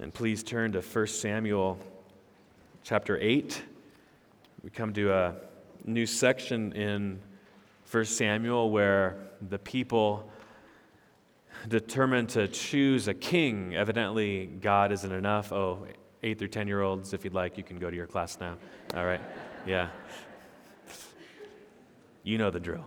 And 0.00 0.12
please 0.12 0.42
turn 0.42 0.72
to 0.72 0.80
1 0.80 1.06
Samuel 1.06 1.78
chapter 2.82 3.18
8. 3.20 3.62
We 4.64 4.70
come 4.70 4.94
to 4.94 5.12
a 5.12 5.34
new 5.84 6.06
section 6.06 6.72
in 6.72 7.20
1 7.90 8.04
Samuel 8.06 8.70
where 8.70 9.16
the 9.50 9.58
people 9.58 10.30
determined 11.68 12.30
to 12.30 12.48
choose 12.48 13.06
a 13.06 13.14
king. 13.14 13.76
Evidently, 13.76 14.46
God 14.46 14.92
isn't 14.92 15.12
enough. 15.12 15.52
Oh, 15.52 15.86
eight 16.22 16.38
through 16.38 16.48
10 16.48 16.68
year 16.68 16.80
olds, 16.80 17.12
if 17.12 17.22
you'd 17.22 17.34
like, 17.34 17.58
you 17.58 17.62
can 17.62 17.78
go 17.78 17.90
to 17.90 17.96
your 17.96 18.06
class 18.06 18.38
now. 18.40 18.56
All 18.94 19.04
right. 19.04 19.20
Yeah. 19.66 19.90
You 22.22 22.38
know 22.38 22.50
the 22.50 22.60
drill. 22.60 22.86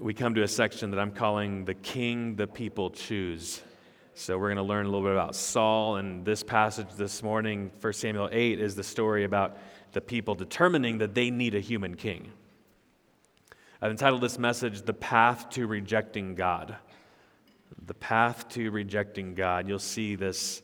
We 0.00 0.14
come 0.14 0.34
to 0.34 0.42
a 0.42 0.48
section 0.48 0.90
that 0.92 0.98
I'm 0.98 1.12
calling 1.12 1.66
The 1.66 1.74
King 1.74 2.34
the 2.34 2.46
People 2.46 2.88
Choose. 2.88 3.60
So 4.14 4.38
we're 4.38 4.46
going 4.46 4.56
to 4.56 4.62
learn 4.62 4.86
a 4.86 4.88
little 4.88 5.06
bit 5.06 5.12
about 5.12 5.34
Saul, 5.34 5.96
and 5.96 6.24
this 6.24 6.42
passage 6.42 6.86
this 6.96 7.22
morning, 7.22 7.70
1 7.82 7.92
Samuel 7.92 8.30
8, 8.32 8.60
is 8.60 8.74
the 8.74 8.82
story 8.82 9.24
about 9.24 9.58
the 9.92 10.00
people 10.00 10.34
determining 10.34 10.98
that 10.98 11.14
they 11.14 11.30
need 11.30 11.54
a 11.54 11.60
human 11.60 11.96
king. 11.96 12.32
I've 13.82 13.90
entitled 13.90 14.22
this 14.22 14.38
message, 14.38 14.82
The 14.82 14.94
Path 14.94 15.50
to 15.50 15.66
Rejecting 15.66 16.34
God. 16.34 16.76
The 17.84 17.94
Path 17.94 18.48
to 18.50 18.70
Rejecting 18.70 19.34
God. 19.34 19.68
You'll 19.68 19.78
see 19.78 20.14
this 20.14 20.62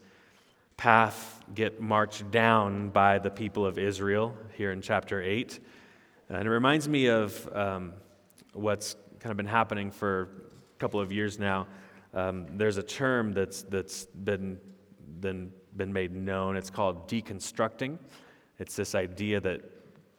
path 0.79 1.43
get 1.55 1.79
marched 1.79 2.31
down 2.31 2.89
by 2.89 3.19
the 3.19 3.31
people 3.31 3.67
of 3.67 3.79
Israel 3.79 4.35
here 4.57 4.73
in 4.73 4.81
chapter 4.81 5.21
8. 5.21 5.61
And 6.31 6.49
it 6.49 6.51
reminds 6.51 6.89
me 6.89 7.09
of 7.09 7.55
um, 7.55 7.93
what's 8.55 8.97
kind 9.27 9.33
of 9.33 9.37
been 9.37 9.45
happening 9.45 9.91
for 9.91 10.23
a 10.77 10.79
couple 10.79 11.01
of 11.01 11.11
years 11.11 11.37
now. 11.37 11.67
Um, 12.15 12.47
there's 12.57 12.77
a 12.77 12.83
term 12.83 13.33
that's, 13.33 13.63
that's 13.63 14.05
been, 14.05 14.57
been, 15.19 15.51
been 15.77 15.93
made 15.93 16.15
known. 16.15 16.57
It's 16.57 16.71
called 16.71 17.09
deconstructing. 17.09 17.99
It's 18.61 18.77
this 18.77 18.95
idea 18.95 19.41
that 19.41 19.63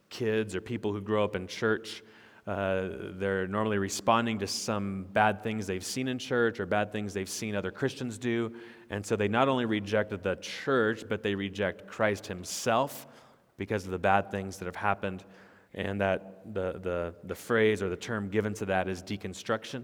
kids 0.09 0.57
or 0.57 0.59
people 0.59 0.91
who 0.91 0.99
grow 0.99 1.23
up 1.23 1.37
in 1.37 1.47
church, 1.47 2.03
uh, 2.47 2.89
they're 3.11 3.47
normally 3.47 3.77
responding 3.77 4.39
to 4.39 4.47
some 4.47 5.05
bad 5.13 5.41
things 5.41 5.65
they've 5.65 5.85
seen 5.85 6.09
in 6.09 6.19
church 6.19 6.59
or 6.59 6.65
bad 6.65 6.91
things 6.91 7.13
they've 7.13 7.29
seen 7.29 7.55
other 7.55 7.71
Christians 7.71 8.17
do. 8.17 8.51
And 8.89 9.05
so 9.05 9.15
they 9.15 9.29
not 9.29 9.47
only 9.47 9.63
reject 9.63 10.09
the 10.21 10.35
church, 10.41 11.05
but 11.07 11.23
they 11.23 11.33
reject 11.33 11.87
Christ 11.87 12.27
himself 12.27 13.07
because 13.57 13.85
of 13.85 13.91
the 13.91 13.99
bad 13.99 14.31
things 14.31 14.57
that 14.57 14.65
have 14.65 14.75
happened 14.75 15.23
and 15.77 16.01
that 16.01 16.53
the, 16.53 16.79
the, 16.79 17.13
the 17.23 17.35
phrase 17.35 17.83
or 17.83 17.87
the 17.87 17.95
term 17.95 18.29
given 18.29 18.53
to 18.55 18.65
that 18.65 18.89
is 18.89 19.03
deconstruction. 19.03 19.83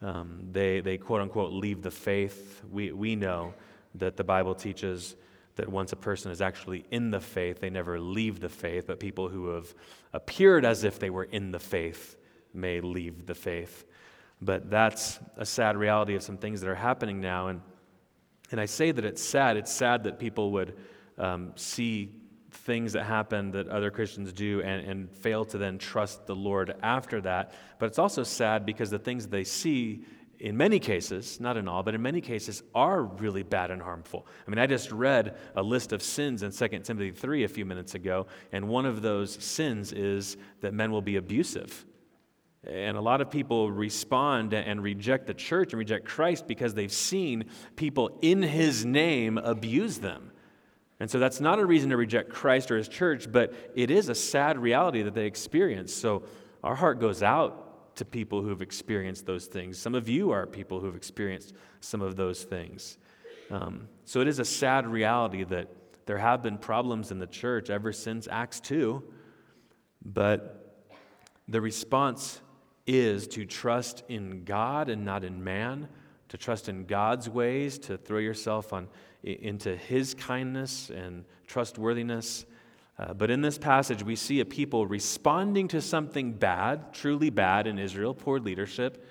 Um, 0.00 0.48
they, 0.52 0.80
they 0.80 0.96
quote 0.96 1.20
unquote 1.20 1.52
leave 1.52 1.82
the 1.82 1.90
faith. 1.90 2.62
We, 2.70 2.92
we 2.92 3.16
know 3.16 3.52
that 3.96 4.16
the 4.16 4.24
Bible 4.24 4.54
teaches 4.54 5.16
that 5.56 5.68
once 5.68 5.92
a 5.92 5.96
person 5.96 6.30
is 6.30 6.40
actually 6.40 6.86
in 6.92 7.10
the 7.10 7.20
faith, 7.20 7.60
they 7.60 7.68
never 7.68 7.98
leave 7.98 8.40
the 8.40 8.48
faith, 8.48 8.86
but 8.86 9.00
people 9.00 9.28
who 9.28 9.48
have 9.48 9.74
appeared 10.12 10.64
as 10.64 10.84
if 10.84 10.98
they 10.98 11.10
were 11.10 11.24
in 11.24 11.50
the 11.50 11.58
faith 11.58 12.16
may 12.54 12.80
leave 12.80 13.26
the 13.26 13.34
faith. 13.34 13.84
But 14.40 14.70
that's 14.70 15.18
a 15.36 15.44
sad 15.44 15.76
reality 15.76 16.14
of 16.14 16.22
some 16.22 16.38
things 16.38 16.60
that 16.60 16.70
are 16.70 16.76
happening 16.76 17.20
now. 17.20 17.48
And, 17.48 17.60
and 18.52 18.60
I 18.60 18.66
say 18.66 18.92
that 18.92 19.04
it's 19.04 19.22
sad. 19.22 19.56
It's 19.56 19.72
sad 19.72 20.04
that 20.04 20.18
people 20.18 20.52
would 20.52 20.76
um, 21.18 21.52
see 21.56 22.21
things 22.64 22.92
that 22.92 23.04
happen 23.04 23.50
that 23.52 23.68
other 23.68 23.90
Christians 23.90 24.32
do 24.32 24.62
and, 24.62 24.88
and 24.88 25.10
fail 25.10 25.44
to 25.46 25.58
then 25.58 25.78
trust 25.78 26.26
the 26.26 26.34
Lord 26.34 26.74
after 26.82 27.20
that. 27.22 27.52
But 27.78 27.86
it's 27.86 27.98
also 27.98 28.22
sad 28.22 28.64
because 28.64 28.90
the 28.90 28.98
things 28.98 29.26
they 29.26 29.44
see 29.44 30.04
in 30.42 30.56
many 30.56 30.80
cases, 30.80 31.38
not 31.38 31.56
in 31.56 31.68
all, 31.68 31.84
but 31.84 31.94
in 31.94 32.02
many 32.02 32.20
cases, 32.20 32.64
are 32.74 33.04
really 33.04 33.44
bad 33.44 33.70
and 33.70 33.80
harmful. 33.80 34.26
I 34.44 34.50
mean, 34.50 34.58
I 34.58 34.66
just 34.66 34.90
read 34.90 35.36
a 35.54 35.62
list 35.62 35.92
of 35.92 36.02
sins 36.02 36.42
in 36.42 36.50
2 36.50 36.68
Timothy 36.80 37.12
3 37.12 37.44
a 37.44 37.48
few 37.48 37.64
minutes 37.64 37.94
ago, 37.94 38.26
and 38.50 38.66
one 38.66 38.84
of 38.84 39.02
those 39.02 39.40
sins 39.42 39.92
is 39.92 40.36
that 40.60 40.74
men 40.74 40.90
will 40.90 41.00
be 41.00 41.14
abusive. 41.14 41.86
And 42.66 42.96
a 42.96 43.00
lot 43.00 43.20
of 43.20 43.30
people 43.30 43.70
respond 43.70 44.52
and 44.52 44.82
reject 44.82 45.28
the 45.28 45.34
church 45.34 45.72
and 45.72 45.78
reject 45.78 46.06
Christ 46.06 46.48
because 46.48 46.74
they've 46.74 46.92
seen 46.92 47.44
people 47.76 48.18
in 48.20 48.42
his 48.42 48.84
name 48.84 49.38
abuse 49.38 49.98
them. 49.98 50.31
And 51.02 51.10
so 51.10 51.18
that's 51.18 51.40
not 51.40 51.58
a 51.58 51.66
reason 51.66 51.90
to 51.90 51.96
reject 51.96 52.28
Christ 52.28 52.70
or 52.70 52.76
his 52.76 52.86
church, 52.86 53.26
but 53.28 53.52
it 53.74 53.90
is 53.90 54.08
a 54.08 54.14
sad 54.14 54.56
reality 54.56 55.02
that 55.02 55.14
they 55.14 55.26
experience. 55.26 55.92
So 55.92 56.22
our 56.62 56.76
heart 56.76 57.00
goes 57.00 57.24
out 57.24 57.96
to 57.96 58.04
people 58.04 58.40
who've 58.40 58.62
experienced 58.62 59.26
those 59.26 59.46
things. 59.46 59.78
Some 59.78 59.96
of 59.96 60.08
you 60.08 60.30
are 60.30 60.46
people 60.46 60.78
who've 60.78 60.94
experienced 60.94 61.54
some 61.80 62.02
of 62.02 62.14
those 62.14 62.44
things. 62.44 62.98
Um, 63.50 63.88
so 64.04 64.20
it 64.20 64.28
is 64.28 64.38
a 64.38 64.44
sad 64.44 64.86
reality 64.86 65.42
that 65.42 65.74
there 66.06 66.18
have 66.18 66.40
been 66.40 66.56
problems 66.56 67.10
in 67.10 67.18
the 67.18 67.26
church 67.26 67.68
ever 67.68 67.92
since 67.92 68.28
Acts 68.30 68.60
2, 68.60 69.02
but 70.04 70.86
the 71.48 71.60
response 71.60 72.40
is 72.86 73.26
to 73.26 73.44
trust 73.44 74.04
in 74.08 74.44
God 74.44 74.88
and 74.88 75.04
not 75.04 75.24
in 75.24 75.42
man, 75.42 75.88
to 76.28 76.38
trust 76.38 76.68
in 76.68 76.84
God's 76.84 77.28
ways, 77.28 77.76
to 77.80 77.98
throw 77.98 78.20
yourself 78.20 78.72
on 78.72 78.86
into 79.22 79.76
his 79.76 80.14
kindness 80.14 80.90
and 80.90 81.24
trustworthiness. 81.46 82.44
Uh, 82.98 83.14
but 83.14 83.30
in 83.30 83.40
this 83.40 83.58
passage, 83.58 84.02
we 84.02 84.16
see 84.16 84.40
a 84.40 84.44
people 84.44 84.86
responding 84.86 85.68
to 85.68 85.80
something 85.80 86.32
bad, 86.32 86.92
truly 86.92 87.30
bad 87.30 87.66
in 87.66 87.78
Israel, 87.78 88.14
poor 88.14 88.38
leadership, 88.38 89.06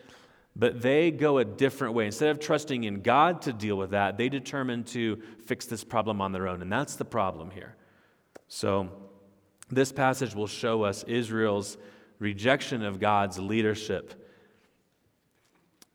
but 0.56 0.82
they 0.82 1.12
go 1.12 1.38
a 1.38 1.46
different 1.46 1.94
way. 1.94 2.06
Instead 2.06 2.30
of 2.30 2.40
trusting 2.40 2.84
in 2.84 3.02
God 3.02 3.42
to 3.44 3.54
deal 3.54 3.78
with 3.78 3.92
that, 3.92 4.18
they 4.18 4.30
determine 4.30 4.84
to 4.86 5.22
fix 5.46 5.66
this 5.66 5.84
problem 5.84 6.22
on 6.22 6.32
their 6.32 6.48
own. 6.48 6.62
And 6.62 6.72
that's 6.72 6.96
the 6.96 7.06
problem 7.06 7.52
here. 7.52 7.76
So, 8.48 8.90
this 9.70 9.94
passage 9.94 10.36
will 10.36 10.48
show 10.48 10.84
us 10.84 11.04
Israel's 11.04 11.78
rejection 12.20 12.84
of 12.84 13.00
God's 13.00 13.40
leadership 13.40 14.21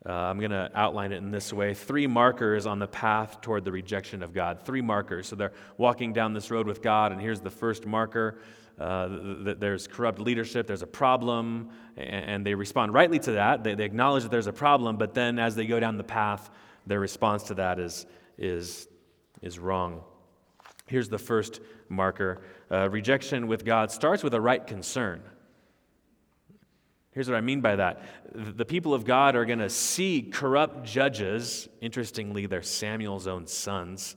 uh, 0.08 0.12
I'm 0.12 0.38
going 0.38 0.52
to 0.52 0.70
outline 0.74 1.10
it 1.10 1.16
in 1.16 1.30
this 1.30 1.52
way 1.52 1.74
three 1.74 2.06
markers 2.06 2.64
on 2.66 2.78
the 2.78 2.86
path 2.86 3.40
toward 3.40 3.64
the 3.64 3.72
rejection 3.72 4.22
of 4.22 4.32
God. 4.32 4.60
Three 4.64 4.82
markers. 4.82 5.26
So 5.26 5.34
they're 5.34 5.52
walking 5.78 6.12
down 6.12 6.32
this 6.32 6.50
road 6.50 6.66
with 6.66 6.80
God, 6.80 7.10
and 7.12 7.20
here's 7.20 7.40
the 7.40 7.50
first 7.50 7.86
marker. 7.86 8.38
Uh, 8.78 9.08
that 9.44 9.58
there's 9.58 9.86
corrupt 9.86 10.18
leadership, 10.18 10.66
there's 10.66 10.82
a 10.82 10.86
problem, 10.86 11.70
and 11.96 12.44
they 12.44 12.54
respond 12.54 12.92
rightly 12.92 13.18
to 13.18 13.32
that. 13.32 13.64
They, 13.64 13.74
they 13.74 13.86
acknowledge 13.86 14.24
that 14.24 14.30
there's 14.30 14.48
a 14.48 14.52
problem, 14.52 14.98
but 14.98 15.14
then 15.14 15.38
as 15.38 15.54
they 15.54 15.66
go 15.66 15.80
down 15.80 15.96
the 15.96 16.04
path, 16.04 16.50
their 16.86 17.00
response 17.00 17.44
to 17.44 17.54
that 17.54 17.78
is, 17.80 18.04
is, 18.36 18.86
is 19.40 19.58
wrong. 19.58 20.02
Here's 20.88 21.08
the 21.08 21.18
first 21.18 21.60
marker 21.88 22.42
uh, 22.70 22.90
rejection 22.90 23.46
with 23.46 23.64
God 23.64 23.90
starts 23.90 24.22
with 24.22 24.34
a 24.34 24.40
right 24.40 24.64
concern. 24.64 25.22
Here's 27.16 27.30
what 27.30 27.38
I 27.38 27.40
mean 27.40 27.62
by 27.62 27.76
that. 27.76 28.02
The 28.34 28.66
people 28.66 28.92
of 28.92 29.06
God 29.06 29.36
are 29.36 29.46
going 29.46 29.60
to 29.60 29.70
see 29.70 30.20
corrupt 30.20 30.84
judges. 30.84 31.66
Interestingly, 31.80 32.44
they're 32.44 32.60
Samuel's 32.60 33.26
own 33.26 33.46
sons. 33.46 34.16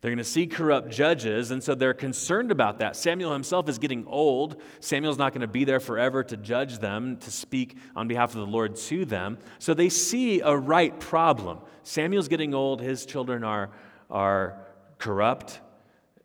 They're 0.00 0.12
going 0.12 0.18
to 0.18 0.24
see 0.24 0.46
corrupt 0.46 0.88
judges, 0.88 1.50
and 1.50 1.60
so 1.60 1.74
they're 1.74 1.94
concerned 1.94 2.52
about 2.52 2.78
that. 2.78 2.94
Samuel 2.94 3.32
himself 3.32 3.68
is 3.68 3.80
getting 3.80 4.06
old. 4.06 4.62
Samuel's 4.78 5.18
not 5.18 5.32
going 5.32 5.40
to 5.40 5.48
be 5.48 5.64
there 5.64 5.80
forever 5.80 6.22
to 6.22 6.36
judge 6.36 6.78
them, 6.78 7.16
to 7.16 7.30
speak 7.32 7.76
on 7.96 8.06
behalf 8.06 8.30
of 8.30 8.36
the 8.36 8.46
Lord 8.46 8.76
to 8.76 9.04
them. 9.04 9.38
So 9.58 9.74
they 9.74 9.88
see 9.88 10.40
a 10.40 10.56
right 10.56 10.96
problem. 11.00 11.58
Samuel's 11.82 12.28
getting 12.28 12.54
old, 12.54 12.80
his 12.80 13.04
children 13.04 13.42
are, 13.42 13.70
are 14.12 14.64
corrupt. 14.98 15.60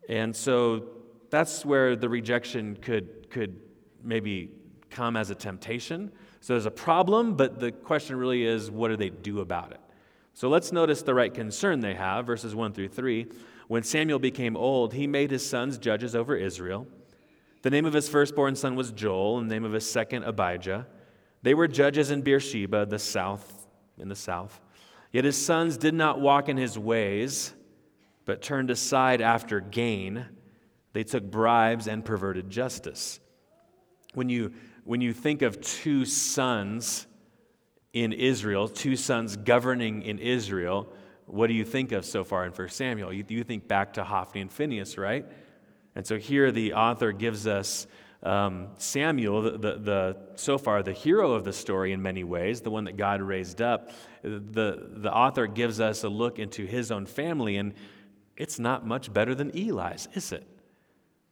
And 0.08 0.36
so 0.36 0.90
that's 1.32 1.66
where 1.66 1.96
the 1.96 2.08
rejection 2.08 2.78
could, 2.80 3.32
could 3.32 3.60
maybe 4.04 4.52
come 4.94 5.18
as 5.18 5.30
a 5.30 5.36
temptation. 5.36 6.12
So 6.40 6.54
there's 6.54 6.66
a 6.66 6.72
problem, 6.72 7.36
but 7.36 7.60
the 7.60 7.72
question 7.72 8.16
really 8.16 8.46
is 8.46 8.70
what 8.70 8.90
do 8.90 8.96
they 8.96 9.10
do 9.10 9.40
about 9.40 9.72
it? 9.72 9.80
So 10.34 10.50
let's 10.50 10.72
notice 10.72 11.02
the 11.02 11.14
right 11.14 11.34
concern 11.34 11.80
they 11.80 11.94
have, 11.94 12.26
verses 12.26 12.56
1 12.56 12.74
through 12.74 12.90
3. 12.90 13.28
When 13.68 13.84
Samuel 13.84 14.20
became 14.20 14.58
old, 14.58 14.94
he 14.94 15.08
made 15.08 15.32
his 15.32 15.46
sons 15.46 15.78
judges 15.78 16.16
over 16.16 16.36
Israel. 16.36 16.88
The 17.62 17.70
name 17.70 17.86
of 17.86 17.94
his 17.94 18.10
firstborn 18.10 18.56
son 18.56 18.76
was 18.76 18.92
Joel, 18.92 19.40
and 19.40 19.50
the 19.50 19.56
name 19.56 19.64
of 19.64 19.74
his 19.74 19.90
second, 19.90 20.24
Abijah. 20.24 20.86
They 21.44 21.54
were 21.54 21.68
judges 21.68 22.12
in 22.12 22.22
Beersheba, 22.22 22.86
the 22.86 23.00
south, 23.00 23.68
in 23.98 24.10
the 24.10 24.16
south. 24.16 24.60
Yet 25.12 25.26
his 25.26 25.44
sons 25.44 25.78
did 25.78 25.94
not 25.94 26.20
walk 26.20 26.50
in 26.50 26.58
his 26.58 26.78
ways, 26.78 27.54
but 28.26 28.42
turned 28.42 28.70
aside 28.70 29.22
after 29.22 29.60
gain. 29.60 30.26
They 30.94 31.04
took 31.04 31.24
bribes 31.24 31.88
and 31.88 32.04
perverted 32.04 32.50
justice. 32.50 33.20
When 34.14 34.30
you 34.30 34.54
when 34.84 35.02
you 35.02 35.14
think 35.14 35.42
of 35.42 35.62
two 35.62 36.06
sons 36.06 37.08
in 37.94 38.14
Israel, 38.14 38.68
two 38.68 38.96
sons 38.96 39.38
governing 39.38 40.02
in 40.02 40.20
Israel, 40.20 40.88
what 41.26 41.48
do 41.48 41.54
you 41.54 41.66
think 41.66 41.92
of 41.92 42.06
so 42.06 42.24
far 42.24 42.46
in 42.46 42.52
1 42.52 42.70
Samuel? 42.70 43.14
You, 43.14 43.24
you 43.28 43.44
think 43.44 43.68
back 43.68 43.94
to 43.94 44.04
Hophni 44.04 44.42
and 44.42 44.52
Phinehas, 44.52 44.98
right? 44.98 45.26
And 45.96 46.06
so 46.06 46.18
here 46.18 46.52
the 46.52 46.74
author 46.74 47.12
gives 47.12 47.48
us 47.48 47.88
Um, 48.24 48.70
Samuel, 48.78 49.42
the, 49.42 49.52
the, 49.52 49.74
the, 49.80 50.18
so 50.36 50.58
far 50.58 50.82
the 50.82 50.94
hero 50.94 51.34
of 51.34 51.44
the 51.44 51.52
story 51.52 51.92
in 51.92 52.02
many 52.02 52.24
ways, 52.24 52.62
the 52.62 52.72
one 52.72 52.86
that 52.86 52.96
God 52.96 53.22
raised 53.22 53.62
up, 53.62 53.92
the, 54.22 54.88
the 55.04 55.12
author 55.12 55.46
gives 55.46 55.82
us 55.82 56.06
a 56.06 56.10
look 56.10 56.40
into 56.40 56.66
his 56.66 56.90
own 56.90 57.06
family, 57.06 57.58
and 57.58 57.74
it's 58.38 58.60
not 58.60 58.88
much 58.88 59.12
better 59.12 59.36
than 59.36 59.52
Eli's, 59.52 60.08
is 60.14 60.32
it? 60.32 60.48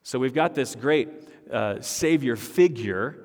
So 0.02 0.18
we've 0.18 0.34
got 0.34 0.54
this 0.54 0.74
great 0.74 1.08
uh, 1.50 1.80
Savior 1.80 2.36
figure, 2.36 3.24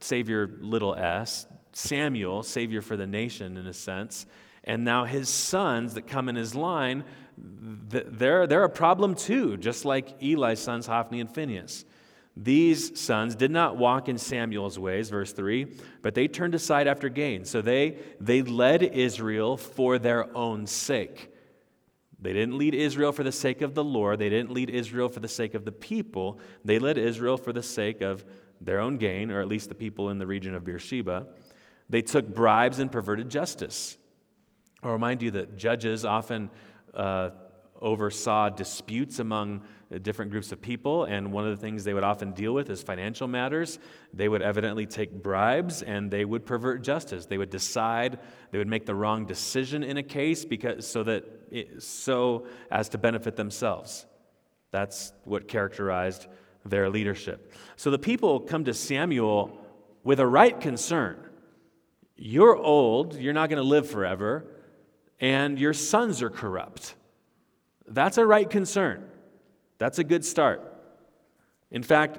Savior 0.00 0.58
little 0.60 0.94
s, 0.94 1.46
Samuel, 1.72 2.42
Savior 2.42 2.82
for 2.82 2.96
the 2.96 3.06
nation 3.06 3.56
in 3.56 3.66
a 3.66 3.72
sense, 3.72 4.26
and 4.64 4.84
now 4.84 5.04
his 5.04 5.28
sons 5.28 5.94
that 5.94 6.06
come 6.06 6.28
in 6.28 6.36
his 6.36 6.54
line, 6.54 7.04
they're, 7.38 8.46
they're 8.46 8.64
a 8.64 8.70
problem 8.70 9.14
too, 9.14 9.56
just 9.56 9.84
like 9.84 10.22
Eli's 10.22 10.58
sons, 10.58 10.86
Hophni 10.86 11.20
and 11.20 11.32
Phinehas. 11.32 11.84
These 12.36 13.00
sons 13.00 13.34
did 13.34 13.50
not 13.50 13.78
walk 13.78 14.08
in 14.08 14.18
Samuel's 14.18 14.78
ways, 14.78 15.08
verse 15.08 15.32
3, 15.32 15.74
but 16.02 16.14
they 16.14 16.28
turned 16.28 16.54
aside 16.54 16.86
after 16.86 17.08
gain. 17.08 17.46
So 17.46 17.62
they, 17.62 17.98
they 18.20 18.42
led 18.42 18.82
Israel 18.82 19.56
for 19.56 19.98
their 19.98 20.36
own 20.36 20.66
sake. 20.66 21.32
They 22.20 22.34
didn't 22.34 22.58
lead 22.58 22.74
Israel 22.74 23.12
for 23.12 23.22
the 23.22 23.32
sake 23.32 23.62
of 23.62 23.74
the 23.74 23.84
Lord. 23.84 24.18
They 24.18 24.28
didn't 24.28 24.50
lead 24.50 24.68
Israel 24.68 25.08
for 25.08 25.20
the 25.20 25.28
sake 25.28 25.54
of 25.54 25.64
the 25.64 25.72
people. 25.72 26.38
They 26.64 26.78
led 26.78 26.98
Israel 26.98 27.38
for 27.38 27.52
the 27.52 27.62
sake 27.62 28.02
of 28.02 28.24
their 28.60 28.80
own 28.80 28.96
gain, 28.96 29.30
or 29.30 29.40
at 29.40 29.48
least 29.48 29.68
the 29.68 29.74
people 29.74 30.10
in 30.10 30.18
the 30.18 30.26
region 30.26 30.54
of 30.54 30.64
Beersheba. 30.64 31.26
They 31.88 32.02
took 32.02 32.34
bribes 32.34 32.78
and 32.78 32.90
perverted 32.90 33.30
justice. 33.30 33.96
I'll 34.82 34.92
remind 34.92 35.22
you 35.22 35.30
that 35.32 35.56
judges 35.56 36.04
often 36.04 36.50
uh, 36.94 37.30
oversaw 37.80 38.48
disputes 38.48 39.18
among 39.18 39.62
different 40.02 40.32
groups 40.32 40.50
of 40.50 40.60
people, 40.60 41.04
and 41.04 41.32
one 41.32 41.46
of 41.46 41.50
the 41.50 41.60
things 41.60 41.84
they 41.84 41.94
would 41.94 42.02
often 42.02 42.32
deal 42.32 42.52
with 42.52 42.70
is 42.70 42.82
financial 42.82 43.28
matters. 43.28 43.78
They 44.12 44.28
would 44.28 44.42
evidently 44.42 44.86
take 44.86 45.22
bribes 45.22 45.82
and 45.82 46.10
they 46.10 46.24
would 46.24 46.44
pervert 46.44 46.82
justice. 46.82 47.26
They 47.26 47.38
would 47.38 47.50
decide, 47.50 48.18
they 48.50 48.58
would 48.58 48.66
make 48.66 48.86
the 48.86 48.94
wrong 48.94 49.26
decision 49.26 49.84
in 49.84 49.96
a 49.96 50.02
case 50.02 50.44
because, 50.44 50.86
so, 50.86 51.04
that 51.04 51.24
it, 51.50 51.82
so 51.82 52.46
as 52.70 52.88
to 52.90 52.98
benefit 52.98 53.36
themselves. 53.36 54.06
That's 54.72 55.12
what 55.24 55.46
characterized 55.46 56.26
their 56.70 56.90
leadership. 56.90 57.52
So 57.76 57.90
the 57.90 57.98
people 57.98 58.40
come 58.40 58.64
to 58.64 58.74
Samuel 58.74 59.58
with 60.04 60.20
a 60.20 60.26
right 60.26 60.60
concern. 60.60 61.18
You're 62.16 62.56
old, 62.56 63.14
you're 63.14 63.32
not 63.32 63.50
going 63.50 63.62
to 63.62 63.68
live 63.68 63.88
forever, 63.88 64.46
and 65.20 65.58
your 65.58 65.72
sons 65.72 66.22
are 66.22 66.30
corrupt. 66.30 66.94
That's 67.86 68.18
a 68.18 68.26
right 68.26 68.48
concern. 68.48 69.08
That's 69.78 69.98
a 69.98 70.04
good 70.04 70.24
start. 70.24 70.62
In 71.70 71.82
fact, 71.82 72.18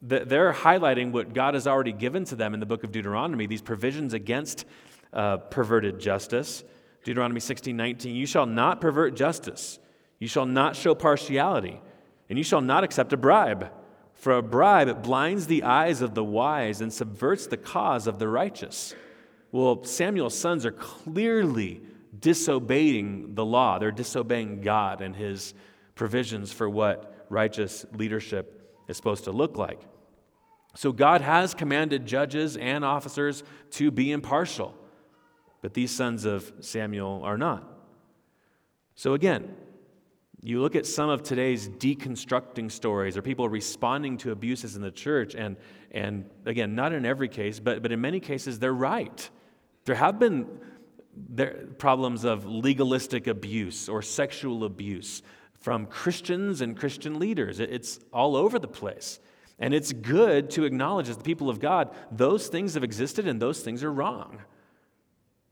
they're 0.00 0.52
highlighting 0.52 1.12
what 1.12 1.32
God 1.32 1.54
has 1.54 1.66
already 1.66 1.92
given 1.92 2.24
to 2.26 2.36
them 2.36 2.54
in 2.54 2.60
the 2.60 2.66
book 2.66 2.82
of 2.82 2.90
Deuteronomy, 2.90 3.46
these 3.46 3.62
provisions 3.62 4.14
against 4.14 4.64
uh, 5.12 5.36
perverted 5.36 6.00
justice. 6.00 6.64
Deuteronomy 7.04 7.40
16 7.40 7.76
19, 7.76 8.14
you 8.14 8.26
shall 8.26 8.46
not 8.46 8.80
pervert 8.80 9.14
justice, 9.14 9.78
you 10.18 10.28
shall 10.28 10.46
not 10.46 10.74
show 10.74 10.94
partiality, 10.94 11.80
and 12.32 12.38
you 12.38 12.42
shall 12.42 12.62
not 12.62 12.82
accept 12.82 13.12
a 13.12 13.16
bribe. 13.18 13.70
For 14.14 14.32
a 14.32 14.42
bribe 14.42 15.02
blinds 15.02 15.48
the 15.48 15.64
eyes 15.64 16.00
of 16.00 16.14
the 16.14 16.24
wise 16.24 16.80
and 16.80 16.90
subverts 16.90 17.46
the 17.46 17.58
cause 17.58 18.06
of 18.06 18.18
the 18.18 18.26
righteous. 18.26 18.94
Well, 19.50 19.84
Samuel's 19.84 20.38
sons 20.38 20.64
are 20.64 20.72
clearly 20.72 21.82
disobeying 22.18 23.34
the 23.34 23.44
law. 23.44 23.78
They're 23.78 23.90
disobeying 23.90 24.62
God 24.62 25.02
and 25.02 25.14
his 25.14 25.52
provisions 25.94 26.54
for 26.54 26.70
what 26.70 27.26
righteous 27.28 27.84
leadership 27.92 28.82
is 28.88 28.96
supposed 28.96 29.24
to 29.24 29.30
look 29.30 29.58
like. 29.58 29.82
So 30.74 30.90
God 30.90 31.20
has 31.20 31.52
commanded 31.52 32.06
judges 32.06 32.56
and 32.56 32.82
officers 32.82 33.44
to 33.72 33.90
be 33.90 34.10
impartial, 34.10 34.74
but 35.60 35.74
these 35.74 35.90
sons 35.90 36.24
of 36.24 36.50
Samuel 36.60 37.20
are 37.24 37.36
not. 37.36 37.70
So 38.94 39.12
again, 39.12 39.54
you 40.42 40.60
look 40.60 40.74
at 40.74 40.86
some 40.86 41.08
of 41.08 41.22
today's 41.22 41.68
deconstructing 41.68 42.70
stories 42.70 43.16
or 43.16 43.22
people 43.22 43.48
responding 43.48 44.18
to 44.18 44.32
abuses 44.32 44.74
in 44.74 44.82
the 44.82 44.90
church, 44.90 45.36
and, 45.36 45.56
and 45.92 46.28
again, 46.46 46.74
not 46.74 46.92
in 46.92 47.06
every 47.06 47.28
case, 47.28 47.60
but, 47.60 47.80
but 47.80 47.92
in 47.92 48.00
many 48.00 48.18
cases, 48.18 48.58
they're 48.58 48.72
right. 48.72 49.30
There 49.84 49.94
have 49.94 50.18
been 50.18 50.48
there, 51.14 51.68
problems 51.78 52.24
of 52.24 52.44
legalistic 52.44 53.28
abuse 53.28 53.88
or 53.88 54.02
sexual 54.02 54.64
abuse 54.64 55.22
from 55.60 55.86
Christians 55.86 56.60
and 56.60 56.76
Christian 56.76 57.20
leaders. 57.20 57.60
It's 57.60 58.00
all 58.12 58.34
over 58.34 58.58
the 58.58 58.68
place. 58.68 59.20
And 59.60 59.72
it's 59.72 59.92
good 59.92 60.50
to 60.50 60.64
acknowledge, 60.64 61.08
as 61.08 61.16
the 61.16 61.22
people 61.22 61.48
of 61.48 61.60
God, 61.60 61.94
those 62.10 62.48
things 62.48 62.74
have 62.74 62.82
existed 62.82 63.28
and 63.28 63.40
those 63.40 63.60
things 63.60 63.84
are 63.84 63.92
wrong. 63.92 64.40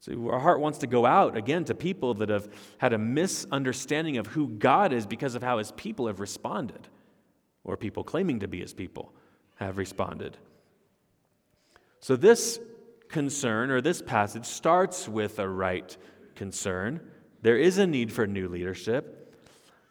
So 0.01 0.31
our 0.31 0.39
heart 0.39 0.61
wants 0.61 0.79
to 0.79 0.87
go 0.87 1.05
out 1.05 1.37
again 1.37 1.65
to 1.67 1.75
people 1.75 2.15
that 2.15 2.31
have 2.31 2.49
had 2.79 2.95
a 2.95 2.99
misunderstanding 2.99 4.17
of 4.17 4.27
who 4.29 4.49
God 4.49 4.93
is 4.93 5.07
because 5.07 5.35
of 5.35 5.43
how 5.43 5.59
his 5.59 5.73
people 5.73 6.07
have 6.07 6.21
responded, 6.21 6.89
or 7.65 7.77
people 7.77 8.03
claiming 8.03 8.41
to 8.41 8.49
be 8.49 8.61
his 8.61 8.73
people 8.73 9.13
have 9.57 9.77
responded. 9.77 10.39
So 12.01 12.17
this 12.17 12.59
concern 13.09 13.71
or 13.71 13.83
this 13.83 14.01
passage 14.01 14.47
starts 14.47 15.07
with 15.07 15.39
a 15.39 15.49
right 15.49 15.95
concern. 16.35 17.01
There 17.43 17.59
is 17.59 17.77
a 17.77 17.87
need 17.87 18.11
for 18.11 18.27
new 18.27 18.49
leadership. 18.49 19.17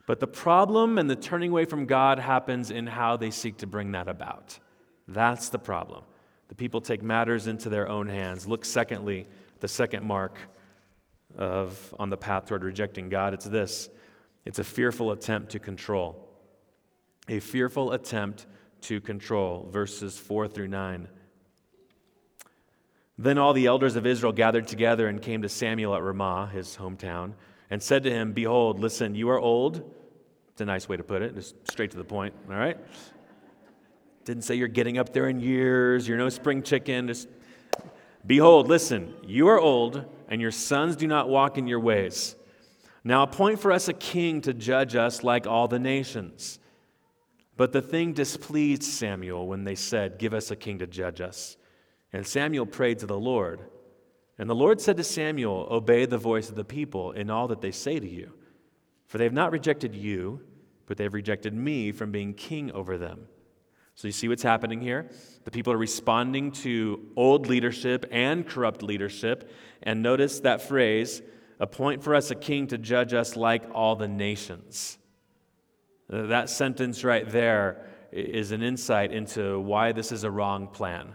But 0.08 0.20
the 0.20 0.26
problem 0.26 0.98
and 0.98 1.08
the 1.08 1.16
turning 1.16 1.52
away 1.52 1.66
from 1.66 1.86
God 1.86 2.18
happens 2.18 2.72
in 2.72 2.88
how 2.88 3.16
they 3.16 3.30
seek 3.30 3.58
to 3.58 3.68
bring 3.68 3.92
that 3.92 4.08
about. 4.08 4.58
That's 5.08 5.50
the 5.50 5.60
problem. 5.60 6.04
The 6.48 6.56
people 6.56 6.82
take 6.82 7.04
matters 7.04 7.46
into 7.46 7.70
their 7.70 7.88
own 7.88 8.08
hands. 8.08 8.48
Look, 8.48 8.66
secondly, 8.66 9.28
the 9.60 9.68
second 9.68 10.06
mark 10.06 10.38
of 11.38 11.94
on 12.00 12.10
the 12.10 12.18
path 12.18 12.46
toward 12.46 12.64
rejecting 12.64 13.10
God. 13.10 13.34
It's 13.34 13.46
this. 13.46 13.90
It's 14.46 14.60
a 14.60 14.64
fearful 14.64 15.12
attempt 15.12 15.52
to 15.52 15.60
control. 15.60 16.28
A 17.28 17.40
fearful 17.40 17.92
attempt 17.92 18.48
to 18.82 19.00
control. 19.02 19.68
Verses 19.72 20.18
4 20.18 20.48
through 20.48 20.70
9. 20.70 21.08
Then 23.18 23.38
all 23.38 23.54
the 23.54 23.66
elders 23.66 23.96
of 23.96 24.06
Israel 24.06 24.32
gathered 24.32 24.68
together 24.68 25.08
and 25.08 25.22
came 25.22 25.42
to 25.42 25.50
Samuel 25.50 25.94
at 25.94 26.02
Ramah, 26.02 26.50
his 26.54 26.78
hometown, 26.78 27.34
and 27.70 27.84
said 27.84 28.04
to 28.04 28.12
him, 28.12 28.32
Behold, 28.32 28.80
listen, 28.80 29.14
you 29.14 29.30
are 29.30 29.40
old 29.40 29.84
it's 30.60 30.64
a 30.64 30.66
nice 30.66 30.90
way 30.90 30.98
to 30.98 31.04
put 31.06 31.22
it, 31.22 31.36
just 31.36 31.56
straight 31.72 31.90
to 31.92 31.96
the 31.96 32.04
point, 32.04 32.34
all 32.50 32.58
right? 32.58 32.78
Didn't 34.26 34.44
say 34.44 34.56
you're 34.56 34.68
getting 34.68 34.98
up 34.98 35.14
there 35.14 35.30
in 35.30 35.40
years, 35.40 36.06
you're 36.06 36.18
no 36.18 36.28
spring 36.28 36.64
chicken. 36.64 37.08
Just 37.08 37.30
behold, 38.26 38.68
listen, 38.68 39.14
you 39.24 39.48
are 39.48 39.60
old, 39.60 40.06
and 40.28 40.42
your 40.42 40.52
sons 40.52 40.96
do 40.96 41.08
not 41.08 41.30
walk 41.30 41.58
in 41.58 41.68
your 41.68 41.80
ways. 41.80 42.36
Now 43.04 43.24
appoint 43.24 43.60
for 43.60 43.72
us 43.72 43.88
a 43.88 43.94
king 43.94 44.42
to 44.42 44.54
judge 44.54 44.96
us 44.96 45.24
like 45.24 45.48
all 45.48 45.68
the 45.68 45.80
nations. 45.80 46.60
But 47.58 47.74
the 47.74 47.82
thing 47.82 48.14
displeased 48.14 48.84
Samuel 48.84 49.48
when 49.48 49.64
they 49.64 49.76
said, 49.76 50.20
Give 50.20 50.34
us 50.34 50.52
a 50.52 50.56
king 50.56 50.80
to 50.80 50.88
judge 50.88 51.20
us. 51.20 51.58
And 52.14 52.26
Samuel 52.26 52.66
prayed 52.66 53.00
to 53.00 53.06
the 53.06 53.20
Lord. 53.20 53.62
And 54.38 54.50
the 54.50 54.56
Lord 54.56 54.80
said 54.80 54.98
to 54.98 55.04
Samuel, 55.04 55.68
Obey 55.70 56.06
the 56.06 56.18
voice 56.18 56.50
of 56.50 56.56
the 56.56 56.64
people 56.64 57.12
in 57.12 57.30
all 57.30 57.48
that 57.50 57.62
they 57.62 57.72
say 57.72 58.00
to 58.00 58.08
you. 58.08 58.32
For 59.08 59.18
they 59.18 59.26
have 59.26 59.34
not 59.34 59.52
rejected 59.52 59.96
you, 59.96 60.42
but 60.86 60.98
they've 60.98 61.14
rejected 61.14 61.54
me 61.54 61.92
from 61.92 62.12
being 62.12 62.34
king 62.34 62.72
over 62.72 62.98
them. 62.98 63.28
So 64.00 64.08
you 64.08 64.14
see 64.14 64.30
what's 64.30 64.44
happening 64.44 64.80
here? 64.80 65.10
The 65.44 65.52
people 65.52 65.74
are 65.74 65.78
responding 65.78 66.54
to 66.64 67.06
old 67.18 67.48
leadership 67.48 68.06
and 68.12 68.48
corrupt 68.48 68.82
leadership. 68.82 69.52
And 69.84 70.02
notice 70.02 70.40
that 70.40 70.62
phrase 70.62 71.22
appoint 71.60 72.02
for 72.02 72.16
us 72.16 72.32
a 72.32 72.36
king 72.36 72.68
to 72.68 72.78
judge 72.78 73.14
us 73.14 73.36
like 73.36 73.64
all 73.74 73.98
the 73.98 74.08
nations. 74.08 74.98
That 76.08 76.50
sentence 76.50 77.04
right 77.04 77.30
there 77.30 77.90
is 78.14 78.54
an 78.54 78.64
insight 78.64 79.12
into 79.12 79.60
why 79.60 79.92
this 79.92 80.14
is 80.14 80.24
a 80.24 80.32
wrong 80.32 80.68
plan. 80.70 81.14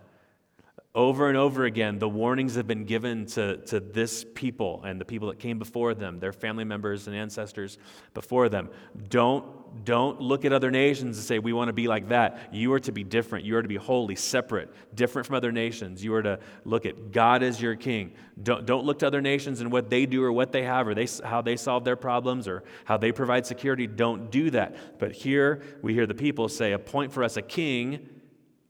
Over 0.96 1.28
and 1.28 1.36
over 1.36 1.64
again, 1.64 1.98
the 1.98 2.08
warnings 2.08 2.54
have 2.54 2.68
been 2.68 2.84
given 2.84 3.26
to, 3.26 3.56
to 3.66 3.80
this 3.80 4.24
people 4.32 4.80
and 4.84 5.00
the 5.00 5.04
people 5.04 5.26
that 5.26 5.40
came 5.40 5.58
before 5.58 5.92
them, 5.92 6.20
their 6.20 6.32
family 6.32 6.62
members 6.62 7.08
and 7.08 7.16
ancestors 7.16 7.78
before 8.14 8.48
them. 8.48 8.70
Don't, 9.08 9.84
don't 9.84 10.20
look 10.20 10.44
at 10.44 10.52
other 10.52 10.70
nations 10.70 11.16
and 11.16 11.26
say, 11.26 11.40
we 11.40 11.52
want 11.52 11.66
to 11.68 11.72
be 11.72 11.88
like 11.88 12.10
that. 12.10 12.54
You 12.54 12.72
are 12.74 12.78
to 12.78 12.92
be 12.92 13.02
different. 13.02 13.44
You 13.44 13.56
are 13.56 13.62
to 13.62 13.66
be 13.66 13.74
holy, 13.74 14.14
separate, 14.14 14.72
different 14.94 15.26
from 15.26 15.34
other 15.34 15.50
nations. 15.50 16.04
You 16.04 16.14
are 16.14 16.22
to 16.22 16.38
look 16.64 16.86
at 16.86 17.10
God 17.10 17.42
as 17.42 17.60
your 17.60 17.74
king. 17.74 18.12
Don't, 18.40 18.64
don't 18.64 18.84
look 18.84 19.00
to 19.00 19.08
other 19.08 19.20
nations 19.20 19.60
and 19.60 19.72
what 19.72 19.90
they 19.90 20.06
do 20.06 20.22
or 20.22 20.30
what 20.30 20.52
they 20.52 20.62
have 20.62 20.86
or 20.86 20.94
they, 20.94 21.08
how 21.24 21.42
they 21.42 21.56
solve 21.56 21.82
their 21.82 21.96
problems 21.96 22.46
or 22.46 22.62
how 22.84 22.98
they 22.98 23.10
provide 23.10 23.46
security. 23.46 23.88
Don't 23.88 24.30
do 24.30 24.48
that. 24.50 25.00
But 25.00 25.10
here 25.10 25.60
we 25.82 25.92
hear 25.92 26.06
the 26.06 26.14
people 26.14 26.48
say, 26.48 26.70
appoint 26.70 27.12
for 27.12 27.24
us 27.24 27.36
a 27.36 27.42
king 27.42 28.10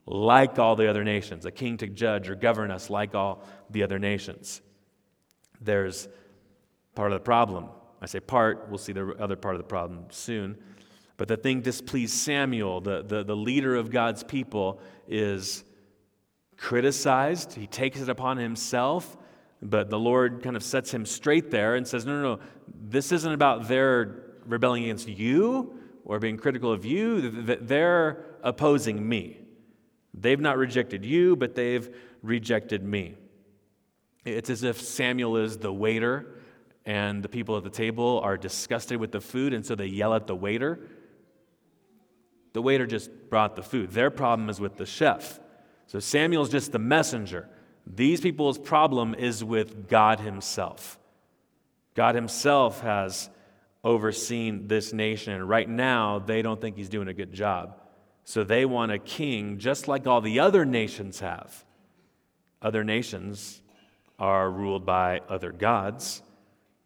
like 0.07 0.59
all 0.59 0.77
the 0.77 0.89
other 0.89 1.05
nations, 1.05 1.47
a 1.47 1.51
king 1.51 1.77
to 1.79 1.87
judge 1.87 2.29
or 2.29 2.35
govern 2.35 2.71
us 2.71 2.91
like 2.91 3.15
all 3.15 3.43
the 3.71 3.83
other 3.83 3.99
nations. 3.99 4.61
There's 5.61 6.09
part 6.95 7.13
of 7.13 7.19
the 7.19 7.25
problem. 7.25 7.69
I 8.03 8.07
say 8.07 8.21
part, 8.21 8.67
we'll 8.69 8.79
see 8.79 8.93
the 8.93 9.15
other 9.19 9.37
part 9.37 9.55
of 9.55 9.61
the 9.61 9.67
problem 9.69 10.05
soon. 10.11 10.59
But 11.17 11.29
the 11.29 11.37
thing 11.37 11.63
displeased 11.63 12.15
Samuel, 12.15 12.81
the, 12.81 13.03
the, 13.03 13.25
the 13.25 13.37
leader 13.37 13.77
of 13.77 13.91
God's 13.91 14.23
people, 14.23 14.81
is 15.09 15.65
criticized. 16.57 17.55
He 17.55 17.67
takes 17.67 18.01
it 18.01 18.09
upon 18.09 18.37
himself, 18.37 19.17
but 19.63 19.91
the 19.91 19.99
Lord 19.99 20.43
kind 20.43 20.57
of 20.57 20.63
sets 20.63 20.93
him 20.93 21.07
straight 21.07 21.51
there 21.51 21.77
and 21.77 21.87
says, 21.87 22.05
No, 22.05 22.21
no, 22.21 22.35
no, 22.35 22.41
this 22.69 23.13
isn't 23.13 23.33
about 23.33 23.69
their 23.69 24.25
rebelling 24.45 24.85
against 24.85 25.09
you 25.09 25.79
or 26.05 26.19
being 26.19 26.37
critical 26.37 26.73
of 26.73 26.85
you. 26.85 27.31
They're 27.31 28.25
opposing 28.43 29.09
me. 29.09 29.39
They've 30.15 30.41
not 30.41 30.57
rejected 30.57 31.05
you, 31.05 31.37
but 31.37 31.55
they've 31.55 31.95
rejected 32.23 32.83
me. 32.85 33.17
It's 34.25 34.49
as 34.49 34.63
if 34.63 34.81
Samuel 34.81 35.37
is 35.37 35.59
the 35.59 35.73
waiter 35.73 36.37
and 36.87 37.23
the 37.23 37.29
people 37.29 37.57
at 37.57 37.65
the 37.65 37.71
table 37.71 38.21
are 38.23 38.37
disgusted 38.37 38.99
with 38.99 39.13
the 39.13 39.21
food, 39.21 39.53
and 39.53 39.65
so 39.65 39.75
they 39.75 39.87
yell 39.87 40.15
at 40.15 40.27
the 40.27 40.37
waiter. 40.37 40.81
The 42.53 42.63
waiter 42.63 42.87
just 42.87 43.11
brought 43.29 43.57
the 43.57 43.63
food. 43.63 43.91
Their 43.91 44.11
problem 44.11 44.49
is 44.49 44.61
with 44.61 44.77
the 44.77 44.87
chef. 44.87 45.41
So 45.87 45.99
Samuel's 45.99 46.51
just 46.51 46.73
the 46.73 46.79
messenger. 46.79 47.49
These 47.87 48.21
people's 48.21 48.59
problem 48.59 49.15
is 49.15 49.43
with 49.43 49.89
God 49.89 50.21
Himself. 50.21 50.99
God 51.95 52.15
Himself 52.15 52.81
has 52.81 53.29
overseen 53.83 54.69
this 54.69 54.93
nation, 54.93 55.35
and 55.35 55.49
right 55.49 55.69
now 55.69 56.19
they 56.19 56.43
don't 56.43 56.61
think 56.61 56.77
He's 56.77 56.89
doing 56.89 57.09
a 57.09 57.15
good 57.15 57.33
job. 57.33 57.77
So 58.25 58.43
they 58.43 58.65
want 58.65 58.93
a 58.93 58.99
king 58.99 59.59
just 59.59 59.87
like 59.87 60.07
all 60.07 60.21
the 60.21 60.41
other 60.41 60.65
nations 60.65 61.21
have. 61.21 61.65
Other 62.63 62.83
nations 62.83 63.61
are 64.19 64.51
ruled 64.51 64.87
by 64.87 65.21
other 65.29 65.53
gods. 65.53 66.23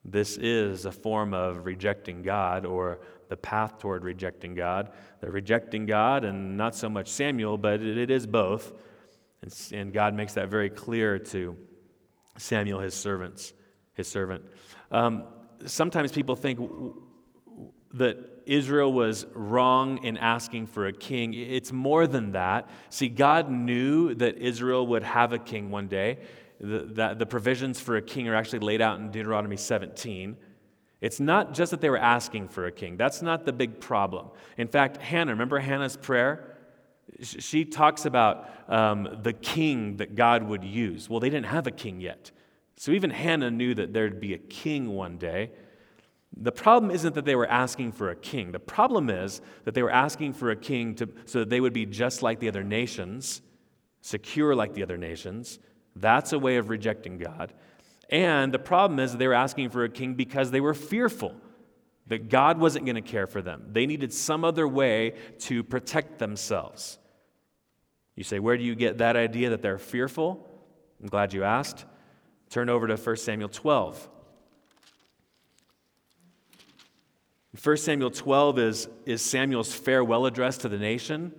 This 0.05 0.37
is 0.37 0.85
a 0.85 0.93
form 0.93 1.35
of 1.35 1.65
rejecting 1.65 2.23
God 2.23 2.67
or 2.67 3.01
the 3.29 3.37
path 3.37 3.79
toward 3.79 4.05
rejecting 4.05 4.55
God. 4.55 4.91
They're 5.21 5.31
rejecting 5.31 5.87
God 5.87 6.25
and 6.25 6.57
not 6.57 6.75
so 6.75 6.89
much 6.89 7.09
Samuel, 7.09 7.59
but 7.59 7.81
it 7.83 8.11
is 8.11 8.27
both. 8.27 8.73
And 9.73 9.93
God 9.93 10.15
makes 10.15 10.35
that 10.35 10.49
very 10.49 10.71
clear 10.71 11.19
to 11.19 11.57
Samuel, 12.39 12.81
his 12.81 12.95
servants, 12.95 13.53
his 13.95 14.09
servant. 14.09 14.45
Um, 14.91 15.25
sometimes 15.67 16.11
people 16.11 16.35
think 16.35 16.59
that 17.99 18.43
Israel 18.47 18.93
was 18.93 19.27
wrong 19.35 20.03
in 20.03 20.17
asking 20.17 20.67
for 20.69 20.87
a 20.87 20.93
king. 20.93 21.35
It's 21.35 21.71
more 21.71 22.07
than 22.07 22.33
that. 22.33 22.69
See, 22.89 23.09
God 23.09 23.51
knew 23.51 24.15
that 24.15 24.39
Israel 24.39 24.87
would 24.87 25.03
have 25.03 25.35
a 25.35 25.39
king 25.39 25.71
one 25.71 25.87
day. 25.87 26.19
The, 26.59 26.79
the, 26.81 27.15
the, 27.15 27.27
provisions 27.27 27.79
for 27.79 27.99
a 27.99 28.03
king 28.03 28.27
are 28.27 28.35
actually 28.35 28.61
laid 28.61 28.81
out 28.81 28.99
in 28.99 29.11
Deuteronomy 29.11 29.57
17. 29.57 30.37
It's 31.01 31.21
not 31.21 31.55
just 31.55 31.71
that 31.71 31.81
they 31.81 31.91
were 31.91 31.99
asking 31.99 32.49
for 32.49 32.67
a 32.67 32.73
king, 32.73 32.97
that's 32.97 33.23
not 33.23 33.45
the 33.45 33.53
big 33.53 33.81
problem. 33.81 34.31
In 34.57 34.67
fact, 34.67 34.97
Hannah, 34.97 35.33
remember 35.33 35.61
Hannah's 35.61 35.97
prayer? 35.97 36.57
She 37.21 37.65
talks 37.65 38.07
about 38.07 38.49
um, 38.69 39.21
the 39.23 39.33
king 39.33 39.99
that 39.99 40.15
God 40.15 40.43
would 40.43 40.65
use. 40.65 41.09
Well, 41.09 41.21
they 41.21 41.31
didn't 41.31 41.47
have 41.47 41.67
a 41.67 41.71
king 41.71 42.01
yet. 42.01 42.33
So 42.77 42.93
even 42.93 43.11
Hannah 43.11 43.51
knew 43.51 43.75
that 43.75 43.93
there'd 43.93 44.21
be 44.21 44.35
a 44.35 44.39
king 44.39 44.91
one 44.91 45.17
day. 45.17 45.51
The 46.41 46.53
problem 46.53 46.93
isn't 46.93 47.15
that 47.17 47.25
they 47.25 47.35
were 47.35 47.49
asking 47.49 47.93
for 47.93 48.11
a 48.11 48.17
king. 48.17 48.53
The 48.53 48.61
problem 48.61 49.11
is 49.11 49.41
that 49.65 49.75
they 49.75 49.83
were 49.83 49.91
asking 49.91 50.35
for 50.35 50.51
a 50.51 50.57
king 50.57 50.95
to, 50.97 51.09
so 51.25 51.41
that 51.41 51.51
they 51.51 51.61
would 51.61 51.73
be 51.73 51.85
just 51.85 52.23
like 52.23 52.39
the 52.39 52.49
other 52.49 52.63
nations, 52.63 53.43
secure 54.03 54.55
like 54.55 54.75
the 54.75 54.85
other 54.85 54.97
nations. 54.97 55.59
That's 55.97 56.33
a 56.33 56.39
way 56.39 56.57
of 56.57 56.69
rejecting 56.69 57.19
God. 57.19 57.53
And 58.09 58.55
the 58.55 58.59
problem 58.59 59.01
is 59.01 59.17
they 59.17 59.27
were 59.27 59.35
asking 59.35 59.71
for 59.71 59.83
a 59.85 59.89
king 59.89 60.15
because 60.15 60.51
they 60.51 60.61
were 60.61 60.75
fearful 60.75 61.35
that 62.07 62.29
God 62.29 62.59
wasn't 62.59 62.87
going 62.87 62.97
to 62.97 63.03
care 63.03 63.27
for 63.27 63.43
them. 63.43 63.67
They 63.73 63.85
needed 63.87 64.13
some 64.13 64.45
other 64.45 64.67
way 64.67 65.15
to 65.41 65.63
protect 65.63 66.19
themselves. 66.19 66.99
You 68.15 68.25
say, 68.25 68.39
Where 68.39 68.57
do 68.57 68.65
you 68.65 68.75
get 68.75 68.99
that 68.99 69.17
idea 69.17 69.51
that 69.51 69.61
they're 69.61 69.79
fearful? 69.79 70.45
I'm 71.03 71.09
glad 71.09 71.33
you 71.33 71.45
asked. 71.45 71.85
Turn 72.49 72.69
over 72.69 72.87
to 72.87 72.97
1 72.97 73.17
Samuel 73.17 73.51
12. 73.51 74.09
1 77.63 77.77
Samuel 77.79 78.11
12 78.11 78.59
is, 78.59 78.89
is 79.05 79.21
Samuel's 79.21 79.75
farewell 79.75 80.27
address 80.27 80.59
to 80.59 80.69
the 80.69 80.79
nation. 80.79 81.33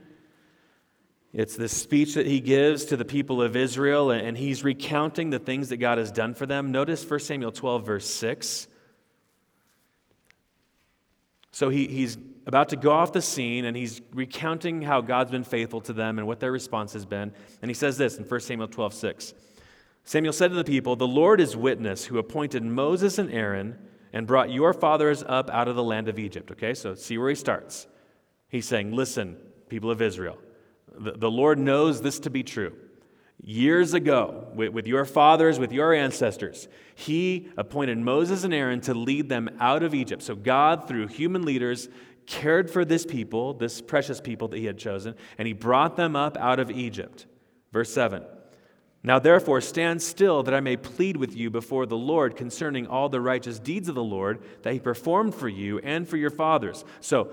It's 1.31 1.55
the 1.55 1.69
speech 1.69 2.15
that 2.15 2.25
he 2.25 2.41
gives 2.41 2.85
to 2.85 2.97
the 2.97 3.05
people 3.05 3.41
of 3.41 3.55
Israel, 3.55 4.11
and 4.11 4.37
he's 4.37 4.63
recounting 4.63 5.29
the 5.29 5.39
things 5.39 5.69
that 5.69 5.77
God 5.77 5.97
has 5.97 6.11
done 6.11 6.33
for 6.33 6.45
them. 6.45 6.71
Notice 6.71 7.07
1 7.07 7.19
Samuel 7.19 7.51
12, 7.51 7.85
verse 7.85 8.09
6. 8.09 8.67
So 11.51 11.69
he, 11.69 11.87
he's 11.87 12.17
about 12.45 12.69
to 12.69 12.75
go 12.75 12.91
off 12.91 13.13
the 13.13 13.21
scene, 13.21 13.63
and 13.63 13.77
he's 13.77 14.01
recounting 14.13 14.81
how 14.81 15.01
God's 15.01 15.31
been 15.31 15.43
faithful 15.43 15.81
to 15.81 15.93
them 15.93 16.17
and 16.17 16.27
what 16.27 16.39
their 16.39 16.51
response 16.51 16.93
has 16.93 17.05
been. 17.05 17.31
And 17.61 17.69
he 17.69 17.75
says 17.75 17.97
this 17.97 18.17
in 18.17 18.25
1 18.25 18.39
Samuel 18.41 18.67
12, 18.67 18.93
6. 18.93 19.33
Samuel 20.03 20.33
said 20.33 20.49
to 20.49 20.55
the 20.55 20.63
people, 20.63 20.95
The 20.95 21.07
Lord 21.07 21.39
is 21.39 21.55
witness, 21.55 22.05
who 22.05 22.17
appointed 22.17 22.63
Moses 22.63 23.19
and 23.19 23.31
Aaron 23.31 23.77
and 24.13 24.25
brought 24.27 24.51
your 24.51 24.73
fathers 24.73 25.23
up 25.27 25.49
out 25.49 25.67
of 25.67 25.75
the 25.75 25.83
land 25.83 26.07
of 26.07 26.19
Egypt. 26.19 26.51
Okay, 26.51 26.73
so 26.73 26.95
see 26.95 27.17
where 27.17 27.29
he 27.29 27.35
starts. 27.35 27.87
He's 28.47 28.67
saying, 28.67 28.93
Listen, 28.93 29.37
people 29.69 29.91
of 29.91 30.01
Israel, 30.01 30.37
the, 30.97 31.11
the 31.11 31.31
Lord 31.31 31.59
knows 31.59 32.01
this 32.01 32.19
to 32.21 32.29
be 32.29 32.43
true. 32.43 32.75
Years 33.41 33.93
ago, 33.93 34.47
with, 34.53 34.73
with 34.73 34.85
your 34.87 35.05
fathers, 35.05 35.59
with 35.59 35.71
your 35.71 35.93
ancestors, 35.93 36.67
he 36.93 37.49
appointed 37.55 37.97
Moses 37.97 38.43
and 38.43 38.53
Aaron 38.53 38.81
to 38.81 38.93
lead 38.93 39.29
them 39.29 39.49
out 39.59 39.81
of 39.81 39.93
Egypt. 39.93 40.21
So 40.23 40.35
God, 40.35 40.87
through 40.87 41.07
human 41.07 41.43
leaders, 41.43 41.87
cared 42.25 42.69
for 42.69 42.83
this 42.83 43.05
people, 43.05 43.53
this 43.53 43.81
precious 43.81 44.19
people 44.19 44.49
that 44.49 44.57
he 44.57 44.65
had 44.65 44.77
chosen, 44.77 45.15
and 45.37 45.47
he 45.47 45.53
brought 45.53 45.95
them 45.95 46.15
up 46.15 46.37
out 46.37 46.59
of 46.59 46.69
Egypt. 46.69 47.27
Verse 47.71 47.91
7. 47.93 48.23
Now, 49.01 49.17
therefore, 49.17 49.61
stand 49.61 50.01
still 50.01 50.43
that 50.43 50.53
I 50.53 50.59
may 50.59 50.75
plead 50.75 51.15
with 51.15 51.35
you 51.35 51.49
before 51.49 51.85
the 51.85 51.97
Lord 51.97 52.35
concerning 52.35 52.85
all 52.85 53.07
the 53.07 53.21
righteous 53.21 53.57
deeds 53.57 53.87
of 53.87 53.95
the 53.95 54.03
Lord 54.03 54.43
that 54.63 54.73
he 54.73 54.79
performed 54.79 55.33
for 55.33 55.47
you 55.47 55.79
and 55.79 56.07
for 56.07 56.17
your 56.17 56.29
fathers. 56.29 56.83
So, 56.99 57.31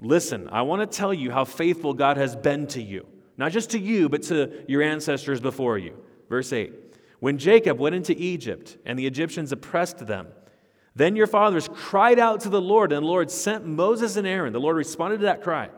listen, 0.00 0.48
I 0.52 0.62
want 0.62 0.88
to 0.88 0.96
tell 0.96 1.12
you 1.12 1.32
how 1.32 1.44
faithful 1.44 1.92
God 1.92 2.16
has 2.18 2.36
been 2.36 2.68
to 2.68 2.82
you, 2.82 3.06
not 3.36 3.50
just 3.50 3.70
to 3.70 3.80
you, 3.80 4.08
but 4.08 4.22
to 4.24 4.64
your 4.68 4.82
ancestors 4.82 5.40
before 5.40 5.76
you. 5.76 5.96
Verse 6.28 6.52
8 6.52 6.72
When 7.18 7.36
Jacob 7.36 7.80
went 7.80 7.96
into 7.96 8.14
Egypt 8.16 8.78
and 8.86 8.96
the 8.96 9.06
Egyptians 9.06 9.50
oppressed 9.50 10.06
them, 10.06 10.28
then 10.94 11.16
your 11.16 11.26
fathers 11.26 11.68
cried 11.72 12.20
out 12.20 12.42
to 12.42 12.48
the 12.48 12.60
Lord, 12.60 12.92
and 12.92 13.02
the 13.02 13.08
Lord 13.08 13.28
sent 13.28 13.66
Moses 13.66 14.16
and 14.16 14.26
Aaron. 14.26 14.52
The 14.52 14.60
Lord 14.60 14.76
responded 14.76 15.18
to 15.18 15.24
that 15.24 15.42
cry 15.42 15.70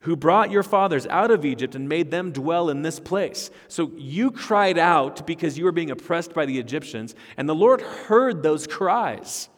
who 0.00 0.14
brought 0.14 0.50
your 0.50 0.62
fathers 0.62 1.06
out 1.08 1.30
of 1.30 1.44
Egypt 1.44 1.74
and 1.74 1.88
made 1.88 2.10
them 2.10 2.30
dwell 2.30 2.70
in 2.70 2.82
this 2.82 3.00
place. 3.00 3.50
So 3.66 3.90
you 3.96 4.30
cried 4.30 4.78
out 4.78 5.26
because 5.26 5.58
you 5.58 5.64
were 5.64 5.72
being 5.72 5.90
oppressed 5.90 6.32
by 6.32 6.46
the 6.46 6.58
Egyptians, 6.58 7.14
and 7.36 7.48
the 7.48 7.54
Lord 7.54 7.80
heard 7.80 8.42
those 8.42 8.66
cries. 8.66 9.48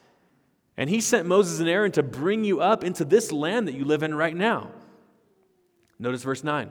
And 0.77 0.89
he 0.89 1.01
sent 1.03 1.29
Moses 1.29 1.61
and 1.61 1.69
Aaron 1.69 1.93
to 1.93 2.03
bring 2.03 2.45
you 2.45 2.61
up 2.61 2.85
into 2.85 3.05
this 3.05 3.33
land 3.33 3.69
that 3.69 3.75
you 3.75 3.85
live 3.85 4.03
in 4.03 4.15
right 4.15 4.35
now. 4.35 4.71
Notice 5.99 6.23
verse 6.23 6.43
9. 6.43 6.71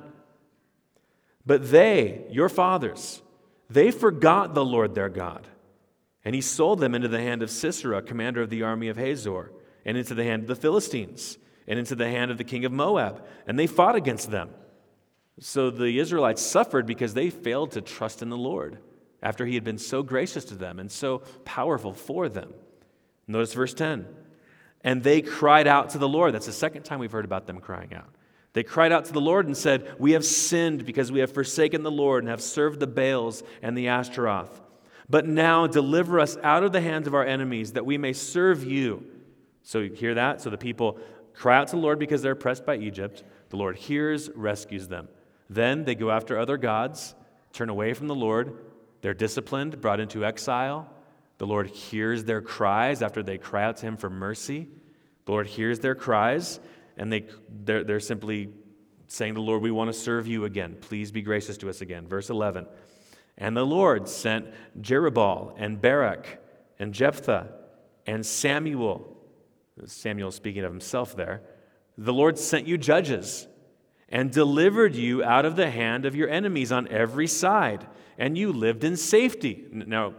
But 1.46 1.70
they, 1.70 2.26
your 2.32 2.50
fathers, 2.50 3.22
they 3.70 3.92
forgot 3.92 4.56
the 4.56 4.66
Lord 4.66 4.96
their 4.96 5.10
God, 5.10 5.48
and 6.26 6.34
he 6.34 6.42
sold 6.42 6.80
them 6.80 6.96
into 6.96 7.08
the 7.08 7.20
hand 7.20 7.44
of 7.44 7.52
Sisera, 7.52 8.02
commander 8.02 8.42
of 8.42 8.50
the 8.50 8.64
army 8.64 8.88
of 8.88 8.98
Hazor, 8.98 9.52
and 9.86 9.96
into 9.96 10.16
the 10.16 10.24
hand 10.24 10.42
of 10.42 10.48
the 10.48 10.56
Philistines 10.56 11.38
and 11.70 11.80
into 11.80 11.96
the 11.96 12.10
hand 12.10 12.32
of 12.32 12.38
the 12.38 12.44
king 12.44 12.66
of 12.66 12.72
Moab, 12.72 13.24
and 13.48 13.58
they 13.58 13.68
fought 13.68 13.96
against 13.96 14.32
them. 14.32 14.50
So 15.40 15.70
the 15.70 16.00
Israelites 16.00 16.42
suffered 16.42 16.86
because 16.86 17.14
they 17.14 17.30
failed 17.30 17.72
to 17.72 17.82
trust 17.82 18.22
in 18.22 18.30
the 18.30 18.38
Lord 18.38 18.80
after 19.22 19.46
he 19.46 19.54
had 19.54 19.64
been 19.64 19.78
so 19.78 20.04
gracious 20.04 20.44
to 20.46 20.56
them 20.56 20.80
and 20.80 20.92
so 20.92 21.20
powerful 21.46 21.94
for 21.94 22.28
them. 22.28 22.54
Notice 23.28 23.54
verse 23.54 23.74
10. 23.74 24.06
And 24.84 25.04
they 25.04 25.22
cried 25.22 25.68
out 25.68 25.92
to 25.92 25.98
the 25.98 26.08
Lord. 26.08 26.34
That's 26.34 26.46
the 26.46 26.52
second 26.52 26.84
time 26.84 27.00
we've 27.00 27.12
heard 27.12 27.26
about 27.26 27.46
them 27.46 27.60
crying 27.60 27.94
out. 27.94 28.10
They 28.54 28.64
cried 28.64 28.92
out 28.92 29.06
to 29.06 29.14
the 29.14 29.22
Lord 29.22 29.46
and 29.46 29.56
said, 29.56 29.94
We 30.00 30.14
have 30.14 30.26
sinned 30.26 30.86
because 30.86 31.12
we 31.12 31.20
have 31.20 31.32
forsaken 31.32 31.84
the 31.84 31.92
Lord 31.92 32.24
and 32.24 32.30
have 32.30 32.42
served 32.42 32.80
the 32.80 32.88
Baals 32.88 33.44
and 33.62 33.78
the 33.78 33.90
Ashtaroth. 33.90 34.62
But 35.10 35.28
now 35.28 35.68
deliver 35.68 36.20
us 36.20 36.38
out 36.44 36.64
of 36.64 36.72
the 36.72 36.82
hands 36.82 37.08
of 37.08 37.14
our 37.14 37.26
enemies 37.26 37.74
that 37.74 37.86
we 37.86 37.98
may 37.98 38.14
serve 38.14 38.64
you. 38.64 39.06
So, 39.64 39.80
you 39.80 39.94
hear 39.94 40.16
that? 40.16 40.42
So 40.42 40.50
the 40.50 40.58
people 40.58 41.00
cry 41.40 41.58
out 41.58 41.70
to 41.70 41.78
the 41.78 41.82
Lord 41.82 42.00
because 42.00 42.22
they're 42.22 42.34
oppressed 42.34 42.66
by 42.66 42.76
Egypt. 42.76 43.24
The 43.50 43.56
Lord 43.56 43.78
hears, 43.78 44.30
rescues 44.36 44.90
them. 44.90 45.08
Then 45.50 45.86
they 45.86 45.96
go 45.96 46.12
after 46.12 46.38
other 46.38 46.58
gods, 46.58 47.16
turn 47.54 47.70
away 47.70 47.94
from 47.94 48.08
the 48.08 48.16
Lord. 48.16 48.58
They're 49.02 49.14
disciplined, 49.14 49.80
brought 49.80 50.02
into 50.02 50.26
exile. 50.26 50.92
The 51.38 51.48
Lord 51.48 51.68
hears 51.68 52.26
their 52.26 52.42
cries 52.42 53.02
after 53.02 53.24
they 53.24 53.38
cry 53.38 53.64
out 53.64 53.78
to 53.78 53.86
Him 53.86 53.96
for 53.96 54.10
mercy. 54.10 54.68
The 55.24 55.32
Lord 55.32 55.48
hears 55.48 55.80
their 55.80 55.96
cries, 55.96 56.60
and 56.98 57.12
they, 57.12 57.26
they're, 57.64 57.86
they're 57.86 58.02
simply 58.02 58.50
saying 59.08 59.36
to 59.36 59.40
the 59.40 59.46
Lord, 59.46 59.62
We 59.62 59.72
want 59.72 59.88
to 59.88 59.98
serve 59.98 60.28
you 60.28 60.44
again. 60.44 60.76
Please 60.82 61.10
be 61.10 61.22
gracious 61.22 61.58
to 61.60 61.70
us 61.70 61.80
again. 61.80 62.06
Verse 62.06 62.30
11. 62.30 62.68
And 63.38 63.56
the 63.56 63.66
Lord 63.66 64.10
sent 64.10 64.48
Jerubbaal 64.82 65.54
and 65.58 65.82
Barak 65.82 66.44
and 66.78 66.94
Jephthah 66.94 67.48
and 68.06 68.26
Samuel 68.26 69.16
Samuel 69.86 70.32
speaking 70.32 70.64
of 70.64 70.72
himself 70.72 71.16
there, 71.16 71.42
The 71.98 72.14
Lord 72.14 72.38
sent 72.38 72.68
you 72.68 72.78
judges 72.78 73.48
and 74.10 74.32
delivered 74.32 74.96
you 74.96 75.24
out 75.24 75.46
of 75.46 75.56
the 75.56 75.70
hand 75.70 76.06
of 76.06 76.16
your 76.16 76.30
enemies 76.30 76.72
on 76.72 76.88
every 76.88 77.28
side, 77.28 77.88
and 78.18 78.38
you 78.38 78.52
lived 78.52 78.84
in 78.84 78.96
safety. 78.98 79.66
Now, 79.72 80.14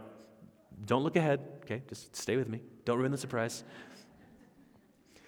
don't 0.85 1.03
look 1.03 1.15
ahead, 1.15 1.41
okay? 1.63 1.83
Just 1.87 2.15
stay 2.15 2.37
with 2.37 2.49
me. 2.49 2.61
Don't 2.85 2.97
ruin 2.97 3.11
the 3.11 3.17
surprise. 3.17 3.63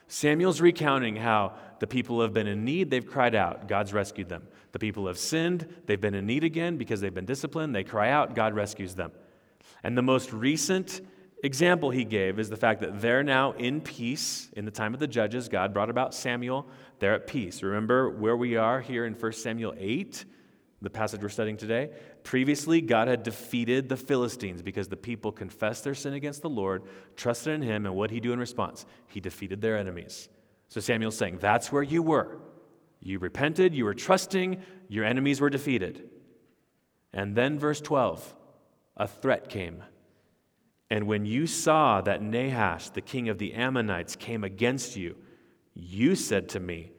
Samuel's 0.08 0.62
recounting 0.62 1.16
how 1.16 1.54
the 1.80 1.88
people 1.88 2.22
have 2.22 2.34
been 2.34 2.48
in 2.48 2.64
need, 2.64 2.90
they've 2.90 3.06
cried 3.06 3.36
out, 3.36 3.68
God's 3.68 3.94
rescued 3.94 4.30
them. 4.30 4.48
The 4.72 4.80
people 4.80 5.08
have 5.08 5.18
sinned, 5.18 5.68
they've 5.86 6.00
been 6.00 6.14
in 6.14 6.26
need 6.26 6.44
again 6.44 6.78
because 6.78 7.02
they've 7.02 7.14
been 7.14 7.26
disciplined, 7.26 7.76
they 7.76 7.84
cry 7.84 8.10
out, 8.10 8.36
God 8.36 8.54
rescues 8.54 8.96
them. 8.96 9.12
And 9.84 9.98
the 9.98 10.02
most 10.02 10.32
recent 10.32 11.02
example 11.44 11.92
he 11.92 12.06
gave 12.06 12.40
is 12.40 12.50
the 12.50 12.58
fact 12.58 12.82
that 12.82 13.02
they're 13.02 13.24
now 13.24 13.52
in 13.52 13.82
peace 13.82 14.50
in 14.54 14.66
the 14.66 14.72
time 14.72 14.94
of 14.94 15.00
the 15.00 15.08
judges. 15.08 15.50
God 15.50 15.74
brought 15.74 15.90
about 15.90 16.14
Samuel, 16.14 16.68
they're 17.00 17.14
at 17.14 17.28
peace. 17.28 17.62
Remember 17.62 18.10
where 18.10 18.36
we 18.36 18.56
are 18.56 18.82
here 18.82 19.06
in 19.06 19.14
1 19.14 19.32
Samuel 19.34 19.74
8, 19.78 20.26
the 20.82 20.90
passage 20.90 21.22
we're 21.22 21.30
studying 21.30 21.58
today? 21.58 21.92
Previously, 22.24 22.82
God 22.82 23.08
had 23.08 23.24
defeated 23.24 23.90
the 23.90 23.98
Philistines 23.98 24.62
because 24.62 24.88
the 24.88 24.98
people 24.98 25.32
confessed 25.32 25.84
their 25.84 25.96
sin 25.96 26.14
against 26.14 26.42
the 26.42 26.50
Lord, 26.50 26.84
trusted 27.16 27.54
in 27.54 27.62
him, 27.62 27.86
and 27.86 27.94
what 27.96 28.10
did 28.10 28.16
he 28.16 28.20
do 28.22 28.32
in 28.32 28.40
response? 28.40 28.86
He 29.08 29.20
defeated 29.20 29.62
their 29.62 29.78
enemies. 29.78 30.30
So 30.70 30.80
Samuel's 30.80 31.18
saying, 31.18 31.40
That's 31.40 31.72
where 31.72 31.84
you 31.84 32.02
were. 32.02 32.40
You 33.02 33.20
repented, 33.20 33.76
you 33.76 33.84
were 33.84 33.94
trusting, 33.94 34.62
your 34.88 35.04
enemies 35.04 35.42
were 35.42 35.50
defeated. 35.50 36.10
And 37.12 37.36
then, 37.36 37.60
verse 37.60 37.82
12, 37.82 38.34
a 38.96 39.08
threat 39.08 39.50
came. 39.50 39.84
And 40.90 41.08
when 41.08 41.26
you 41.26 41.48
saw 41.48 42.02
that 42.02 42.22
Nahash, 42.22 42.90
the 42.90 43.02
king 43.02 43.30
of 43.30 43.38
the 43.38 43.54
Ammonites, 43.54 44.16
came 44.16 44.44
against 44.44 44.96
you, 44.96 45.16
you 45.74 46.16
said 46.16 46.50
to 46.50 46.60
me, 46.60 46.92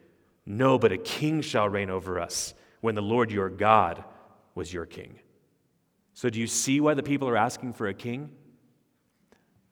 No, 0.47 0.79
but 0.79 0.93
a 0.93 0.99
king 0.99 1.41
shall 1.43 1.69
reign 1.69 1.91
over 1.91 2.19
us 2.19 2.55
when 2.81 2.95
the 2.95 3.03
Lord 3.03 3.31
your 3.31 3.49
God 3.49 4.05
was 4.55 4.73
your 4.73 4.87
king. 4.87 5.19
So, 6.13 6.31
do 6.31 6.41
you 6.41 6.47
see 6.47 6.81
why 6.81 6.95
the 6.95 7.03
people 7.03 7.29
are 7.29 7.37
asking 7.37 7.75
for 7.75 7.87
a 7.87 7.95
king? 7.95 8.31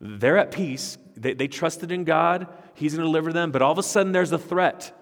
They're 0.00 0.38
at 0.38 0.50
peace. 0.50 0.98
They, 1.16 1.34
they 1.34 1.46
trusted 1.46 1.92
in 1.92 2.04
God. 2.04 2.48
He's 2.74 2.94
going 2.94 3.02
to 3.02 3.08
deliver 3.08 3.32
them. 3.32 3.52
But 3.52 3.62
all 3.62 3.70
of 3.70 3.78
a 3.78 3.82
sudden, 3.82 4.12
there's 4.12 4.32
a 4.32 4.38
threat. 4.38 4.92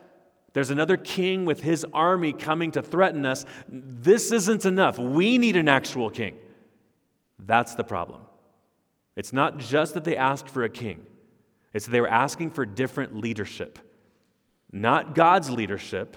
There's 0.52 0.70
another 0.70 0.96
king 0.96 1.44
with 1.44 1.62
his 1.62 1.86
army 1.94 2.32
coming 2.32 2.72
to 2.72 2.82
threaten 2.82 3.24
us. 3.24 3.46
This 3.68 4.32
isn't 4.32 4.66
enough. 4.66 4.98
We 4.98 5.38
need 5.38 5.56
an 5.56 5.68
actual 5.68 6.10
king. 6.10 6.36
That's 7.38 7.74
the 7.74 7.84
problem. 7.84 8.22
It's 9.20 9.34
not 9.34 9.58
just 9.58 9.92
that 9.92 10.04
they 10.04 10.16
asked 10.16 10.48
for 10.48 10.64
a 10.64 10.70
king, 10.70 11.04
it's 11.74 11.84
that 11.84 11.90
they 11.92 12.00
were 12.00 12.08
asking 12.08 12.52
for 12.52 12.64
different 12.64 13.14
leadership. 13.14 13.78
Not 14.72 15.14
God's 15.14 15.50
leadership. 15.50 16.16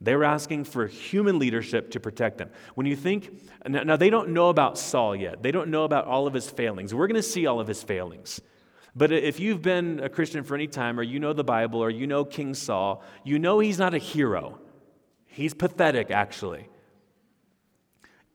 They 0.00 0.16
were 0.16 0.24
asking 0.24 0.64
for 0.64 0.86
human 0.86 1.38
leadership 1.38 1.90
to 1.90 2.00
protect 2.00 2.38
them. 2.38 2.48
When 2.74 2.86
you 2.86 2.96
think, 2.96 3.38
now 3.68 3.96
they 3.96 4.08
don't 4.08 4.30
know 4.30 4.48
about 4.48 4.78
Saul 4.78 5.14
yet. 5.14 5.42
They 5.42 5.52
don't 5.52 5.68
know 5.68 5.84
about 5.84 6.06
all 6.06 6.26
of 6.26 6.32
his 6.32 6.48
failings. 6.48 6.94
We're 6.94 7.06
going 7.06 7.16
to 7.16 7.22
see 7.22 7.46
all 7.46 7.60
of 7.60 7.68
his 7.68 7.82
failings. 7.82 8.40
But 8.94 9.12
if 9.12 9.38
you've 9.38 9.60
been 9.60 10.00
a 10.00 10.08
Christian 10.08 10.42
for 10.42 10.54
any 10.54 10.68
time, 10.68 10.98
or 10.98 11.02
you 11.02 11.18
know 11.18 11.34
the 11.34 11.44
Bible, 11.44 11.80
or 11.80 11.90
you 11.90 12.06
know 12.06 12.24
King 12.24 12.54
Saul, 12.54 13.02
you 13.24 13.38
know 13.38 13.58
he's 13.58 13.78
not 13.78 13.92
a 13.92 13.98
hero. 13.98 14.58
He's 15.26 15.52
pathetic, 15.52 16.10
actually. 16.10 16.66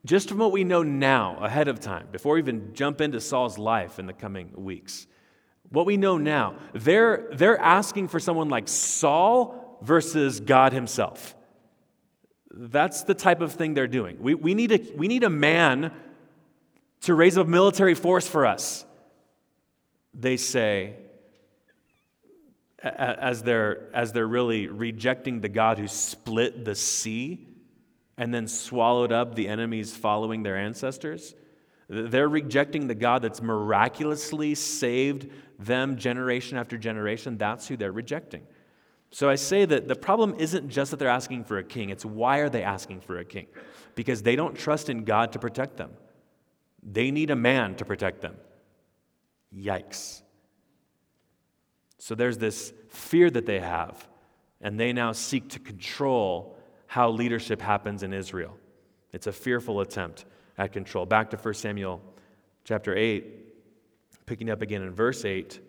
Just 0.05 0.29
from 0.29 0.39
what 0.39 0.51
we 0.51 0.63
know 0.63 0.81
now, 0.81 1.37
ahead 1.37 1.67
of 1.67 1.79
time, 1.79 2.07
before 2.11 2.33
we 2.33 2.39
even 2.39 2.73
jump 2.73 3.01
into 3.01 3.21
Saul's 3.21 3.57
life 3.57 3.99
in 3.99 4.07
the 4.07 4.13
coming 4.13 4.51
weeks, 4.55 5.05
what 5.69 5.85
we 5.85 5.95
know 5.95 6.17
now, 6.17 6.55
they're, 6.73 7.29
they're 7.33 7.59
asking 7.59 8.07
for 8.07 8.19
someone 8.19 8.49
like 8.49 8.67
Saul 8.67 9.79
versus 9.81 10.39
God 10.39 10.73
Himself. 10.73 11.35
That's 12.49 13.03
the 13.03 13.13
type 13.13 13.41
of 13.41 13.53
thing 13.53 13.75
they're 13.75 13.87
doing. 13.87 14.17
We, 14.19 14.33
we, 14.33 14.53
need, 14.55 14.71
a, 14.71 14.79
we 14.95 15.07
need 15.07 15.23
a 15.23 15.29
man 15.29 15.93
to 17.01 17.13
raise 17.13 17.37
a 17.37 17.45
military 17.45 17.93
force 17.93 18.27
for 18.27 18.45
us. 18.45 18.85
They 20.13 20.35
say, 20.35 20.95
as 22.83 23.43
they're, 23.43 23.89
as 23.93 24.11
they're 24.11 24.27
really 24.27 24.67
rejecting 24.67 25.41
the 25.41 25.49
God 25.49 25.77
who 25.77 25.87
split 25.87 26.65
the 26.65 26.75
sea 26.75 27.47
and 28.21 28.31
then 28.31 28.47
swallowed 28.47 29.11
up 29.11 29.33
the 29.33 29.47
enemies 29.47 29.97
following 29.97 30.43
their 30.43 30.55
ancestors. 30.55 31.33
They're 31.89 32.29
rejecting 32.29 32.85
the 32.85 32.93
God 32.93 33.23
that's 33.23 33.41
miraculously 33.41 34.53
saved 34.53 35.27
them 35.57 35.97
generation 35.97 36.55
after 36.55 36.77
generation. 36.77 37.39
That's 37.39 37.67
who 37.67 37.77
they're 37.77 37.91
rejecting. 37.91 38.43
So 39.09 39.27
I 39.27 39.33
say 39.33 39.65
that 39.65 39.87
the 39.87 39.95
problem 39.95 40.35
isn't 40.37 40.69
just 40.69 40.91
that 40.91 40.97
they're 40.97 41.09
asking 41.09 41.45
for 41.45 41.57
a 41.57 41.63
king, 41.63 41.89
it's 41.89 42.05
why 42.05 42.37
are 42.37 42.49
they 42.49 42.61
asking 42.61 43.01
for 43.01 43.17
a 43.17 43.25
king? 43.25 43.47
Because 43.95 44.21
they 44.21 44.35
don't 44.35 44.55
trust 44.55 44.87
in 44.87 45.03
God 45.03 45.31
to 45.31 45.39
protect 45.39 45.77
them. 45.77 45.89
They 46.83 47.09
need 47.09 47.31
a 47.31 47.35
man 47.35 47.73
to 47.77 47.85
protect 47.85 48.21
them. 48.21 48.35
Yikes. 49.51 50.21
So 51.97 52.13
there's 52.13 52.37
this 52.37 52.71
fear 52.87 53.31
that 53.31 53.47
they 53.47 53.61
have, 53.61 54.07
and 54.61 54.79
they 54.79 54.93
now 54.93 55.11
seek 55.11 55.49
to 55.49 55.59
control 55.59 56.55
how 56.91 57.09
leadership 57.09 57.61
happens 57.61 58.03
in 58.03 58.11
Israel. 58.11 58.53
It's 59.13 59.25
a 59.25 59.31
fearful 59.31 59.79
attempt 59.79 60.25
at 60.57 60.73
control. 60.73 61.05
Back 61.05 61.29
to 61.29 61.37
1 61.37 61.53
Samuel 61.53 62.01
chapter 62.65 62.93
8, 62.93 64.25
picking 64.25 64.49
up 64.49 64.61
again 64.61 64.81
in 64.81 64.91
verse 64.91 65.23
8. 65.23 65.61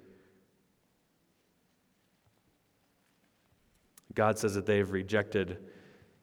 God 4.12 4.36
says 4.36 4.56
that 4.56 4.66
they've 4.66 4.90
rejected 4.90 5.58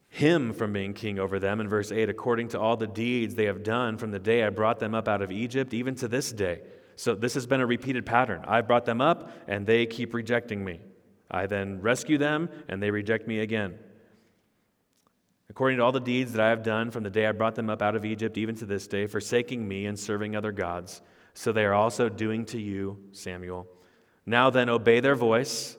him 0.10 0.52
from 0.52 0.74
being 0.74 0.94
king 0.94 1.18
over 1.18 1.40
them. 1.40 1.62
In 1.62 1.70
verse 1.70 1.94
8, 1.94 2.10
according 2.10 2.50
to 2.50 2.60
all 2.60 2.76
the 2.76 2.86
deeds 2.86 3.36
they 3.36 3.46
have 3.46 3.64
done 3.64 3.98
from 3.98 4.12
the 4.12 4.20
day 4.20 4.44
I 4.44 4.50
brought 4.50 4.80
them 4.80 4.94
up 4.94 5.08
out 5.08 5.22
of 5.22 5.32
Egypt, 5.32 5.74
even 5.74 5.96
to 5.96 6.10
this 6.10 6.34
day. 6.34 6.60
So 6.98 7.16
this 7.16 7.36
has 7.36 7.48
been 7.48 7.62
a 7.62 7.66
repeated 7.66 8.06
pattern. 8.06 8.44
I 8.46 8.60
brought 8.60 8.84
them 8.84 9.00
up, 9.00 9.32
and 9.48 9.66
they 9.66 9.86
keep 9.86 10.14
rejecting 10.14 10.66
me. 10.66 10.82
I 11.32 11.46
then 11.46 11.80
rescue 11.80 12.18
them, 12.18 12.50
and 12.68 12.84
they 12.84 12.92
reject 12.92 13.30
me 13.30 13.40
again 13.40 13.80
according 15.50 15.78
to 15.78 15.84
all 15.84 15.92
the 15.92 16.00
deeds 16.00 16.34
that 16.34 16.42
I 16.42 16.50
have 16.50 16.64
done 16.64 16.92
from 16.92 17.04
the 17.04 17.10
day 17.10 17.26
I 17.26 17.32
brought 17.32 17.56
them 17.56 17.70
up 17.70 17.82
out 17.82 17.96
of 17.96 18.06
Egypt, 18.06 18.38
even 18.38 18.56
to 18.56 18.66
this 18.66 18.88
day, 18.88 19.08
forsaking 19.08 19.68
me 19.68 19.86
and 19.86 20.00
serving 20.00 20.36
other 20.36 20.52
gods. 20.52 21.02
So 21.34 21.52
they 21.52 21.66
are 21.66 21.74
also 21.74 22.10
doing 22.10 22.46
to 22.46 22.60
you, 22.60 22.98
Samuel. 23.12 23.68
Now 24.26 24.50
then, 24.50 24.70
obey 24.70 25.00
their 25.00 25.16
voice. 25.16 25.78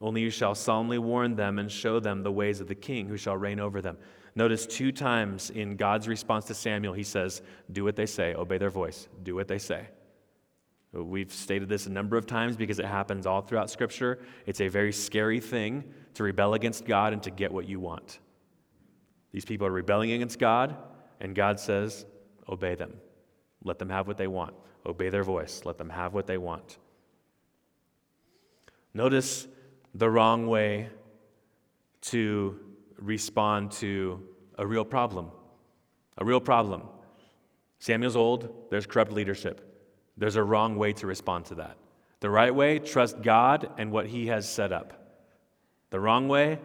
Only 0.00 0.22
you 0.22 0.30
shall 0.30 0.54
solemnly 0.54 0.98
warn 0.98 1.36
them 1.36 1.58
and 1.58 1.70
show 1.70 2.00
them 2.00 2.22
the 2.22 2.32
ways 2.32 2.60
of 2.60 2.68
the 2.68 2.74
king 2.74 3.08
who 3.08 3.16
shall 3.16 3.36
reign 3.36 3.60
over 3.60 3.80
them. 3.80 3.96
Notice 4.34 4.66
two 4.66 4.92
times 4.92 5.48
in 5.50 5.76
God's 5.76 6.08
response 6.08 6.44
to 6.46 6.54
Samuel, 6.54 6.92
he 6.92 7.02
says, 7.02 7.40
Do 7.72 7.84
what 7.84 7.96
they 7.96 8.04
say, 8.04 8.34
obey 8.34 8.58
their 8.58 8.70
voice, 8.70 9.08
do 9.22 9.34
what 9.34 9.48
they 9.48 9.58
say. 9.58 9.86
We've 10.92 11.32
stated 11.32 11.68
this 11.68 11.86
a 11.86 11.90
number 11.90 12.16
of 12.16 12.26
times 12.26 12.56
because 12.56 12.78
it 12.78 12.86
happens 12.86 13.26
all 13.26 13.42
throughout 13.42 13.70
Scripture. 13.70 14.18
It's 14.46 14.60
a 14.60 14.68
very 14.68 14.92
scary 14.92 15.40
thing 15.40 15.84
to 16.14 16.22
rebel 16.22 16.54
against 16.54 16.84
God 16.84 17.12
and 17.12 17.22
to 17.22 17.30
get 17.30 17.52
what 17.52 17.68
you 17.68 17.80
want. 17.80 18.18
These 19.36 19.44
people 19.44 19.66
are 19.66 19.70
rebelling 19.70 20.12
against 20.12 20.38
God, 20.38 20.74
and 21.20 21.34
God 21.34 21.60
says, 21.60 22.06
Obey 22.48 22.74
them. 22.74 22.94
Let 23.62 23.78
them 23.78 23.90
have 23.90 24.06
what 24.08 24.16
they 24.16 24.28
want. 24.28 24.54
Obey 24.86 25.10
their 25.10 25.24
voice. 25.24 25.60
Let 25.66 25.76
them 25.76 25.90
have 25.90 26.14
what 26.14 26.26
they 26.26 26.38
want. 26.38 26.78
Notice 28.94 29.46
the 29.94 30.08
wrong 30.08 30.46
way 30.46 30.88
to 32.12 32.58
respond 32.98 33.72
to 33.72 34.26
a 34.56 34.66
real 34.66 34.86
problem. 34.86 35.30
A 36.16 36.24
real 36.24 36.40
problem. 36.40 36.84
Samuel's 37.78 38.16
old, 38.16 38.70
there's 38.70 38.86
corrupt 38.86 39.12
leadership. 39.12 39.84
There's 40.16 40.36
a 40.36 40.42
wrong 40.42 40.76
way 40.76 40.94
to 40.94 41.06
respond 41.06 41.44
to 41.46 41.56
that. 41.56 41.76
The 42.20 42.30
right 42.30 42.54
way, 42.54 42.78
trust 42.78 43.20
God 43.20 43.68
and 43.76 43.92
what 43.92 44.06
He 44.06 44.28
has 44.28 44.48
set 44.48 44.72
up. 44.72 44.94
The 45.90 46.00
wrong 46.00 46.26
way, 46.26 46.58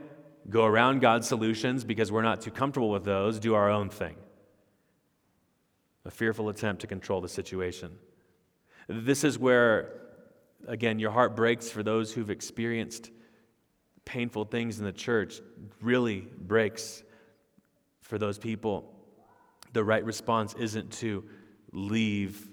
go 0.50 0.66
around 0.66 1.00
God's 1.00 1.28
solutions 1.28 1.84
because 1.84 2.12
we're 2.12 2.22
not 2.22 2.42
too 2.42 2.52
comfortable 2.52 2.90
with 2.90 3.06
those, 3.06 3.40
do 3.40 3.54
our 3.54 3.70
own 3.70 3.90
thing. 3.90 4.16
A 6.06 6.12
fearful 6.12 6.50
attempt 6.50 6.82
to 6.82 6.88
control 6.88 7.22
the 7.22 7.30
situation. 7.30 7.92
This 8.88 9.24
is 9.24 9.38
where, 9.38 10.02
again, 10.68 11.00
your 11.00 11.12
heart 11.12 11.36
breaks 11.36 11.70
for 11.70 11.84
those 11.84 12.12
who've 12.12 12.30
experienced 12.30 13.12
painful 14.06 14.46
things 14.46 14.80
in 14.80 14.86
the 14.86 14.92
church, 14.92 15.42
really 15.80 16.28
breaks 16.40 17.04
for 18.02 18.18
those 18.18 18.38
people. 18.38 18.92
The 19.74 19.84
right 19.84 20.04
response 20.04 20.54
isn't 20.56 20.92
to 20.94 21.24
leave 21.72 22.50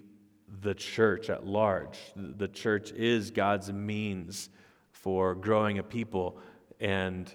the 0.60 0.74
church 0.74 1.30
at 1.30 1.46
large. 1.46 1.98
The 2.14 2.48
church 2.48 2.92
is 2.92 3.30
God's 3.30 3.72
means 3.72 4.50
for 4.92 5.34
growing 5.34 5.78
a 5.78 5.82
people 5.82 6.38
and 6.80 7.32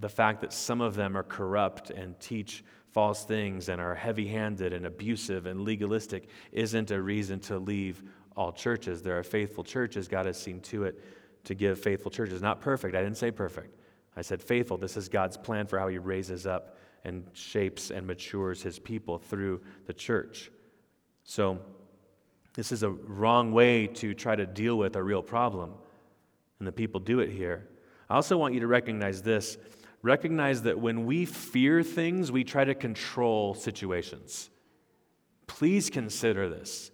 the 0.00 0.08
fact 0.08 0.40
that 0.40 0.52
some 0.52 0.80
of 0.80 0.94
them 0.94 1.16
are 1.16 1.22
corrupt 1.22 1.90
and 1.90 2.18
teach 2.20 2.64
false 2.92 3.24
things 3.24 3.68
and 3.68 3.80
are 3.80 3.94
heavy 3.94 4.26
handed 4.26 4.72
and 4.72 4.86
abusive 4.86 5.46
and 5.46 5.62
legalistic 5.62 6.28
isn't 6.52 6.90
a 6.90 7.00
reason 7.00 7.40
to 7.40 7.58
leave 7.58 8.02
all 8.36 8.52
churches. 8.52 9.02
There 9.02 9.18
are 9.18 9.22
faithful 9.22 9.64
churches. 9.64 10.08
God 10.08 10.26
has 10.26 10.40
seen 10.40 10.60
to 10.60 10.84
it 10.84 11.02
to 11.44 11.54
give 11.54 11.80
faithful 11.80 12.10
churches. 12.10 12.40
Not 12.40 12.60
perfect, 12.60 12.94
I 12.94 13.02
didn't 13.02 13.16
say 13.16 13.30
perfect. 13.30 13.74
I 14.16 14.22
said 14.22 14.42
faithful. 14.42 14.76
This 14.76 14.96
is 14.96 15.08
God's 15.08 15.36
plan 15.36 15.66
for 15.66 15.78
how 15.78 15.88
He 15.88 15.98
raises 15.98 16.46
up 16.46 16.76
and 17.04 17.24
shapes 17.32 17.90
and 17.90 18.06
matures 18.06 18.62
His 18.62 18.78
people 18.78 19.18
through 19.18 19.60
the 19.86 19.92
church. 19.92 20.50
So, 21.24 21.58
this 22.54 22.72
is 22.72 22.82
a 22.82 22.90
wrong 22.90 23.52
way 23.52 23.86
to 23.86 24.14
try 24.14 24.34
to 24.34 24.44
deal 24.44 24.76
with 24.76 24.96
a 24.96 25.02
real 25.02 25.22
problem, 25.22 25.74
and 26.58 26.66
the 26.66 26.72
people 26.72 26.98
do 26.98 27.20
it 27.20 27.30
here. 27.30 27.68
I 28.10 28.16
also 28.16 28.36
want 28.36 28.54
you 28.54 28.60
to 28.60 28.66
recognize 28.66 29.22
this 29.22 29.58
recognize 30.02 30.62
that 30.62 30.78
when 30.78 31.06
we 31.06 31.24
fear 31.24 31.82
things, 31.82 32.30
we 32.30 32.44
try 32.44 32.64
to 32.64 32.74
control 32.74 33.54
situations. 33.54 34.50
Please 35.46 35.90
consider 35.90 36.48
this. 36.48 36.90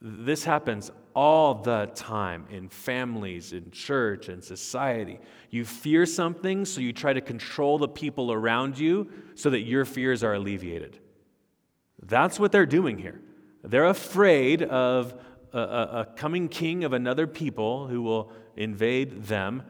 This 0.00 0.44
happens 0.44 0.90
all 1.14 1.54
the 1.54 1.90
time 1.94 2.46
in 2.50 2.68
families, 2.68 3.52
in 3.52 3.70
church, 3.70 4.28
in 4.28 4.42
society. 4.42 5.20
You 5.50 5.64
fear 5.64 6.06
something, 6.06 6.64
so 6.64 6.80
you 6.80 6.92
try 6.92 7.12
to 7.12 7.20
control 7.20 7.78
the 7.78 7.88
people 7.88 8.32
around 8.32 8.78
you 8.78 9.10
so 9.34 9.50
that 9.50 9.60
your 9.60 9.84
fears 9.84 10.24
are 10.24 10.34
alleviated. 10.34 10.98
That's 12.02 12.40
what 12.40 12.50
they're 12.50 12.66
doing 12.66 12.98
here. 12.98 13.20
They're 13.62 13.86
afraid 13.86 14.62
of 14.62 15.14
a, 15.52 15.58
a, 15.58 16.00
a 16.00 16.08
coming 16.16 16.48
king 16.48 16.82
of 16.82 16.92
another 16.92 17.26
people 17.26 17.86
who 17.86 18.02
will 18.02 18.32
invade 18.56 19.24
them. 19.24 19.62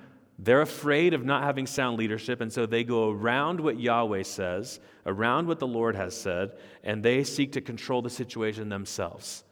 They're 0.45 0.61
afraid 0.61 1.15
of 1.15 1.25
not 1.25 1.45
having 1.45 1.69
sound 1.69 1.99
leadership, 1.99 2.41
and 2.41 2.53
so 2.53 2.67
they 2.67 2.83
go 2.83 3.11
around 3.11 3.61
what 3.61 3.79
Yahweh 3.79 4.25
says, 4.25 4.81
around 5.07 5.47
what 5.47 5.61
the 5.61 5.69
Lord 5.69 5.95
has 5.95 6.21
said, 6.21 6.59
and 6.83 7.01
they 7.01 7.23
seek 7.23 7.53
to 7.53 7.61
control 7.61 8.03
the 8.03 8.11
situation 8.11 8.69
themselves. 8.69 9.45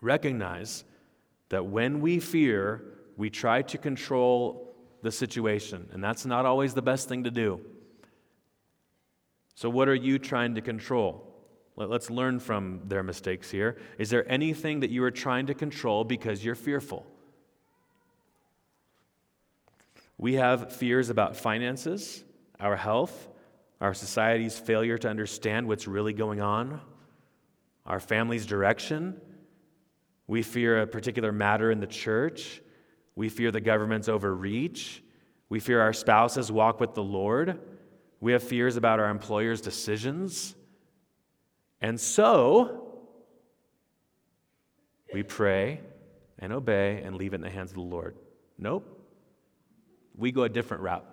Recognize 0.00 0.82
that 1.50 1.66
when 1.66 2.00
we 2.00 2.18
fear, 2.18 2.82
we 3.16 3.30
try 3.30 3.62
to 3.62 3.78
control 3.78 4.74
the 5.02 5.12
situation, 5.12 5.88
and 5.92 6.02
that's 6.02 6.26
not 6.26 6.44
always 6.44 6.74
the 6.74 6.82
best 6.82 7.08
thing 7.08 7.22
to 7.22 7.30
do. 7.30 7.60
So, 9.54 9.70
what 9.70 9.88
are 9.88 9.94
you 9.94 10.18
trying 10.18 10.56
to 10.56 10.62
control? 10.62 11.32
Let's 11.76 12.10
learn 12.10 12.40
from 12.40 12.80
their 12.86 13.04
mistakes 13.04 13.52
here. 13.52 13.76
Is 13.98 14.10
there 14.10 14.28
anything 14.28 14.80
that 14.80 14.90
you 14.90 15.04
are 15.04 15.12
trying 15.12 15.46
to 15.46 15.54
control 15.54 16.02
because 16.02 16.44
you're 16.44 16.56
fearful? 16.56 17.06
We 20.18 20.34
have 20.34 20.72
fears 20.72 21.10
about 21.10 21.36
finances, 21.36 22.24
our 22.60 22.76
health, 22.76 23.28
our 23.80 23.94
society's 23.94 24.58
failure 24.58 24.96
to 24.98 25.08
understand 25.08 25.66
what's 25.66 25.86
really 25.86 26.12
going 26.12 26.40
on, 26.40 26.80
our 27.84 28.00
family's 28.00 28.46
direction. 28.46 29.20
We 30.26 30.42
fear 30.42 30.82
a 30.82 30.86
particular 30.86 31.32
matter 31.32 31.70
in 31.70 31.80
the 31.80 31.86
church. 31.86 32.62
We 33.16 33.28
fear 33.28 33.50
the 33.50 33.60
government's 33.60 34.08
overreach. 34.08 35.02
We 35.48 35.60
fear 35.60 35.80
our 35.80 35.92
spouse's 35.92 36.50
walk 36.50 36.80
with 36.80 36.94
the 36.94 37.02
Lord. 37.02 37.60
We 38.20 38.32
have 38.32 38.42
fears 38.42 38.76
about 38.76 39.00
our 39.00 39.10
employer's 39.10 39.60
decisions. 39.60 40.54
And 41.80 42.00
so, 42.00 42.94
we 45.12 45.22
pray 45.22 45.80
and 46.38 46.52
obey 46.52 47.02
and 47.04 47.16
leave 47.16 47.34
it 47.34 47.36
in 47.36 47.40
the 47.42 47.50
hands 47.50 47.70
of 47.70 47.76
the 47.76 47.82
Lord. 47.82 48.16
Nope. 48.56 48.93
We 50.16 50.32
go 50.32 50.42
a 50.42 50.48
different 50.48 50.82
route. 50.82 51.04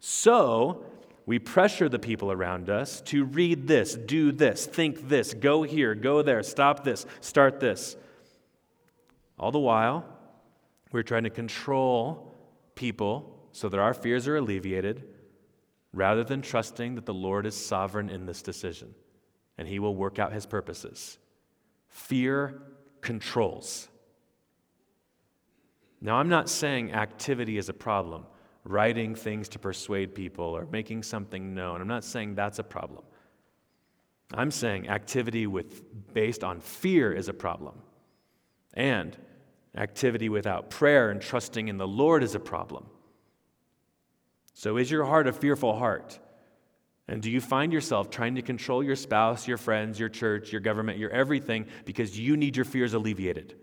So, 0.00 0.84
we 1.26 1.40
pressure 1.40 1.88
the 1.88 1.98
people 1.98 2.30
around 2.30 2.70
us 2.70 3.00
to 3.02 3.24
read 3.24 3.66
this, 3.66 3.94
do 3.94 4.30
this, 4.30 4.64
think 4.64 5.08
this, 5.08 5.34
go 5.34 5.64
here, 5.64 5.94
go 5.94 6.22
there, 6.22 6.42
stop 6.42 6.84
this, 6.84 7.04
start 7.20 7.58
this. 7.58 7.96
All 9.38 9.50
the 9.50 9.58
while, 9.58 10.04
we're 10.92 11.02
trying 11.02 11.24
to 11.24 11.30
control 11.30 12.32
people 12.76 13.36
so 13.50 13.68
that 13.68 13.80
our 13.80 13.92
fears 13.92 14.28
are 14.28 14.36
alleviated 14.36 15.02
rather 15.92 16.22
than 16.22 16.42
trusting 16.42 16.94
that 16.94 17.06
the 17.06 17.14
Lord 17.14 17.44
is 17.44 17.56
sovereign 17.56 18.08
in 18.08 18.26
this 18.26 18.42
decision 18.42 18.94
and 19.58 19.66
he 19.66 19.78
will 19.78 19.96
work 19.96 20.18
out 20.18 20.32
his 20.32 20.46
purposes. 20.46 21.18
Fear 21.88 22.62
controls. 23.00 23.88
Now, 26.00 26.16
I'm 26.16 26.28
not 26.28 26.48
saying 26.48 26.92
activity 26.92 27.58
is 27.58 27.68
a 27.68 27.74
problem, 27.74 28.26
writing 28.64 29.14
things 29.14 29.48
to 29.50 29.58
persuade 29.58 30.14
people 30.14 30.44
or 30.44 30.66
making 30.66 31.02
something 31.02 31.54
known. 31.54 31.80
I'm 31.80 31.88
not 31.88 32.04
saying 32.04 32.34
that's 32.34 32.58
a 32.58 32.64
problem. 32.64 33.04
I'm 34.34 34.50
saying 34.50 34.88
activity 34.88 35.46
with, 35.46 35.82
based 36.12 36.44
on 36.44 36.60
fear 36.60 37.12
is 37.12 37.28
a 37.28 37.34
problem. 37.34 37.80
And 38.74 39.16
activity 39.76 40.28
without 40.28 40.70
prayer 40.70 41.10
and 41.10 41.20
trusting 41.20 41.68
in 41.68 41.78
the 41.78 41.86
Lord 41.86 42.22
is 42.22 42.34
a 42.34 42.40
problem. 42.40 42.86
So, 44.52 44.78
is 44.78 44.90
your 44.90 45.04
heart 45.04 45.26
a 45.26 45.32
fearful 45.32 45.78
heart? 45.78 46.18
And 47.08 47.22
do 47.22 47.30
you 47.30 47.40
find 47.40 47.72
yourself 47.72 48.10
trying 48.10 48.34
to 48.34 48.42
control 48.42 48.82
your 48.82 48.96
spouse, 48.96 49.46
your 49.46 49.58
friends, 49.58 50.00
your 50.00 50.08
church, 50.08 50.50
your 50.50 50.60
government, 50.60 50.98
your 50.98 51.10
everything 51.10 51.66
because 51.84 52.18
you 52.18 52.36
need 52.36 52.56
your 52.56 52.64
fears 52.64 52.94
alleviated? 52.94 53.54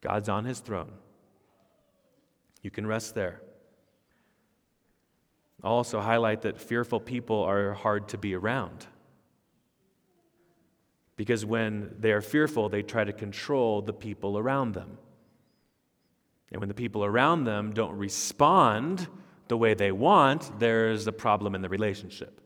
God's 0.00 0.28
on 0.28 0.44
his 0.44 0.60
throne. 0.60 0.92
You 2.62 2.70
can 2.70 2.86
rest 2.86 3.14
there. 3.14 3.40
I'll 5.62 5.72
also 5.72 6.00
highlight 6.00 6.42
that 6.42 6.58
fearful 6.58 7.00
people 7.00 7.42
are 7.42 7.74
hard 7.74 8.08
to 8.08 8.18
be 8.18 8.34
around. 8.34 8.86
Because 11.16 11.44
when 11.44 11.94
they 11.98 12.12
are 12.12 12.22
fearful, 12.22 12.70
they 12.70 12.82
try 12.82 13.04
to 13.04 13.12
control 13.12 13.82
the 13.82 13.92
people 13.92 14.38
around 14.38 14.72
them. 14.72 14.96
And 16.50 16.60
when 16.60 16.68
the 16.68 16.74
people 16.74 17.04
around 17.04 17.44
them 17.44 17.72
don't 17.72 17.96
respond 17.96 19.06
the 19.48 19.56
way 19.56 19.74
they 19.74 19.92
want, 19.92 20.58
there's 20.58 21.06
a 21.06 21.12
problem 21.12 21.54
in 21.54 21.60
the 21.60 21.68
relationship. 21.68 22.40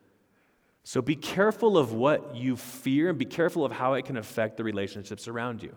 So 0.83 1.01
be 1.01 1.17
careful 1.17 1.79
of 1.79 1.93
what 1.93 2.35
you 2.35 2.57
fear 2.57 3.11
and 3.11 3.19
be 3.19 3.25
careful 3.25 3.65
of 3.65 3.73
how 3.73 3.95
it 3.95 4.05
can 4.05 4.17
affect 4.17 4.57
the 4.57 4.65
relationships 4.65 5.29
around 5.29 5.63
you. 5.63 5.75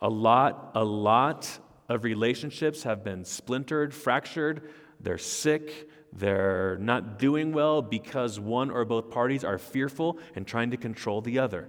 A 0.00 0.08
lot, 0.08 0.72
a 0.74 0.84
lot 0.84 1.58
of 1.88 2.04
relationships 2.04 2.84
have 2.84 3.04
been 3.04 3.24
splintered, 3.24 3.92
fractured, 3.92 4.70
they're 5.00 5.18
sick, 5.18 5.88
they're 6.12 6.76
not 6.78 7.18
doing 7.18 7.52
well 7.52 7.82
because 7.82 8.40
one 8.40 8.70
or 8.70 8.84
both 8.84 9.10
parties 9.10 9.44
are 9.44 9.58
fearful 9.58 10.18
and 10.34 10.46
trying 10.46 10.70
to 10.70 10.76
control 10.76 11.20
the 11.20 11.38
other. 11.38 11.68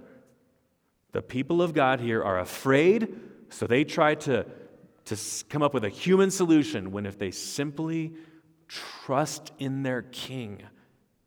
The 1.12 1.22
people 1.22 1.60
of 1.62 1.74
God 1.74 2.00
here 2.00 2.22
are 2.22 2.38
afraid, 2.38 3.14
so 3.50 3.66
they 3.66 3.84
try 3.84 4.14
to 4.16 4.46
to 5.04 5.16
come 5.48 5.62
up 5.62 5.74
with 5.74 5.84
a 5.84 5.88
human 5.88 6.30
solution 6.30 6.92
when 6.92 7.06
if 7.06 7.18
they 7.18 7.30
simply 7.30 8.14
trust 8.68 9.52
in 9.58 9.82
their 9.82 10.02
king 10.02 10.62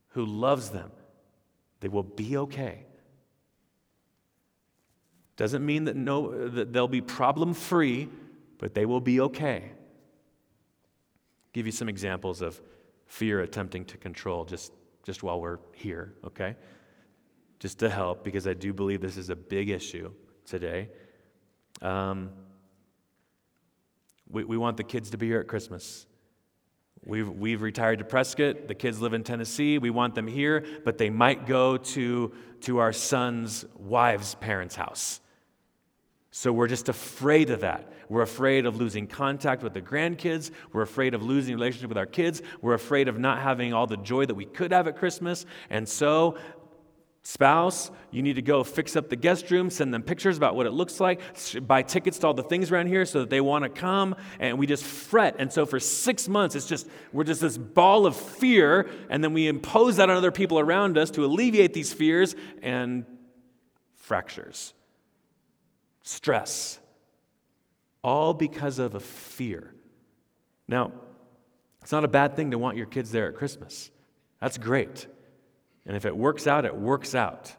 who 0.10 0.26
loves 0.26 0.70
them, 0.70 0.92
they 1.82 1.90
will 1.90 2.04
be 2.04 2.38
okay. 2.38 2.86
Doesn't 5.38 5.66
mean 5.66 5.86
that, 5.86 5.96
no, 5.96 6.48
that 6.50 6.72
they'll 6.72 6.88
be 6.88 7.02
problem 7.02 7.54
free, 7.54 8.10
but 8.58 8.74
they 8.74 8.86
will 8.86 9.02
be 9.02 9.20
okay. 9.22 9.72
Give 11.52 11.66
you 11.66 11.72
some 11.72 11.90
examples 11.90 12.42
of 12.42 12.62
fear 13.08 13.42
attempting 13.42 13.86
to 13.86 13.98
control 13.98 14.46
just, 14.46 14.72
just 15.04 15.24
while 15.24 15.40
we're 15.40 15.60
here, 15.74 16.14
okay? 16.26 16.56
Just 17.60 17.80
to 17.80 17.90
help, 17.90 18.24
because 18.24 18.48
I 18.48 18.54
do 18.54 18.74
believe 18.74 19.02
this 19.02 19.18
is 19.18 19.30
a 19.30 19.36
big 19.36 19.70
issue 19.70 20.12
today. 20.46 20.90
Um, 21.82 22.32
we, 24.30 24.44
we 24.44 24.58
want 24.58 24.78
the 24.78 24.84
kids 24.84 25.10
to 25.12 25.18
be 25.18 25.28
here 25.28 25.40
at 25.40 25.48
Christmas. 25.48 26.06
We've, 27.06 27.30
we've 27.30 27.62
retired 27.62 28.00
to 28.00 28.06
Prescott. 28.06 28.68
The 28.68 28.74
kids 28.74 29.00
live 29.00 29.14
in 29.14 29.24
Tennessee. 29.24 29.78
We 29.78 29.92
want 29.92 30.16
them 30.16 30.28
here, 30.28 30.66
but 30.84 30.98
they 30.98 31.10
might 31.10 31.46
go 31.46 31.78
to, 31.78 32.34
to 32.62 32.78
our 32.80 32.94
son's 32.94 33.66
wife's 33.78 34.34
parents' 34.36 34.76
house. 34.76 35.22
So 36.38 36.52
we're 36.52 36.68
just 36.68 36.90
afraid 36.90 37.50
of 37.50 37.62
that. 37.62 37.94
We're 38.10 38.22
afraid 38.22 38.66
of 38.66 38.76
losing 38.76 39.08
contact 39.08 39.64
with 39.64 39.74
the 39.74 39.82
grandkids. 39.82 40.52
We're 40.74 40.82
afraid 40.82 41.14
of 41.14 41.24
losing 41.24 41.56
relationship 41.56 41.88
with 41.88 41.98
our 41.98 42.06
kids. 42.06 42.42
We're 42.62 42.74
afraid 42.74 43.08
of 43.08 43.18
not 43.18 43.42
having 43.42 43.72
all 43.74 43.88
the 43.88 43.96
joy 43.96 44.26
that 44.26 44.36
we 44.36 44.44
could 44.44 44.74
have 44.74 44.86
at 44.86 44.98
Christmas. 44.98 45.46
And 45.70 45.88
so 45.88 46.38
Spouse, 47.22 47.90
you 48.12 48.22
need 48.22 48.36
to 48.36 48.42
go 48.42 48.66
fix 48.66 48.98
up 48.98 49.08
the 49.08 49.16
guest 49.16 49.50
room, 49.50 49.70
send 49.70 49.94
them 49.94 50.04
pictures 50.04 50.36
about 50.36 50.58
what 50.58 50.66
it 50.66 50.72
looks 50.72 51.00
like, 51.00 51.22
buy 51.66 51.84
tickets 51.84 52.20
to 52.20 52.28
all 52.28 52.34
the 52.34 52.44
things 52.44 52.70
around 52.70 52.88
here 52.88 53.06
so 53.06 53.22
that 53.22 53.30
they 53.30 53.40
want 53.40 53.64
to 53.64 53.70
come, 53.70 54.14
and 54.38 54.60
we 54.60 54.68
just 54.68 54.84
fret. 54.84 55.38
And 55.40 55.50
so 55.50 55.66
for 55.66 55.80
six 55.80 56.28
months, 56.28 56.54
it's 56.54 56.68
just, 56.68 56.86
we're 57.14 57.24
just 57.24 57.40
this 57.40 57.58
ball 57.58 58.06
of 58.06 58.14
fear, 58.14 58.90
and 59.10 59.24
then 59.24 59.32
we 59.32 59.48
impose 59.48 59.96
that 59.96 60.10
on 60.10 60.18
other 60.18 60.34
people 60.34 60.60
around 60.60 60.98
us 60.98 61.12
to 61.12 61.24
alleviate 61.24 61.74
these 61.74 61.94
fears 61.94 62.36
and 62.62 63.06
fractures, 63.94 64.74
stress, 66.06 66.80
all 68.04 68.34
because 68.34 68.80
of 68.80 68.96
a 68.96 69.00
fear. 69.00 69.74
Now, 70.68 70.94
it's 71.82 71.92
not 71.92 72.06
a 72.06 72.08
bad 72.08 72.36
thing 72.36 72.52
to 72.52 72.58
want 72.58 72.78
your 72.78 72.86
kids 72.86 73.12
there 73.12 73.28
at 73.28 73.36
Christmas. 73.36 73.92
That's 74.40 74.58
great. 74.58 75.08
And 75.86 75.98
if 75.98 76.06
it 76.06 76.16
works 76.16 76.48
out, 76.48 76.66
it 76.66 76.76
works 76.76 77.14
out. 77.14 77.54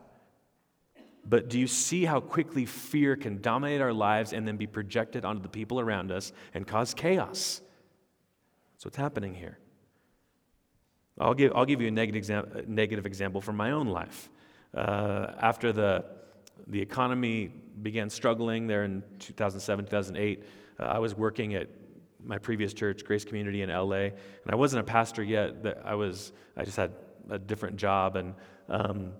But 1.28 1.48
do 1.48 1.58
you 1.58 1.66
see 1.66 2.04
how 2.04 2.20
quickly 2.20 2.66
fear 2.66 3.16
can 3.16 3.40
dominate 3.40 3.80
our 3.80 3.92
lives 3.92 4.32
and 4.32 4.46
then 4.46 4.56
be 4.56 4.66
projected 4.66 5.24
onto 5.24 5.42
the 5.42 5.48
people 5.48 5.80
around 5.80 6.12
us 6.12 6.32
and 6.54 6.66
cause 6.66 6.94
chaos? 6.94 7.60
That's 8.74 8.84
what's 8.84 8.96
happening 8.96 9.34
here. 9.34 9.58
I'll 11.18 11.34
give, 11.34 11.52
I'll 11.54 11.64
give 11.64 11.80
you 11.80 11.88
a 11.88 11.90
negative, 11.90 12.16
exam, 12.16 12.64
negative 12.68 13.06
example 13.06 13.40
from 13.40 13.56
my 13.56 13.72
own 13.72 13.88
life. 13.88 14.30
Uh, 14.72 15.32
after 15.40 15.72
the, 15.72 16.04
the 16.66 16.80
economy 16.80 17.50
began 17.82 18.10
struggling 18.10 18.66
there 18.66 18.84
in 18.84 19.02
2007, 19.18 19.84
2008, 19.86 20.44
uh, 20.78 20.82
I 20.82 20.98
was 20.98 21.14
working 21.14 21.54
at 21.54 21.68
my 22.24 22.38
previous 22.38 22.74
church, 22.74 23.04
Grace 23.04 23.24
Community 23.24 23.62
in 23.62 23.70
LA, 23.70 23.96
and 23.96 24.50
I 24.50 24.56
wasn't 24.56 24.80
a 24.80 24.84
pastor 24.84 25.22
yet. 25.22 25.54
I 25.84 25.94
was, 25.94 26.32
I 26.56 26.64
just 26.64 26.76
had 26.76 26.92
a 27.30 27.38
different 27.38 27.76
job, 27.76 28.16
and 28.16 28.34
um, 28.68 29.12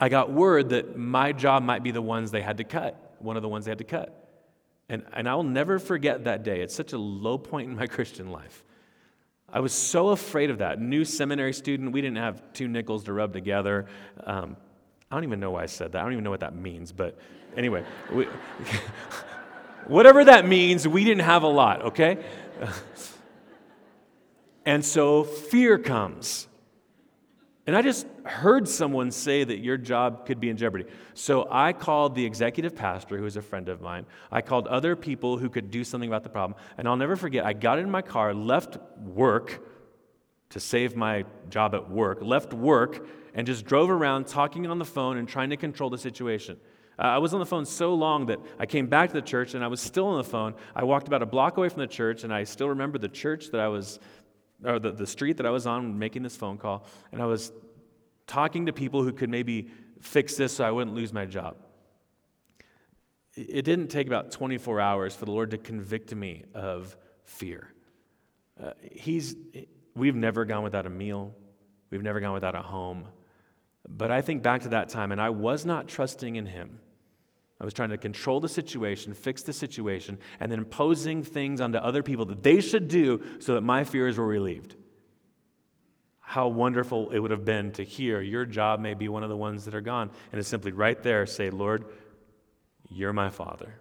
I 0.00 0.08
got 0.08 0.32
word 0.32 0.70
that 0.70 0.96
my 0.96 1.32
job 1.32 1.62
might 1.62 1.82
be 1.82 1.90
the 1.90 2.02
ones 2.02 2.30
they 2.30 2.42
had 2.42 2.56
to 2.58 2.64
cut, 2.64 3.16
one 3.18 3.36
of 3.36 3.42
the 3.42 3.48
ones 3.48 3.66
they 3.66 3.70
had 3.70 3.78
to 3.78 3.84
cut. 3.84 4.18
And, 4.88 5.04
and 5.12 5.28
I'll 5.28 5.42
never 5.42 5.78
forget 5.78 6.24
that 6.24 6.42
day. 6.42 6.60
It's 6.60 6.74
such 6.74 6.92
a 6.92 6.98
low 6.98 7.38
point 7.38 7.70
in 7.70 7.76
my 7.76 7.86
Christian 7.88 8.30
life. 8.30 8.64
I 9.52 9.60
was 9.60 9.72
so 9.72 10.08
afraid 10.08 10.50
of 10.50 10.58
that. 10.58 10.80
New 10.80 11.04
seminary 11.04 11.52
student, 11.52 11.92
we 11.92 12.00
didn't 12.00 12.16
have 12.16 12.42
two 12.54 12.68
nickels 12.68 13.04
to 13.04 13.12
rub 13.12 13.32
together. 13.34 13.86
Um, 14.24 14.56
I 15.12 15.14
don't 15.14 15.24
even 15.24 15.40
know 15.40 15.50
why 15.50 15.64
I 15.64 15.66
said 15.66 15.92
that. 15.92 15.98
I 15.98 16.04
don't 16.04 16.12
even 16.12 16.24
know 16.24 16.30
what 16.30 16.40
that 16.40 16.56
means, 16.56 16.90
but 16.90 17.18
anyway, 17.54 17.84
we, 18.10 18.26
whatever 19.86 20.24
that 20.24 20.48
means, 20.48 20.88
we 20.88 21.04
didn't 21.04 21.24
have 21.24 21.42
a 21.42 21.48
lot, 21.48 21.82
okay? 21.82 22.24
and 24.64 24.82
so 24.82 25.24
fear 25.24 25.76
comes. 25.76 26.48
And 27.66 27.76
I 27.76 27.82
just 27.82 28.06
heard 28.24 28.66
someone 28.66 29.10
say 29.10 29.44
that 29.44 29.58
your 29.58 29.76
job 29.76 30.24
could 30.24 30.40
be 30.40 30.48
in 30.48 30.56
jeopardy. 30.56 30.86
So 31.12 31.46
I 31.50 31.74
called 31.74 32.14
the 32.14 32.24
executive 32.24 32.74
pastor, 32.74 33.18
who 33.18 33.26
is 33.26 33.36
a 33.36 33.42
friend 33.42 33.68
of 33.68 33.82
mine. 33.82 34.06
I 34.30 34.40
called 34.40 34.66
other 34.66 34.96
people 34.96 35.36
who 35.36 35.50
could 35.50 35.70
do 35.70 35.84
something 35.84 36.08
about 36.08 36.22
the 36.22 36.30
problem. 36.30 36.58
And 36.78 36.88
I'll 36.88 36.96
never 36.96 37.16
forget, 37.16 37.44
I 37.44 37.52
got 37.52 37.78
in 37.78 37.90
my 37.90 38.00
car, 38.00 38.32
left 38.32 38.78
work 38.98 39.62
to 40.48 40.58
save 40.58 40.96
my 40.96 41.26
job 41.50 41.74
at 41.74 41.90
work, 41.90 42.20
left 42.22 42.54
work, 42.54 43.06
and 43.34 43.46
just 43.46 43.64
drove 43.64 43.90
around 43.90 44.26
talking 44.26 44.66
on 44.66 44.78
the 44.78 44.84
phone 44.84 45.16
and 45.16 45.28
trying 45.28 45.50
to 45.50 45.56
control 45.56 45.90
the 45.90 45.98
situation. 45.98 46.58
Uh, 46.98 47.02
I 47.02 47.18
was 47.18 47.32
on 47.32 47.40
the 47.40 47.46
phone 47.46 47.64
so 47.64 47.94
long 47.94 48.26
that 48.26 48.38
I 48.58 48.66
came 48.66 48.86
back 48.86 49.08
to 49.08 49.14
the 49.14 49.22
church 49.22 49.54
and 49.54 49.64
I 49.64 49.66
was 49.68 49.80
still 49.80 50.06
on 50.06 50.18
the 50.18 50.24
phone. 50.24 50.54
I 50.74 50.84
walked 50.84 51.08
about 51.08 51.22
a 51.22 51.26
block 51.26 51.56
away 51.56 51.68
from 51.68 51.80
the 51.80 51.86
church 51.86 52.24
and 52.24 52.32
I 52.32 52.44
still 52.44 52.68
remember 52.68 52.98
the 52.98 53.08
church 53.08 53.50
that 53.50 53.60
I 53.60 53.68
was 53.68 53.98
or 54.64 54.78
the, 54.78 54.92
the 54.92 55.06
street 55.06 55.36
that 55.38 55.46
I 55.46 55.50
was 55.50 55.66
on 55.66 55.98
making 55.98 56.22
this 56.22 56.36
phone 56.36 56.58
call, 56.58 56.86
and 57.10 57.20
I 57.20 57.26
was 57.26 57.52
talking 58.26 58.66
to 58.66 58.72
people 58.72 59.02
who 59.02 59.12
could 59.12 59.30
maybe 59.30 59.68
fix 60.00 60.36
this 60.36 60.56
so 60.56 60.64
I 60.64 60.70
wouldn't 60.70 60.94
lose 60.96 61.12
my 61.12 61.26
job. 61.26 61.56
It 63.34 63.64
didn't 63.64 63.88
take 63.88 64.06
about 64.06 64.30
24 64.30 64.80
hours 64.80 65.14
for 65.14 65.24
the 65.24 65.30
Lord 65.30 65.52
to 65.52 65.58
convict 65.58 66.14
me 66.14 66.44
of 66.54 66.96
fear. 67.24 67.72
Uh, 68.62 68.72
he's, 68.92 69.36
we've 69.94 70.14
never 70.14 70.44
gone 70.44 70.62
without 70.62 70.86
a 70.86 70.90
meal, 70.90 71.34
we've 71.90 72.02
never 72.02 72.20
gone 72.20 72.34
without 72.34 72.54
a 72.54 72.62
home. 72.62 73.06
But 73.88 74.10
I 74.10 74.22
think 74.22 74.42
back 74.42 74.62
to 74.62 74.68
that 74.70 74.88
time, 74.88 75.12
and 75.12 75.20
I 75.20 75.30
was 75.30 75.66
not 75.66 75.88
trusting 75.88 76.36
in 76.36 76.46
Him. 76.46 76.78
I 77.60 77.64
was 77.64 77.74
trying 77.74 77.90
to 77.90 77.98
control 77.98 78.40
the 78.40 78.48
situation, 78.48 79.14
fix 79.14 79.42
the 79.42 79.52
situation, 79.52 80.18
and 80.40 80.50
then 80.50 80.58
imposing 80.58 81.22
things 81.22 81.60
onto 81.60 81.78
other 81.78 82.02
people 82.02 82.24
that 82.26 82.42
they 82.42 82.60
should 82.60 82.88
do 82.88 83.22
so 83.38 83.54
that 83.54 83.60
my 83.60 83.84
fears 83.84 84.18
were 84.18 84.26
relieved. 84.26 84.74
How 86.18 86.48
wonderful 86.48 87.10
it 87.10 87.18
would 87.18 87.30
have 87.30 87.44
been 87.44 87.72
to 87.72 87.84
hear 87.84 88.20
your 88.20 88.44
job 88.46 88.80
may 88.80 88.94
be 88.94 89.08
one 89.08 89.22
of 89.22 89.28
the 89.28 89.36
ones 89.36 89.64
that 89.66 89.74
are 89.74 89.80
gone, 89.80 90.10
and 90.32 90.40
to 90.40 90.44
simply 90.44 90.72
right 90.72 91.00
there 91.02 91.26
say, 91.26 91.50
Lord, 91.50 91.84
you're 92.88 93.12
my 93.12 93.30
Father. 93.30 93.74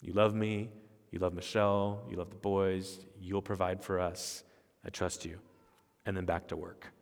You 0.00 0.12
love 0.12 0.34
me, 0.34 0.70
you 1.10 1.18
love 1.18 1.34
Michelle, 1.34 2.04
you 2.08 2.16
love 2.16 2.30
the 2.30 2.36
boys, 2.36 3.00
you'll 3.20 3.42
provide 3.42 3.82
for 3.82 4.00
us. 4.00 4.44
I 4.84 4.90
trust 4.90 5.24
you. 5.24 5.38
And 6.06 6.16
then 6.16 6.24
back 6.24 6.48
to 6.48 6.56
work. 6.56 6.92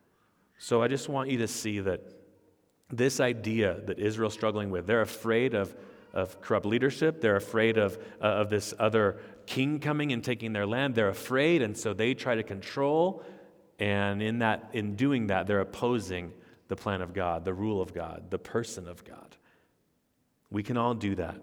So 0.57 0.81
I 0.81 0.87
just 0.87 1.09
want 1.09 1.29
you 1.29 1.37
to 1.39 1.47
see 1.47 1.79
that 1.79 2.01
this 2.89 3.19
idea 3.19 3.81
that 3.85 3.99
Israel's 3.99 4.33
struggling 4.33 4.69
with. 4.69 4.87
They're 4.87 5.01
afraid 5.01 5.53
of, 5.53 5.75
of 6.13 6.39
corrupt 6.41 6.65
leadership. 6.65 7.21
They're 7.21 7.35
afraid 7.35 7.77
of, 7.77 7.97
uh, 8.21 8.25
of 8.25 8.49
this 8.49 8.73
other 8.79 9.19
king 9.45 9.79
coming 9.79 10.11
and 10.11 10.23
taking 10.23 10.53
their 10.53 10.65
land. 10.65 10.95
They're 10.95 11.09
afraid, 11.09 11.61
and 11.61 11.77
so 11.77 11.93
they 11.93 12.13
try 12.13 12.35
to 12.35 12.43
control. 12.43 13.23
And 13.79 14.21
in, 14.21 14.39
that, 14.39 14.69
in 14.73 14.95
doing 14.95 15.27
that, 15.27 15.47
they're 15.47 15.59
opposing 15.59 16.33
the 16.67 16.75
plan 16.75 17.01
of 17.01 17.13
God, 17.13 17.45
the 17.45 17.53
rule 17.53 17.81
of 17.81 17.93
God, 17.93 18.29
the 18.29 18.39
person 18.39 18.87
of 18.87 19.03
God. 19.03 19.35
We 20.49 20.63
can 20.63 20.77
all 20.77 20.93
do 20.93 21.15
that. 21.15 21.41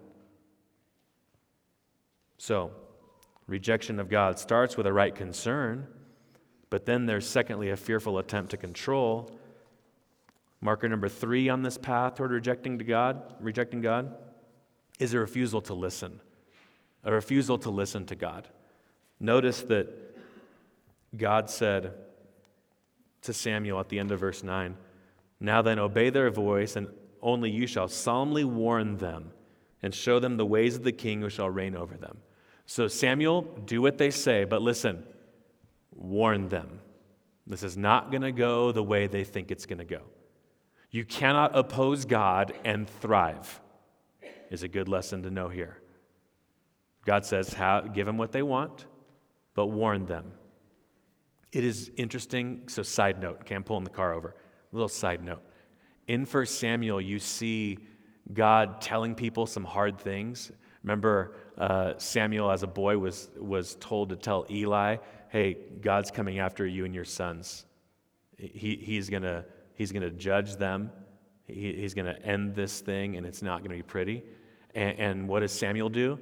So, 2.37 2.71
rejection 3.47 3.99
of 3.99 4.09
God 4.09 4.39
starts 4.39 4.75
with 4.75 4.87
a 4.87 4.93
right 4.93 5.13
concern, 5.13 5.87
but 6.69 6.85
then 6.85 7.05
there's 7.05 7.27
secondly 7.27 7.69
a 7.69 7.77
fearful 7.77 8.17
attempt 8.17 8.51
to 8.51 8.57
control 8.57 9.31
Marker 10.65 10.89
number 10.89 11.07
three 11.07 11.47
on 11.47 11.61
this 11.61 11.77
path 11.77 12.15
toward 12.15 12.31
rejecting 12.31 12.79
to 12.79 12.83
God, 12.83 13.35
rejecting 13.39 13.81
God, 13.81 14.15
is 14.99 15.13
a 15.13 15.19
refusal 15.19 15.61
to 15.61 15.75
listen. 15.75 16.19
A 17.03 17.13
refusal 17.13 17.59
to 17.59 17.69
listen 17.69 18.07
to 18.07 18.15
God. 18.15 18.47
Notice 19.19 19.61
that 19.63 19.87
God 21.15 21.51
said 21.51 21.93
to 23.21 23.31
Samuel 23.31 23.79
at 23.79 23.89
the 23.89 23.99
end 23.99 24.11
of 24.11 24.19
verse 24.19 24.41
9, 24.43 24.75
Now 25.39 25.61
then, 25.61 25.77
obey 25.77 26.09
their 26.09 26.31
voice, 26.31 26.75
and 26.75 26.87
only 27.21 27.51
you 27.51 27.67
shall 27.67 27.87
solemnly 27.87 28.43
warn 28.43 28.97
them 28.97 29.31
and 29.83 29.93
show 29.93 30.19
them 30.19 30.37
the 30.37 30.47
ways 30.47 30.75
of 30.75 30.83
the 30.83 30.91
king 30.91 31.21
who 31.21 31.29
shall 31.29 31.49
reign 31.49 31.75
over 31.75 31.95
them. 31.95 32.17
So, 32.65 32.87
Samuel, 32.87 33.43
do 33.65 33.83
what 33.83 33.99
they 33.99 34.09
say, 34.09 34.45
but 34.45 34.63
listen, 34.63 35.03
warn 35.95 36.49
them. 36.49 36.79
This 37.47 37.63
is 37.63 37.77
not 37.77 38.11
going 38.11 38.21
to 38.21 38.31
go 38.31 38.71
the 38.71 38.83
way 38.83 39.07
they 39.07 39.23
think 39.23 39.51
it's 39.51 39.65
going 39.65 39.79
to 39.79 39.85
go. 39.85 40.01
You 40.91 41.05
cannot 41.05 41.55
oppose 41.57 42.05
God 42.05 42.53
and 42.63 42.89
thrive, 42.89 43.59
is 44.49 44.63
a 44.63 44.67
good 44.67 44.87
lesson 44.87 45.23
to 45.23 45.31
know 45.31 45.49
here. 45.49 45.81
God 47.05 47.25
says, 47.25 47.55
give 47.93 48.05
them 48.05 48.17
what 48.17 48.31
they 48.31 48.41
want, 48.41 48.85
but 49.53 49.67
warn 49.67 50.05
them. 50.05 50.31
It 51.51 51.63
is 51.63 51.91
interesting. 51.95 52.63
So, 52.67 52.81
side 52.83 53.21
note, 53.21 53.37
okay, 53.41 53.55
I'm 53.55 53.63
pulling 53.63 53.83
the 53.83 53.89
car 53.89 54.13
over. 54.13 54.35
A 54.71 54.75
little 54.75 54.89
side 54.89 55.23
note. 55.23 55.41
In 56.07 56.25
1 56.25 56.45
Samuel, 56.47 56.99
you 56.99 57.19
see 57.19 57.77
God 58.33 58.81
telling 58.81 59.15
people 59.15 59.45
some 59.45 59.63
hard 59.63 59.99
things. 59.99 60.51
Remember, 60.83 61.35
uh, 61.57 61.93
Samuel, 61.97 62.51
as 62.51 62.63
a 62.63 62.67
boy, 62.67 62.97
was, 62.97 63.29
was 63.39 63.75
told 63.79 64.09
to 64.09 64.15
tell 64.15 64.45
Eli, 64.49 64.97
hey, 65.35 65.57
God's 65.81 66.11
coming 66.11 66.39
after 66.39 66.65
you 66.65 66.85
and 66.85 66.95
your 66.95 67.03
sons. 67.03 67.65
He, 68.37 68.77
he's 68.81 69.09
going 69.09 69.23
He's 69.73 69.91
to 69.91 70.09
judge 70.09 70.55
them. 70.55 70.91
He, 71.45 71.73
he's 71.73 71.93
going 71.93 72.05
to 72.05 72.25
end 72.25 72.55
this 72.55 72.79
thing, 72.79 73.17
and 73.17 73.25
it's 73.25 73.41
not 73.41 73.57
going 73.59 73.71
to 73.71 73.75
be 73.75 73.83
pretty. 73.83 74.23
And, 74.73 74.97
and 74.97 75.27
what 75.27 75.41
does 75.41 75.51
Samuel 75.51 75.89
do? 75.89 76.19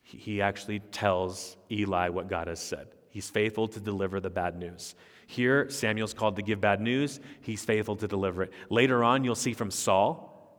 He 0.00 0.40
actually 0.40 0.78
tells 0.78 1.58
Eli 1.70 2.08
what 2.08 2.26
God 2.26 2.48
has 2.48 2.58
said. 2.58 2.88
He's 3.10 3.28
faithful 3.28 3.68
to 3.68 3.80
deliver 3.80 4.18
the 4.18 4.30
bad 4.30 4.56
news. 4.56 4.94
Here, 5.26 5.68
Samuel's 5.68 6.14
called 6.14 6.36
to 6.36 6.42
give 6.42 6.58
bad 6.58 6.80
news. 6.80 7.20
He's 7.42 7.66
faithful 7.66 7.96
to 7.96 8.08
deliver 8.08 8.44
it. 8.44 8.52
Later 8.70 9.04
on, 9.04 9.24
you'll 9.24 9.34
see 9.34 9.52
from 9.52 9.70
Saul, 9.70 10.58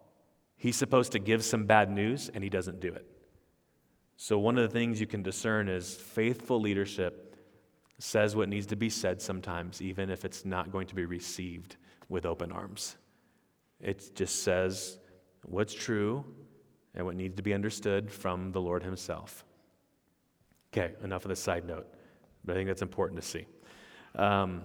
he's 0.58 0.76
supposed 0.76 1.14
to 1.14 1.20
give 1.20 1.44
some 1.44 1.66
bad 1.66 1.90
news, 1.90 2.30
and 2.32 2.44
he 2.44 2.52
doesn't 2.52 2.82
do 2.82 2.94
it. 2.94 3.08
So, 4.16 4.38
one 4.38 4.60
of 4.60 4.62
the 4.62 4.80
things 4.80 5.02
you 5.02 5.08
can 5.08 5.24
discern 5.24 5.68
is 5.68 5.96
faithful 5.96 6.62
leadership 6.62 7.30
says 8.02 8.36
what 8.36 8.50
needs 8.50 8.66
to 8.68 8.76
be 8.76 8.90
said 8.90 9.22
sometimes, 9.22 9.82
even 9.82 10.10
if 10.10 10.26
it's 10.26 10.44
not 10.44 10.72
going 10.72 10.88
to 10.88 10.96
be 10.96 11.06
received 11.06 11.76
with 12.10 12.26
open 12.26 12.52
arms. 12.52 12.98
It 13.80 14.16
just 14.16 14.44
says 14.44 14.98
what's 15.44 15.74
true 15.74 16.26
and 16.96 17.06
what 17.06 17.16
needs 17.16 17.36
to 17.36 17.44
be 17.44 17.54
understood 17.54 18.12
from 18.12 18.52
the 18.52 18.62
Lord 18.62 18.84
Himself. 18.84 19.46
Okay, 20.74 20.94
enough 21.04 21.26
of 21.26 21.30
the 21.30 21.36
side 21.36 21.66
note, 21.66 21.88
but 22.44 22.54
I 22.54 22.56
think 22.56 22.68
that's 22.68 22.82
important 22.82 23.22
to 23.22 23.28
see. 23.28 23.46
Um, 24.16 24.64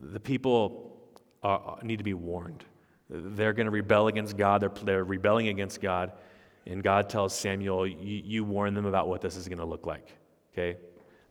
the 0.00 0.20
people 0.20 0.98
are, 1.42 1.78
need 1.82 1.98
to 1.98 2.04
be 2.04 2.14
warned. 2.14 2.64
They're 3.10 3.52
going 3.52 3.66
to 3.66 3.70
rebel 3.70 4.08
against 4.08 4.36
God, 4.36 4.62
they're, 4.62 4.72
they're 4.82 5.04
rebelling 5.04 5.48
against 5.48 5.80
God, 5.80 6.12
and 6.66 6.82
God 6.82 7.08
tells 7.08 7.34
Samuel, 7.34 7.86
you, 7.86 8.22
you 8.24 8.44
warn 8.44 8.72
them 8.74 8.86
about 8.86 9.08
what 9.08 9.20
this 9.20 9.36
is 9.36 9.46
going 9.46 9.58
to 9.58 9.64
look 9.66 9.86
like. 9.86 10.08
Okay, 10.52 10.78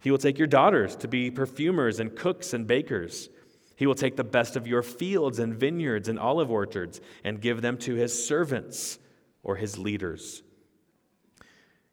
He 0.00 0.10
will 0.10 0.18
take 0.18 0.38
your 0.38 0.46
daughters 0.46 0.96
to 0.96 1.08
be 1.08 1.30
perfumers 1.30 2.00
and 2.00 2.14
cooks 2.14 2.52
and 2.52 2.66
bakers. 2.66 3.28
He 3.76 3.86
will 3.86 3.94
take 3.94 4.16
the 4.16 4.24
best 4.24 4.56
of 4.56 4.66
your 4.66 4.82
fields 4.82 5.38
and 5.38 5.54
vineyards 5.54 6.08
and 6.08 6.18
olive 6.18 6.50
orchards 6.50 7.00
and 7.24 7.40
give 7.40 7.62
them 7.62 7.76
to 7.78 7.94
his 7.94 8.26
servants 8.26 8.98
or 9.42 9.56
his 9.56 9.78
leaders. 9.78 10.42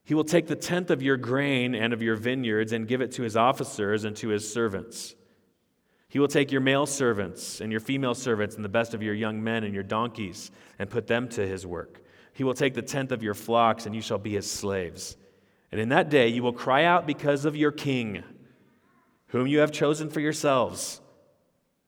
He 0.06 0.14
will 0.14 0.24
take 0.24 0.48
the 0.48 0.56
tenth 0.56 0.90
of 0.90 1.02
your 1.02 1.18
grain 1.18 1.76
and 1.76 1.94
of 1.94 2.02
your 2.02 2.16
vineyards 2.16 2.74
and 2.74 2.88
give 2.88 3.02
it 3.02 3.14
to 3.14 3.24
his 3.24 3.38
officers 3.38 4.04
and 4.04 4.16
to 4.18 4.30
his 4.30 4.52
servants. 4.52 5.16
He 6.10 6.20
will 6.20 6.28
take 6.28 6.52
your 6.52 6.62
male 6.62 6.86
servants 6.86 7.62
and 7.62 7.72
your 7.72 7.82
female 7.82 8.14
servants 8.14 8.56
and 8.56 8.64
the 8.64 8.70
best 8.70 8.94
of 8.94 9.02
your 9.02 9.16
young 9.16 9.44
men 9.44 9.64
and 9.64 9.74
your 9.74 9.84
donkeys 9.84 10.52
and 10.78 10.90
put 10.90 11.08
them 11.08 11.28
to 11.30 11.48
his 11.48 11.66
work. 11.66 12.02
He 12.34 12.44
will 12.44 12.54
take 12.54 12.74
the 12.74 12.82
tenth 12.82 13.12
of 13.12 13.24
your 13.24 13.34
flocks, 13.34 13.86
and 13.86 13.96
you 13.96 14.02
shall 14.02 14.18
be 14.18 14.34
his 14.34 14.50
slaves. 14.50 15.18
And 15.74 15.82
in 15.82 15.90
that 15.90 16.12
day 16.12 16.28
you 16.28 16.44
will 16.44 16.54
cry 16.54 16.84
out 16.84 17.08
because 17.08 17.46
of 17.46 17.56
your 17.56 17.72
king, 17.72 18.24
whom 19.30 19.48
you 19.48 19.58
have 19.58 19.72
chosen 19.72 20.08
for 20.08 20.20
yourselves. 20.20 21.02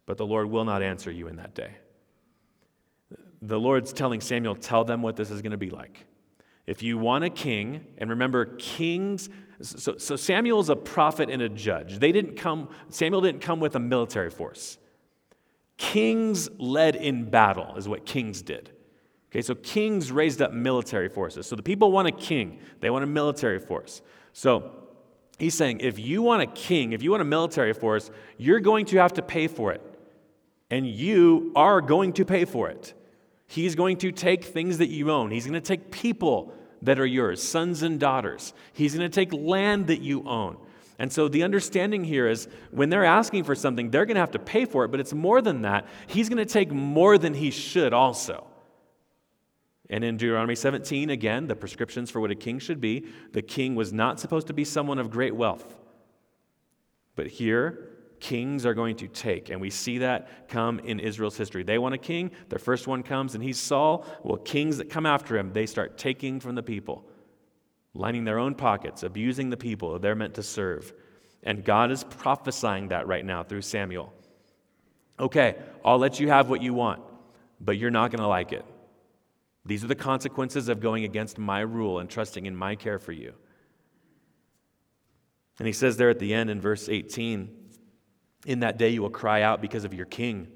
But 0.07 0.17
the 0.17 0.25
Lord 0.25 0.49
will 0.49 0.65
not 0.65 0.81
answer 0.81 1.11
you 1.11 1.27
in 1.27 1.35
that 1.35 1.53
day. 1.53 1.69
The 3.43 3.59
Lord's 3.59 3.93
telling 3.93 4.21
Samuel, 4.21 4.55
tell 4.55 4.85
them 4.85 5.03
what 5.03 5.15
this 5.15 5.29
is 5.29 5.43
going 5.43 5.51
to 5.51 5.57
be 5.57 5.69
like. 5.69 6.07
If 6.65 6.81
you 6.81 6.97
want 6.97 7.25
a 7.25 7.29
king, 7.29 7.85
and 7.99 8.09
remember, 8.09 8.45
kings 8.57 9.29
so, 9.61 9.97
so 9.99 10.15
Samuel 10.15 10.61
is 10.61 10.69
a 10.69 10.75
prophet 10.75 11.29
and 11.29 11.43
a 11.43 11.47
judge. 11.47 11.99
They 11.99 12.11
didn't 12.11 12.37
come, 12.37 12.69
Samuel 12.89 13.21
didn't 13.21 13.41
come 13.41 13.59
with 13.59 13.75
a 13.75 13.79
military 13.79 14.31
force. 14.31 14.79
Kings 15.77 16.49
led 16.57 16.95
in 16.95 17.29
battle, 17.29 17.75
is 17.77 17.87
what 17.87 18.03
kings 18.03 18.41
did. 18.41 18.71
Okay, 19.35 19.41
so 19.41 19.53
kings 19.53 20.13
raised 20.13 20.41
up 20.41 20.53
military 20.53 21.09
forces. 21.09 21.45
So 21.45 21.57
the 21.57 21.61
people 21.61 21.91
want 21.91 22.07
a 22.07 22.11
king, 22.13 22.57
they 22.79 22.89
want 22.89 23.03
a 23.03 23.07
military 23.07 23.59
force. 23.59 24.01
So 24.31 24.71
he's 25.37 25.53
saying 25.53 25.81
if 25.81 25.99
you 25.99 26.21
want 26.21 26.41
a 26.41 26.45
king, 26.45 26.93
if 26.93 27.03
you 27.03 27.11
want 27.11 27.19
a 27.19 27.25
military 27.25 27.73
force, 27.73 28.09
you're 28.37 28.61
going 28.61 28.85
to 28.85 28.97
have 28.97 29.11
to 29.15 29.21
pay 29.21 29.47
for 29.47 29.73
it. 29.73 29.81
And 30.71 30.87
you 30.87 31.51
are 31.53 31.81
going 31.81 32.13
to 32.13 32.23
pay 32.23 32.45
for 32.45 32.69
it. 32.69 32.93
He's 33.45 33.75
going 33.75 33.97
to 33.97 34.13
take 34.13 34.45
things 34.45 34.77
that 34.77 34.87
you 34.87 35.11
own, 35.11 35.31
he's 35.31 35.45
going 35.45 35.61
to 35.61 35.67
take 35.67 35.91
people 35.91 36.53
that 36.83 36.97
are 36.97 37.05
yours, 37.05 37.43
sons 37.43 37.83
and 37.83 37.99
daughters. 37.99 38.53
He's 38.71 38.95
going 38.95 39.09
to 39.09 39.13
take 39.13 39.33
land 39.33 39.87
that 39.87 40.01
you 40.01 40.25
own. 40.25 40.55
And 40.97 41.11
so 41.11 41.27
the 41.27 41.43
understanding 41.43 42.05
here 42.05 42.29
is 42.29 42.47
when 42.71 42.89
they're 42.89 43.03
asking 43.03 43.43
for 43.43 43.53
something, 43.53 43.91
they're 43.91 44.05
going 44.05 44.15
to 44.15 44.21
have 44.21 44.31
to 44.31 44.39
pay 44.39 44.63
for 44.63 44.85
it, 44.85 44.91
but 44.91 45.01
it's 45.01 45.13
more 45.13 45.41
than 45.41 45.63
that. 45.63 45.87
He's 46.07 46.29
going 46.29 46.37
to 46.37 46.45
take 46.45 46.71
more 46.71 47.17
than 47.17 47.33
he 47.33 47.51
should 47.51 47.91
also. 47.91 48.47
And 49.89 50.03
in 50.03 50.17
Deuteronomy 50.17 50.55
17, 50.55 51.09
again, 51.11 51.47
the 51.47 51.55
prescriptions 51.55 52.09
for 52.09 52.19
what 52.19 52.31
a 52.31 52.35
king 52.35 52.59
should 52.59 52.81
be 52.81 53.05
the 53.33 53.41
king 53.41 53.75
was 53.75 53.93
not 53.93 54.19
supposed 54.19 54.47
to 54.47 54.53
be 54.53 54.63
someone 54.63 54.99
of 54.99 55.11
great 55.11 55.35
wealth. 55.35 55.75
But 57.15 57.27
here, 57.27 57.89
kings 58.19 58.65
are 58.65 58.73
going 58.73 58.95
to 58.97 59.07
take. 59.07 59.49
And 59.49 59.61
we 59.61 59.69
see 59.69 59.99
that 59.99 60.49
come 60.49 60.79
in 60.79 60.99
Israel's 60.99 61.37
history. 61.37 61.63
They 61.63 61.77
want 61.77 61.93
a 61.93 61.99
king, 61.99 62.31
their 62.49 62.59
first 62.59 62.87
one 62.87 63.03
comes, 63.03 63.35
and 63.35 63.43
he's 63.43 63.59
Saul. 63.59 64.05
Well, 64.23 64.37
kings 64.37 64.77
that 64.77 64.89
come 64.89 65.05
after 65.05 65.37
him, 65.37 65.53
they 65.53 65.65
start 65.65 65.97
taking 65.97 66.39
from 66.39 66.55
the 66.55 66.63
people, 66.63 67.07
lining 67.93 68.23
their 68.23 68.39
own 68.39 68.55
pockets, 68.55 69.03
abusing 69.03 69.49
the 69.49 69.57
people 69.57 69.99
they're 69.99 70.15
meant 70.15 70.33
to 70.35 70.43
serve. 70.43 70.93
And 71.43 71.63
God 71.63 71.91
is 71.91 72.03
prophesying 72.03 72.87
that 72.89 73.07
right 73.07 73.23
now 73.23 73.43
through 73.43 73.61
Samuel. 73.61 74.11
Okay, 75.19 75.55
I'll 75.83 75.99
let 75.99 76.19
you 76.19 76.27
have 76.29 76.49
what 76.49 76.61
you 76.61 76.73
want, 76.73 77.01
but 77.61 77.77
you're 77.77 77.91
not 77.91 78.11
going 78.11 78.21
to 78.21 78.27
like 78.27 78.51
it. 78.51 78.65
These 79.65 79.83
are 79.83 79.87
the 79.87 79.95
consequences 79.95 80.69
of 80.69 80.79
going 80.79 81.03
against 81.03 81.37
my 81.37 81.61
rule 81.61 81.99
and 81.99 82.09
trusting 82.09 82.45
in 82.45 82.55
my 82.55 82.75
care 82.75 82.99
for 82.99 83.11
you. 83.11 83.33
And 85.57 85.65
he 85.65 85.73
says 85.73 85.97
there 85.97 86.09
at 86.09 86.19
the 86.19 86.33
end 86.33 86.49
in 86.49 86.61
verse 86.61 86.87
18, 86.87 87.49
in 88.45 88.59
that 88.59 88.77
day 88.77 88.89
you 88.89 89.01
will 89.01 89.09
cry 89.09 89.41
out 89.41 89.61
because 89.61 89.85
of 89.85 89.93
your 89.93 90.05
king, 90.05 90.47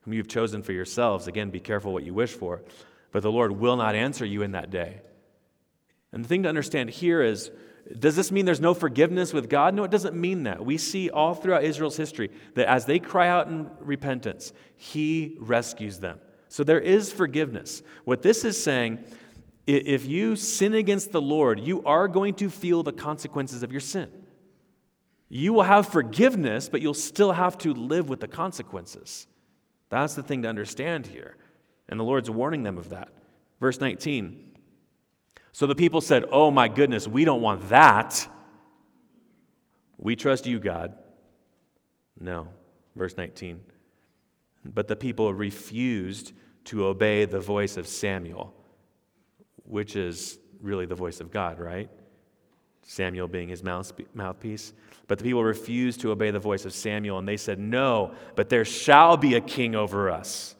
whom 0.00 0.12
you've 0.12 0.28
chosen 0.28 0.62
for 0.62 0.72
yourselves. 0.72 1.28
Again, 1.28 1.50
be 1.50 1.60
careful 1.60 1.92
what 1.92 2.04
you 2.04 2.12
wish 2.12 2.32
for. 2.32 2.62
But 3.10 3.22
the 3.22 3.32
Lord 3.32 3.52
will 3.52 3.76
not 3.76 3.94
answer 3.94 4.24
you 4.24 4.42
in 4.42 4.52
that 4.52 4.70
day. 4.70 5.00
And 6.12 6.24
the 6.24 6.28
thing 6.28 6.42
to 6.42 6.48
understand 6.48 6.90
here 6.90 7.22
is 7.22 7.50
does 7.98 8.14
this 8.14 8.30
mean 8.30 8.44
there's 8.44 8.60
no 8.60 8.74
forgiveness 8.74 9.32
with 9.32 9.48
God? 9.48 9.74
No, 9.74 9.82
it 9.84 9.90
doesn't 9.90 10.14
mean 10.14 10.44
that. 10.44 10.64
We 10.64 10.78
see 10.78 11.10
all 11.10 11.34
throughout 11.34 11.64
Israel's 11.64 11.96
history 11.96 12.30
that 12.54 12.68
as 12.68 12.86
they 12.86 12.98
cry 12.98 13.28
out 13.28 13.48
in 13.48 13.68
repentance, 13.80 14.52
He 14.76 15.36
rescues 15.40 15.98
them. 15.98 16.20
So 16.52 16.64
there 16.64 16.80
is 16.80 17.10
forgiveness. 17.10 17.82
What 18.04 18.20
this 18.20 18.44
is 18.44 18.62
saying, 18.62 18.98
if 19.66 20.04
you 20.04 20.36
sin 20.36 20.74
against 20.74 21.10
the 21.10 21.22
Lord, 21.22 21.58
you 21.58 21.82
are 21.84 22.08
going 22.08 22.34
to 22.34 22.50
feel 22.50 22.82
the 22.82 22.92
consequences 22.92 23.62
of 23.62 23.72
your 23.72 23.80
sin. 23.80 24.10
You 25.30 25.54
will 25.54 25.62
have 25.62 25.88
forgiveness, 25.88 26.68
but 26.68 26.82
you'll 26.82 26.92
still 26.92 27.32
have 27.32 27.56
to 27.58 27.72
live 27.72 28.10
with 28.10 28.20
the 28.20 28.28
consequences. 28.28 29.26
That's 29.88 30.14
the 30.14 30.22
thing 30.22 30.42
to 30.42 30.48
understand 30.50 31.06
here. 31.06 31.38
And 31.88 31.98
the 31.98 32.04
Lord's 32.04 32.28
warning 32.28 32.64
them 32.64 32.76
of 32.76 32.90
that. 32.90 33.08
Verse 33.58 33.80
19. 33.80 34.52
So 35.52 35.66
the 35.66 35.74
people 35.74 36.02
said, 36.02 36.26
Oh 36.30 36.50
my 36.50 36.68
goodness, 36.68 37.08
we 37.08 37.24
don't 37.24 37.40
want 37.40 37.70
that. 37.70 38.28
We 39.96 40.16
trust 40.16 40.46
you, 40.46 40.60
God. 40.60 40.98
No. 42.20 42.48
Verse 42.94 43.16
19. 43.16 43.71
But 44.64 44.88
the 44.88 44.96
people 44.96 45.32
refused 45.34 46.32
to 46.64 46.86
obey 46.86 47.24
the 47.24 47.40
voice 47.40 47.76
of 47.76 47.86
Samuel, 47.86 48.54
which 49.64 49.96
is 49.96 50.38
really 50.60 50.86
the 50.86 50.94
voice 50.94 51.20
of 51.20 51.30
God, 51.30 51.58
right? 51.58 51.90
Samuel 52.82 53.28
being 53.28 53.48
his 53.48 53.62
mouthpiece. 53.62 54.72
But 55.08 55.18
the 55.18 55.24
people 55.24 55.44
refused 55.44 56.00
to 56.00 56.10
obey 56.10 56.30
the 56.30 56.38
voice 56.38 56.64
of 56.64 56.72
Samuel, 56.72 57.18
and 57.18 57.28
they 57.28 57.36
said, 57.36 57.58
No, 57.58 58.14
but 58.34 58.48
there 58.48 58.64
shall 58.64 59.16
be 59.16 59.34
a 59.34 59.40
king 59.40 59.74
over 59.74 60.10
us, 60.10 60.54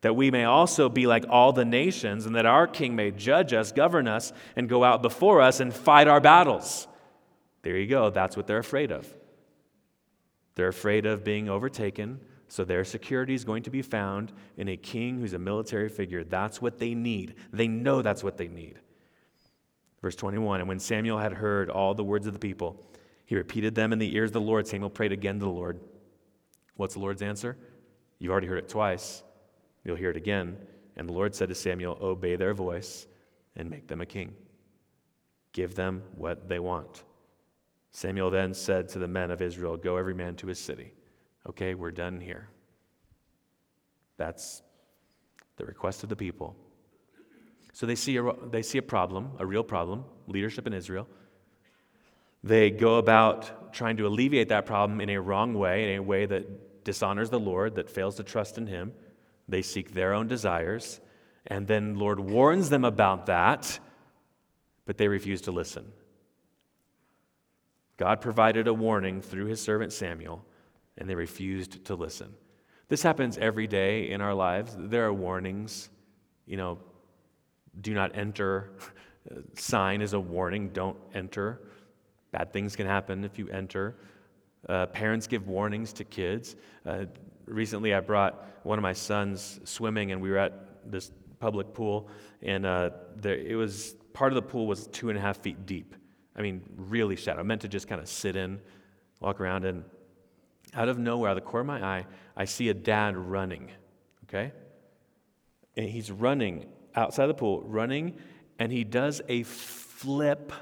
that 0.00 0.14
we 0.14 0.30
may 0.30 0.44
also 0.44 0.88
be 0.88 1.06
like 1.06 1.24
all 1.28 1.52
the 1.52 1.64
nations, 1.64 2.26
and 2.26 2.34
that 2.36 2.46
our 2.46 2.66
king 2.66 2.94
may 2.96 3.10
judge 3.10 3.52
us, 3.52 3.72
govern 3.72 4.06
us, 4.06 4.32
and 4.56 4.68
go 4.68 4.84
out 4.84 5.02
before 5.02 5.40
us 5.40 5.60
and 5.60 5.74
fight 5.74 6.08
our 6.08 6.20
battles. 6.20 6.86
There 7.62 7.76
you 7.76 7.86
go. 7.86 8.10
That's 8.10 8.36
what 8.36 8.46
they're 8.46 8.58
afraid 8.58 8.92
of. 8.92 9.12
They're 10.54 10.68
afraid 10.68 11.06
of 11.06 11.24
being 11.24 11.48
overtaken, 11.48 12.20
so 12.48 12.64
their 12.64 12.84
security 12.84 13.34
is 13.34 13.44
going 13.44 13.62
to 13.64 13.70
be 13.70 13.82
found 13.82 14.32
in 14.56 14.68
a 14.68 14.76
king 14.76 15.18
who's 15.18 15.34
a 15.34 15.38
military 15.38 15.88
figure. 15.88 16.24
That's 16.24 16.60
what 16.60 16.78
they 16.78 16.94
need. 16.94 17.34
They 17.52 17.68
know 17.68 18.02
that's 18.02 18.24
what 18.24 18.38
they 18.38 18.48
need. 18.48 18.80
Verse 20.00 20.16
21 20.16 20.60
And 20.60 20.68
when 20.68 20.78
Samuel 20.78 21.18
had 21.18 21.32
heard 21.32 21.70
all 21.70 21.94
the 21.94 22.04
words 22.04 22.26
of 22.26 22.32
the 22.32 22.38
people, 22.38 22.84
he 23.26 23.36
repeated 23.36 23.74
them 23.74 23.92
in 23.92 23.98
the 23.98 24.14
ears 24.16 24.30
of 24.30 24.34
the 24.34 24.40
Lord. 24.40 24.66
Samuel 24.66 24.90
prayed 24.90 25.12
again 25.12 25.38
to 25.38 25.44
the 25.44 25.50
Lord. 25.50 25.80
What's 26.76 26.94
the 26.94 27.00
Lord's 27.00 27.22
answer? 27.22 27.56
You've 28.18 28.32
already 28.32 28.46
heard 28.46 28.58
it 28.58 28.68
twice. 28.68 29.22
You'll 29.84 29.96
hear 29.96 30.10
it 30.10 30.16
again. 30.16 30.56
And 30.96 31.08
the 31.08 31.12
Lord 31.12 31.34
said 31.34 31.50
to 31.50 31.54
Samuel, 31.54 31.98
Obey 32.00 32.36
their 32.36 32.54
voice 32.54 33.06
and 33.54 33.68
make 33.68 33.86
them 33.86 34.00
a 34.00 34.06
king. 34.06 34.34
Give 35.52 35.74
them 35.74 36.02
what 36.16 36.48
they 36.48 36.58
want. 36.58 37.04
Samuel 37.90 38.30
then 38.30 38.54
said 38.54 38.88
to 38.90 38.98
the 38.98 39.08
men 39.08 39.30
of 39.30 39.42
Israel, 39.42 39.76
Go 39.76 39.96
every 39.96 40.14
man 40.14 40.34
to 40.36 40.46
his 40.46 40.58
city. 40.58 40.92
Okay, 41.48 41.74
we're 41.74 41.90
done 41.90 42.20
here. 42.20 42.48
That's 44.16 44.62
the 45.56 45.64
request 45.64 46.02
of 46.02 46.08
the 46.08 46.16
people. 46.16 46.56
So 47.72 47.86
they 47.86 47.94
see 47.94 48.16
a, 48.16 48.32
they 48.50 48.62
see 48.62 48.78
a 48.78 48.82
problem, 48.82 49.30
a 49.38 49.46
real 49.46 49.62
problem, 49.62 50.04
leadership 50.26 50.66
in 50.66 50.72
Israel. 50.72 51.08
They 52.44 52.70
go 52.70 52.96
about 52.96 53.72
trying 53.72 53.96
to 53.98 54.06
alleviate 54.06 54.48
that 54.48 54.66
problem 54.66 55.00
in 55.00 55.10
a 55.10 55.20
wrong 55.20 55.54
way, 55.54 55.92
in 55.92 55.98
a 55.98 56.02
way 56.02 56.26
that 56.26 56.84
dishonors 56.84 57.30
the 57.30 57.40
Lord, 57.40 57.74
that 57.76 57.90
fails 57.90 58.16
to 58.16 58.22
trust 58.22 58.58
in 58.58 58.66
Him. 58.66 58.92
They 59.48 59.62
seek 59.62 59.94
their 59.94 60.12
own 60.12 60.28
desires. 60.28 61.00
And 61.46 61.66
then 61.66 61.98
Lord 61.98 62.20
warns 62.20 62.68
them 62.68 62.84
about 62.84 63.26
that, 63.26 63.78
but 64.84 64.98
they 64.98 65.08
refuse 65.08 65.40
to 65.42 65.50
listen. 65.50 65.92
God 67.96 68.20
provided 68.20 68.68
a 68.68 68.74
warning 68.74 69.20
through 69.20 69.46
his 69.46 69.60
servant 69.60 69.92
Samuel, 69.92 70.44
and 70.98 71.08
they 71.08 71.14
refused 71.14 71.84
to 71.86 71.94
listen. 71.94 72.34
This 72.88 73.02
happens 73.02 73.38
every 73.38 73.66
day 73.66 74.10
in 74.10 74.20
our 74.20 74.34
lives. 74.34 74.74
There 74.78 75.06
are 75.06 75.12
warnings. 75.12 75.88
You 76.46 76.56
know, 76.56 76.78
do 77.80 77.94
not 77.94 78.16
enter 78.16 78.72
sign 79.54 80.02
is 80.02 80.12
a 80.12 80.20
warning 80.20 80.70
don't 80.70 80.96
enter. 81.14 81.60
Bad 82.32 82.52
things 82.52 82.76
can 82.76 82.86
happen 82.86 83.24
if 83.24 83.38
you 83.38 83.48
enter. 83.48 83.96
Uh, 84.68 84.86
parents 84.86 85.26
give 85.26 85.46
warnings 85.46 85.92
to 85.94 86.04
kids. 86.04 86.56
Uh, 86.84 87.04
recently, 87.46 87.94
I 87.94 88.00
brought 88.00 88.46
one 88.64 88.78
of 88.78 88.82
my 88.82 88.92
sons 88.92 89.60
swimming, 89.64 90.12
and 90.12 90.20
we 90.20 90.30
were 90.30 90.38
at 90.38 90.90
this 90.90 91.12
public 91.38 91.72
pool, 91.72 92.08
and 92.42 92.66
uh, 92.66 92.90
there, 93.16 93.36
it 93.36 93.54
was 93.54 93.94
part 94.12 94.32
of 94.32 94.34
the 94.34 94.42
pool 94.42 94.66
was 94.66 94.88
two 94.88 95.08
and 95.08 95.18
a 95.18 95.20
half 95.20 95.38
feet 95.38 95.64
deep. 95.64 95.94
I 96.36 96.42
mean, 96.42 96.62
really 96.76 97.16
shallow. 97.16 97.40
I 97.40 97.42
Meant 97.42 97.62
to 97.62 97.68
just 97.68 97.88
kind 97.88 98.00
of 98.00 98.08
sit 98.08 98.36
in, 98.36 98.60
walk 99.20 99.40
around, 99.40 99.64
and 99.64 99.84
out 100.74 100.88
of 100.88 100.98
nowhere, 100.98 101.30
out 101.30 101.36
of 101.36 101.44
the 101.44 101.48
corner 101.48 101.74
of 101.74 101.80
my 101.80 101.86
eye, 101.86 102.06
I 102.36 102.44
see 102.44 102.68
a 102.68 102.74
dad 102.74 103.16
running, 103.16 103.70
okay? 104.24 104.52
And 105.76 105.88
he's 105.88 106.10
running 106.10 106.66
outside 106.94 107.26
the 107.26 107.34
pool, 107.34 107.62
running, 107.62 108.16
and 108.58 108.72
he 108.72 108.84
does 108.84 109.20
a 109.28 109.42
flip, 109.44 110.52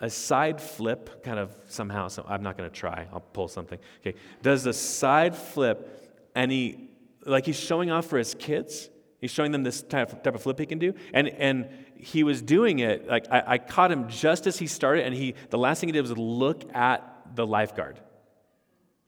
a 0.00 0.08
side 0.08 0.60
flip, 0.60 1.22
kind 1.24 1.38
of 1.38 1.54
somehow. 1.66 2.08
So 2.08 2.24
I'm 2.28 2.42
not 2.42 2.56
to 2.58 2.74
try. 2.74 3.06
I'll 3.12 3.20
pull 3.20 3.48
something. 3.48 3.78
Okay, 4.00 4.16
does 4.42 4.66
a 4.66 4.72
side 4.72 5.36
flip, 5.36 6.18
and 6.34 6.50
he, 6.50 6.88
like 7.26 7.46
he's 7.46 7.58
showing 7.58 7.90
off 7.90 8.06
for 8.06 8.18
his 8.18 8.34
kids. 8.34 8.88
He's 9.20 9.30
showing 9.30 9.52
them 9.52 9.62
this 9.62 9.82
type 9.82 10.12
of, 10.12 10.22
type 10.22 10.34
of 10.34 10.42
flip 10.42 10.58
he 10.58 10.66
can 10.66 10.78
do, 10.78 10.94
and 11.12 11.28
and 11.28 11.68
he 11.96 12.24
was 12.24 12.40
doing 12.40 12.78
it. 12.78 13.06
Like 13.06 13.26
I, 13.30 13.42
I 13.46 13.58
caught 13.58 13.92
him 13.92 14.08
just 14.08 14.46
as 14.46 14.58
he 14.58 14.66
started, 14.66 15.04
and 15.04 15.14
he 15.14 15.34
the 15.50 15.58
last 15.58 15.80
thing 15.80 15.88
he 15.88 15.92
did 15.92 16.00
was 16.00 16.16
look 16.16 16.74
at 16.74 17.34
the 17.34 17.46
lifeguard. 17.46 18.00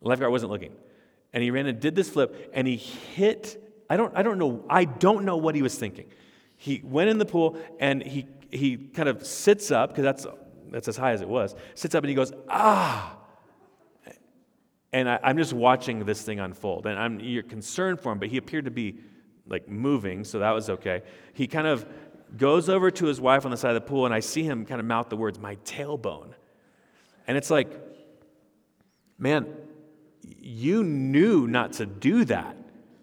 Lifeguard 0.03 0.33
wasn't 0.33 0.53
looking, 0.53 0.75
and 1.33 1.43
he 1.43 1.51
ran 1.51 1.67
and 1.67 1.81
did 1.81 1.95
this 1.95 2.09
flip, 2.09 2.51
and 2.55 2.67
he 2.67 2.77
hit. 2.77 3.59
I 3.89 3.97
don't 3.97 4.17
I 4.17 4.23
don't 4.23 4.39
know 4.39 4.65
I 4.69 4.85
don't 4.85 5.25
know 5.25 5.37
what 5.37 5.55
he 5.55 5.63
was 5.63 5.75
thinking. 5.75 6.07
He 6.63 6.81
went 6.85 7.11
in 7.11 7.19
the 7.19 7.27
pool 7.27 7.57
and 7.81 8.01
he, 8.01 8.29
he 8.53 8.77
kind 8.77 9.09
of 9.09 9.27
sits 9.27 9.73
up, 9.73 9.89
because 9.91 10.05
that's, 10.05 10.27
that's 10.71 10.87
as 10.87 10.97
high 10.97 11.11
as 11.11 11.21
it 11.21 11.29
was, 11.29 11.57
sits 11.75 11.97
up 11.97 12.05
and 12.05 12.09
he 12.09 12.15
goes, 12.15 12.33
ah. 12.49 13.17
And 14.93 15.11
I, 15.11 15.19
am 15.25 15.37
just 15.39 15.53
watching 15.53 16.05
this 16.05 16.23
thing 16.23 16.39
unfold. 16.39 16.87
And 16.87 16.97
I'm, 16.97 17.19
you're 17.19 17.43
concerned 17.43 17.99
for 17.99 18.13
him, 18.13 18.21
but 18.21 18.29
he 18.29 18.37
appeared 18.37 18.67
to 18.67 18.71
be 18.71 19.01
like 19.49 19.69
moving, 19.69 20.23
so 20.23 20.39
that 20.39 20.53
was 20.53 20.71
okay. 20.71 21.03
He 21.33 21.49
kind 21.49 21.67
of 21.67 21.85
goes 22.37 22.69
over 22.69 22.93
to 22.93 23.07
his 23.07 23.21
wife 23.21 23.45
on 23.45 23.51
the 23.51 23.57
side 23.57 23.75
of 23.75 23.83
the 23.83 23.89
pool, 23.89 24.05
and 24.05 24.15
I 24.15 24.21
see 24.21 24.45
him 24.45 24.65
kind 24.65 24.79
of 24.79 24.87
mouth 24.87 25.09
the 25.09 25.17
words, 25.17 25.41
my 25.41 25.57
tailbone. 25.65 26.33
And 27.27 27.37
it's 27.37 27.51
like, 27.51 27.73
man, 29.19 29.53
you 30.43 30.83
knew 30.83 31.47
not 31.47 31.75
to 31.75 31.87
do 31.87 32.25
that. 32.27 32.57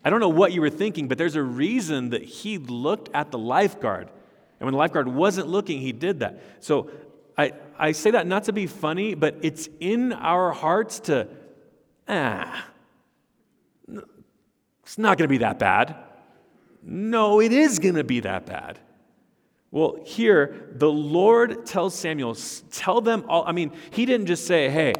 I 0.04 0.10
don't 0.10 0.20
know 0.20 0.30
what 0.30 0.52
you 0.52 0.62
were 0.62 0.70
thinking, 0.70 1.08
but 1.08 1.18
there's 1.18 1.36
a 1.36 1.44
reason 1.44 2.10
that 2.12 2.24
he 2.24 2.58
looked 2.58 3.10
at 3.14 3.32
the 3.32 3.38
lifeguard. 3.38 4.10
And 4.60 4.66
when 4.66 4.74
the 4.74 4.78
lifeguard 4.78 5.08
wasn't 5.08 5.48
looking, 5.48 5.82
he 5.82 5.92
did 5.92 6.20
that. 6.20 6.42
So 6.60 6.90
I, 7.38 7.54
I 7.78 7.94
say 7.94 8.12
that 8.12 8.28
not 8.28 8.46
to 8.46 8.54
be 8.54 8.68
funny, 8.68 9.14
but 9.14 9.38
it's 9.42 9.70
in 9.80 10.12
our 10.14 10.52
hearts 10.52 11.00
to, 11.02 11.28
ah, 12.08 12.66
it's 14.84 14.98
not 14.98 15.18
going 15.18 15.28
to 15.28 15.32
be 15.32 15.38
that 15.40 15.60
bad. 15.60 15.96
No, 16.84 17.40
it 17.40 17.52
is 17.52 17.80
going 17.80 17.96
to 17.96 18.04
be 18.04 18.20
that 18.22 18.46
bad. 18.46 18.80
Well, 19.72 20.00
here, 20.04 20.70
the 20.74 20.92
Lord 20.92 21.66
tells 21.66 21.94
Samuel, 21.94 22.36
tell 22.72 23.02
them 23.02 23.26
all. 23.30 23.44
I 23.46 23.52
mean, 23.52 23.72
he 23.92 24.06
didn't 24.06 24.26
just 24.26 24.48
say, 24.48 24.70
hey, 24.70 24.94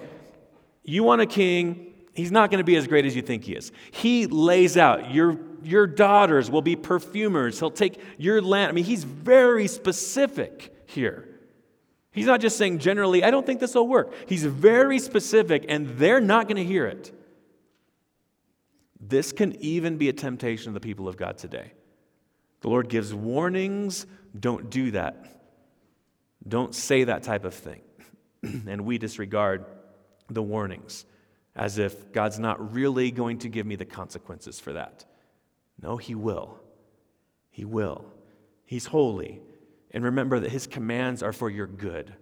you 0.84 1.04
want 1.04 1.22
a 1.22 1.26
king, 1.26 1.89
he's 2.20 2.32
not 2.32 2.52
going 2.52 2.60
to 2.60 2.66
be 2.66 2.76
as 2.76 2.88
great 2.88 3.06
as 3.06 3.16
you 3.16 3.22
think 3.22 3.46
he 3.46 3.54
is. 3.54 3.72
He 3.92 4.28
lays 4.28 4.78
out 4.78 5.14
your, 5.14 5.40
your 5.64 5.88
daughters 5.88 6.52
will 6.52 6.62
be 6.62 6.76
perfumers. 6.76 7.60
He'll 7.60 7.72
take 7.72 8.00
your 8.18 8.42
land. 8.42 8.70
I 8.70 8.72
mean, 8.74 8.84
he's 8.84 9.04
very 9.04 9.68
specific 9.68 10.74
here. 10.86 11.28
He's 12.12 12.26
not 12.26 12.42
just 12.42 12.58
saying 12.58 12.80
generally, 12.80 13.24
I 13.24 13.32
don't 13.32 13.46
think 13.46 13.60
this 13.60 13.76
will 13.76 13.88
work. 13.88 14.14
He's 14.28 14.44
very 14.44 15.00
specific, 15.00 15.66
and 15.70 15.98
they're 15.98 16.20
not 16.20 16.48
going 16.48 16.58
to 16.58 16.64
hear 16.64 16.86
it. 16.86 17.14
This 19.00 19.32
can 19.32 19.56
even 19.62 19.98
be 19.98 20.10
a 20.10 20.14
temptation 20.14 20.70
of 20.70 20.74
the 20.74 20.80
people 20.80 21.08
of 21.08 21.16
God 21.16 21.38
today. 21.38 21.72
The 22.62 22.70
Lord 22.70 22.90
gives 22.90 23.14
warnings. 23.14 24.06
Don't 24.38 24.70
do 24.70 24.92
that. 24.92 25.42
Don't 26.48 26.76
say 26.76 27.06
that 27.06 27.24
type 27.24 27.46
of 27.46 27.54
thing. 27.54 27.82
and 28.44 28.82
we 28.82 28.98
disregard 28.98 29.66
the 30.30 30.44
warnings 30.44 31.06
as 31.56 31.78
if 31.78 32.12
God's 32.12 32.40
not 32.40 32.74
really 32.74 33.12
going 33.12 33.40
to 33.40 33.50
give 33.50 33.66
me 33.66 33.76
the 33.76 33.86
consequences 33.86 34.60
for 34.60 34.74
that. 34.74 35.06
No, 35.82 35.98
He 35.98 36.16
will. 36.16 36.60
He 37.50 37.66
will. 37.66 38.06
He's 38.66 38.88
holy. 38.88 39.42
And 39.92 40.04
remember 40.04 40.40
that 40.40 40.52
His 40.52 40.68
commands 40.68 41.24
are 41.24 41.34
for 41.34 41.50
your 41.50 41.68
good. 41.68 42.14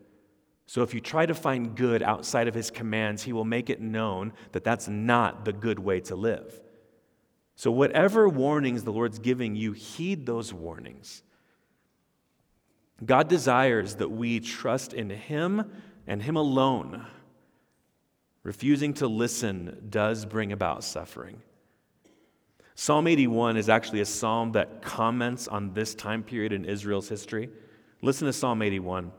So 0.65 0.81
if 0.81 0.93
you 0.93 0.99
try 0.99 1.25
to 1.25 1.33
find 1.33 1.75
good 1.75 2.01
outside 2.01 2.47
of 2.47 2.55
His 2.55 2.71
commands, 2.71 3.23
He 3.23 3.33
will 3.33 3.45
make 3.45 3.69
it 3.69 3.81
known 3.81 4.33
that 4.51 4.63
that's 4.63 4.87
not 4.87 5.45
the 5.45 5.53
good 5.53 5.79
way 5.79 5.99
to 6.01 6.15
live. 6.15 6.59
So, 7.55 7.71
whatever 7.71 8.29
warnings 8.29 8.83
the 8.83 8.93
Lord's 8.93 9.17
giving 9.17 9.55
you, 9.55 9.71
heed 9.71 10.27
those 10.27 10.53
warnings. 10.53 11.23
God 13.03 13.27
desires 13.27 13.95
that 13.95 14.11
we 14.11 14.39
trust 14.39 14.93
in 14.93 15.09
Him 15.09 15.71
and 16.05 16.21
Him 16.21 16.35
alone 16.35 17.05
Refusing 18.47 18.93
to 18.93 19.09
listen 19.09 19.87
does 19.89 20.25
bring 20.25 20.53
about 20.53 20.81
suffering. 20.81 21.41
Psalm 22.75 23.05
81 23.05 23.57
is 23.57 23.67
actually 23.67 23.99
a 23.99 24.05
psalm 24.05 24.53
that 24.53 24.81
comments 24.81 25.49
on 25.49 25.73
this 25.73 25.93
time 25.93 26.23
period 26.23 26.53
in 26.53 26.63
Israel's 26.63 27.09
history. 27.09 27.49
Listen 28.01 28.25
to 28.25 28.31
Psalm 28.31 28.61
81. 28.61 29.11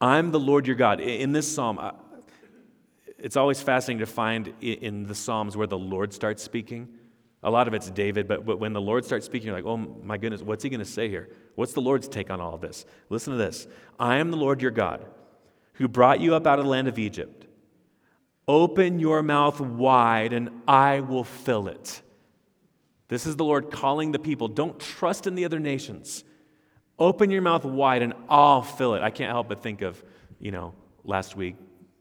I'm 0.00 0.32
the 0.32 0.40
Lord 0.40 0.66
your 0.66 0.74
God. 0.74 1.00
In 1.00 1.30
this 1.30 1.46
psalm, 1.54 1.78
it's 3.16 3.36
always 3.36 3.62
fascinating 3.62 4.04
to 4.04 4.12
find 4.12 4.52
in 4.60 5.06
the 5.06 5.14
Psalms 5.14 5.56
where 5.56 5.68
the 5.68 5.78
Lord 5.78 6.12
starts 6.12 6.42
speaking. 6.42 6.88
A 7.44 7.50
lot 7.50 7.68
of 7.68 7.74
it's 7.74 7.90
David, 7.90 8.26
but, 8.26 8.58
when 8.58 8.72
the 8.72 8.80
Lord 8.80 9.04
starts 9.04 9.24
speaking, 9.24 9.46
you're 9.46 9.56
like, 9.56 9.66
oh 9.66 9.76
my 9.76 10.18
goodness, 10.18 10.42
what's 10.42 10.64
he 10.64 10.68
going 10.68 10.80
to 10.80 10.84
say 10.84 11.08
here? 11.08 11.28
What's 11.54 11.74
the 11.74 11.80
Lord's 11.80 12.08
take 12.08 12.28
on 12.28 12.40
all 12.40 12.56
of 12.56 12.60
this? 12.60 12.86
Listen 13.08 13.34
to 13.34 13.38
this 13.38 13.68
I 14.00 14.16
am 14.16 14.32
the 14.32 14.36
Lord 14.36 14.60
your 14.62 14.72
God, 14.72 15.06
who 15.74 15.86
brought 15.86 16.18
you 16.18 16.34
up 16.34 16.44
out 16.44 16.58
of 16.58 16.64
the 16.64 16.70
land 16.72 16.88
of 16.88 16.98
Egypt. 16.98 17.43
Open 18.46 18.98
your 18.98 19.22
mouth 19.22 19.60
wide, 19.60 20.32
and 20.32 20.50
I 20.68 21.00
will 21.00 21.24
fill 21.24 21.68
it. 21.68 22.02
This 23.08 23.26
is 23.26 23.36
the 23.36 23.44
Lord 23.44 23.70
calling 23.70 24.12
the 24.12 24.18
people. 24.18 24.48
Don't 24.48 24.78
trust 24.78 25.26
in 25.26 25.34
the 25.34 25.44
other 25.44 25.58
nations. 25.58 26.24
Open 26.98 27.30
your 27.30 27.42
mouth 27.42 27.64
wide, 27.64 28.02
and 28.02 28.14
I'll 28.28 28.62
fill 28.62 28.94
it. 28.94 29.02
I 29.02 29.10
can't 29.10 29.30
help 29.30 29.48
but 29.48 29.62
think 29.62 29.82
of, 29.82 30.02
you 30.38 30.50
know, 30.50 30.74
last 31.04 31.36
week, 31.36 31.56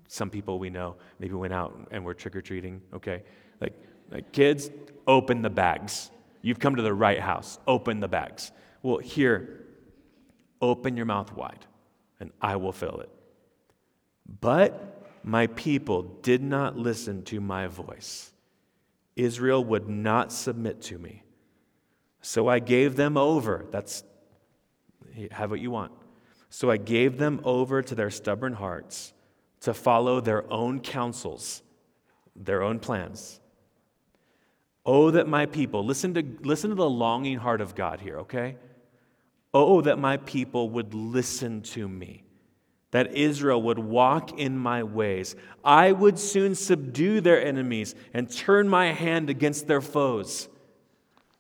some 0.08 0.30
people 0.30 0.60
we 0.60 0.70
know 0.70 0.96
maybe 1.20 1.34
went 1.34 1.54
out 1.54 1.88
and 1.92 2.04
were 2.04 2.14
trick 2.14 2.36
or 2.36 2.42
treating, 2.42 2.82
okay? 2.94 3.24
Like, 3.60 3.74
like, 4.12 4.32
kids, 4.32 4.70
open 5.08 5.42
the 5.42 5.50
bags. 5.50 6.12
You've 6.42 6.60
come 6.60 6.76
to 6.76 6.82
the 6.82 6.94
right 6.94 7.20
house. 7.20 7.58
Open 7.68 8.00
the 8.00 8.08
bags. 8.08 8.52
Well, 8.82 8.98
here, 8.98 9.66
open 10.62 10.98
your 10.98 11.06
mouth 11.06 11.34
wide, 11.34 11.66
and 12.20 12.32
I 12.42 12.58
will 12.58 12.74
fill 12.74 13.00
it. 13.00 13.10
But 14.42 15.03
my 15.24 15.48
people 15.48 16.04
did 16.22 16.44
not 16.44 16.78
listen 16.78 17.24
to 17.24 17.40
my 17.40 17.68
voice. 17.68 18.32
Israel 19.16 19.64
would 19.64 19.88
not 19.88 20.32
submit 20.32 20.82
to 20.84 20.98
me. 20.98 21.24
So 22.22 22.48
I 22.48 22.60
gave 22.60 22.96
them 22.96 23.18
over. 23.18 23.66
That's, 23.72 24.04
have 25.32 25.50
what 25.50 25.60
you 25.60 25.72
want. 25.72 25.92
So 26.50 26.70
I 26.70 26.78
gave 26.78 27.18
them 27.18 27.42
over 27.44 27.82
to 27.82 27.96
their 27.96 28.10
stubborn 28.10 28.54
hearts 28.54 29.14
to 29.62 29.74
follow 29.74 30.20
their 30.20 30.52
own 30.52 30.80
counsels, 30.82 31.64
their 32.36 32.62
own 32.62 32.80
plans. 32.80 33.40
Oh, 34.86 35.12
that 35.12 35.28
my 35.28 35.46
people, 35.46 35.86
listen 35.86 36.14
to, 36.16 36.24
listen 36.42 36.70
to 36.70 36.76
the 36.76 36.90
longing 36.90 37.38
heart 37.38 37.62
of 37.62 37.76
God 37.76 38.02
here, 38.02 38.20
okay? 38.20 38.58
Oh, 39.54 39.82
that 39.82 39.98
my 39.98 40.18
people 40.18 40.70
would 40.72 40.94
listen 40.94 41.62
to 41.62 41.88
me 41.88 42.24
that 42.94 43.16
Israel 43.16 43.60
would 43.60 43.80
walk 43.80 44.38
in 44.38 44.56
my 44.56 44.84
ways. 44.84 45.36
I 45.64 45.92
would 45.92 46.20
soon 46.20 46.54
subdue 46.54 47.22
their 47.22 47.44
enemies 47.44 47.96
and 48.14 48.32
turn 48.32 48.70
my 48.70 48.92
hand 48.92 49.32
against 49.32 49.66
their 49.66 49.82
foes. 49.82 50.48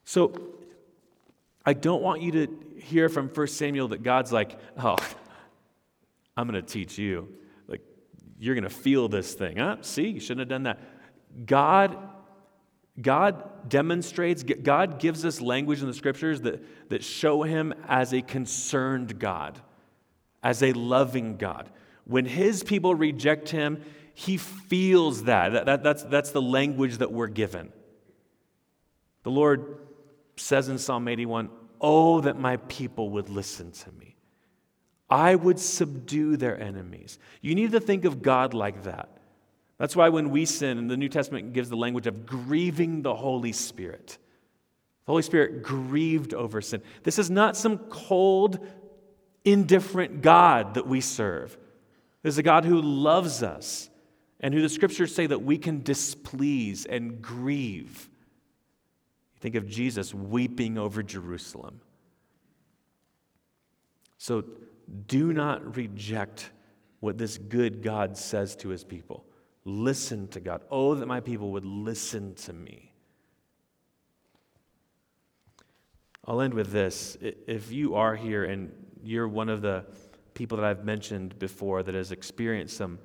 So 0.03 0.33
I 1.63 1.73
don't 1.73 2.01
want 2.01 2.23
you 2.23 2.31
to 2.31 2.47
hear 2.79 3.07
from 3.07 3.29
1 3.29 3.47
Samuel 3.47 3.89
that 3.89 4.01
God's 4.01 4.31
like, 4.31 4.57
oh, 4.79 4.97
I'm 6.35 6.49
going 6.49 6.59
to 6.59 6.67
teach 6.67 6.97
you. 6.97 7.31
Like, 7.67 7.81
you're 8.39 8.55
going 8.55 8.63
to 8.63 8.71
feel 8.71 9.07
this 9.07 9.35
thing. 9.35 9.57
Huh? 9.57 9.77
See, 9.81 10.07
you 10.07 10.19
shouldn't 10.19 10.39
have 10.39 10.49
done 10.49 10.63
that. 10.63 10.79
God, 11.45 11.95
God 12.99 13.69
demonstrates, 13.69 14.41
God 14.41 14.97
gives 14.97 15.23
us 15.23 15.39
language 15.39 15.81
in 15.81 15.87
the 15.87 15.93
scriptures 15.93 16.41
that, 16.41 16.89
that 16.89 17.03
show 17.03 17.43
him 17.43 17.75
as 17.87 18.11
a 18.11 18.23
concerned 18.23 19.19
God 19.19 19.61
as 20.43 20.61
a 20.61 20.73
loving 20.73 21.37
God. 21.37 21.69
When 22.05 22.25
his 22.25 22.63
people 22.63 22.93
reject 22.93 23.49
him, 23.49 23.81
he 24.13 24.37
feels 24.37 25.23
that. 25.23 25.53
that, 25.53 25.65
that 25.65 25.83
that's, 25.83 26.03
that's 26.03 26.31
the 26.31 26.41
language 26.41 26.97
that 26.97 27.11
we're 27.11 27.27
given. 27.27 27.71
The 29.23 29.31
Lord 29.31 29.77
says 30.35 30.69
in 30.69 30.77
Psalm 30.77 31.07
81 31.07 31.49
Oh, 31.85 32.21
that 32.21 32.39
my 32.39 32.57
people 32.57 33.09
would 33.09 33.29
listen 33.29 33.71
to 33.71 33.91
me. 33.91 34.15
I 35.09 35.35
would 35.35 35.59
subdue 35.59 36.37
their 36.37 36.57
enemies. 36.59 37.19
You 37.41 37.55
need 37.55 37.73
to 37.73 37.81
think 37.81 38.05
of 38.05 38.21
God 38.21 38.53
like 38.53 38.83
that. 38.83 39.09
That's 39.77 39.95
why 39.95 40.07
when 40.07 40.29
we 40.29 40.45
sin, 40.45 40.77
and 40.77 40.89
the 40.89 40.95
New 40.95 41.09
Testament 41.09 41.51
gives 41.51 41.69
the 41.69 41.75
language 41.75 42.07
of 42.07 42.25
grieving 42.25 43.01
the 43.01 43.13
Holy 43.13 43.51
Spirit. 43.51 44.17
The 45.05 45.11
Holy 45.11 45.23
Spirit 45.23 45.61
grieved 45.61 46.33
over 46.33 46.61
sin. 46.61 46.81
This 47.03 47.19
is 47.19 47.29
not 47.29 47.57
some 47.57 47.79
cold, 47.89 48.65
indifferent 49.45 50.21
God 50.21 50.75
that 50.75 50.87
we 50.87 51.01
serve. 51.01 51.57
There's 52.21 52.37
a 52.37 52.43
God 52.43 52.65
who 52.65 52.81
loves 52.81 53.43
us 53.43 53.89
and 54.39 54.53
who 54.53 54.61
the 54.61 54.69
scriptures 54.69 55.13
say 55.13 55.27
that 55.27 55.41
we 55.41 55.57
can 55.57 55.83
displease 55.83 56.85
and 56.85 57.21
grieve. 57.21 58.09
Think 59.39 59.55
of 59.55 59.67
Jesus 59.67 60.13
weeping 60.13 60.77
over 60.77 61.03
Jerusalem. 61.03 61.81
So 64.17 64.45
do 65.07 65.33
not 65.33 65.75
reject 65.75 66.49
what 67.01 67.17
this 67.17 67.37
good 67.37 67.83
God 67.83 68.17
says 68.17 68.55
to 68.57 68.69
his 68.69 68.85
people. 68.85 69.25
Listen 69.65 70.29
to 70.29 70.39
God. 70.39 70.61
Oh, 70.71 70.95
that 70.95 71.05
my 71.05 71.19
people 71.19 71.51
would 71.51 71.65
listen 71.65 72.35
to 72.35 72.53
me. 72.53 72.93
I'll 76.25 76.39
end 76.39 76.53
with 76.53 76.71
this. 76.71 77.17
If 77.21 77.71
you 77.71 77.95
are 77.95 78.15
here 78.15 78.45
and 78.45 78.71
you're 79.03 79.27
one 79.27 79.49
of 79.49 79.61
the 79.61 79.85
people 80.33 80.57
that 80.57 80.65
I've 80.65 80.85
mentioned 80.85 81.37
before 81.37 81.83
that 81.83 81.93
has 81.93 82.11
experienced 82.11 82.77
some 82.77 82.99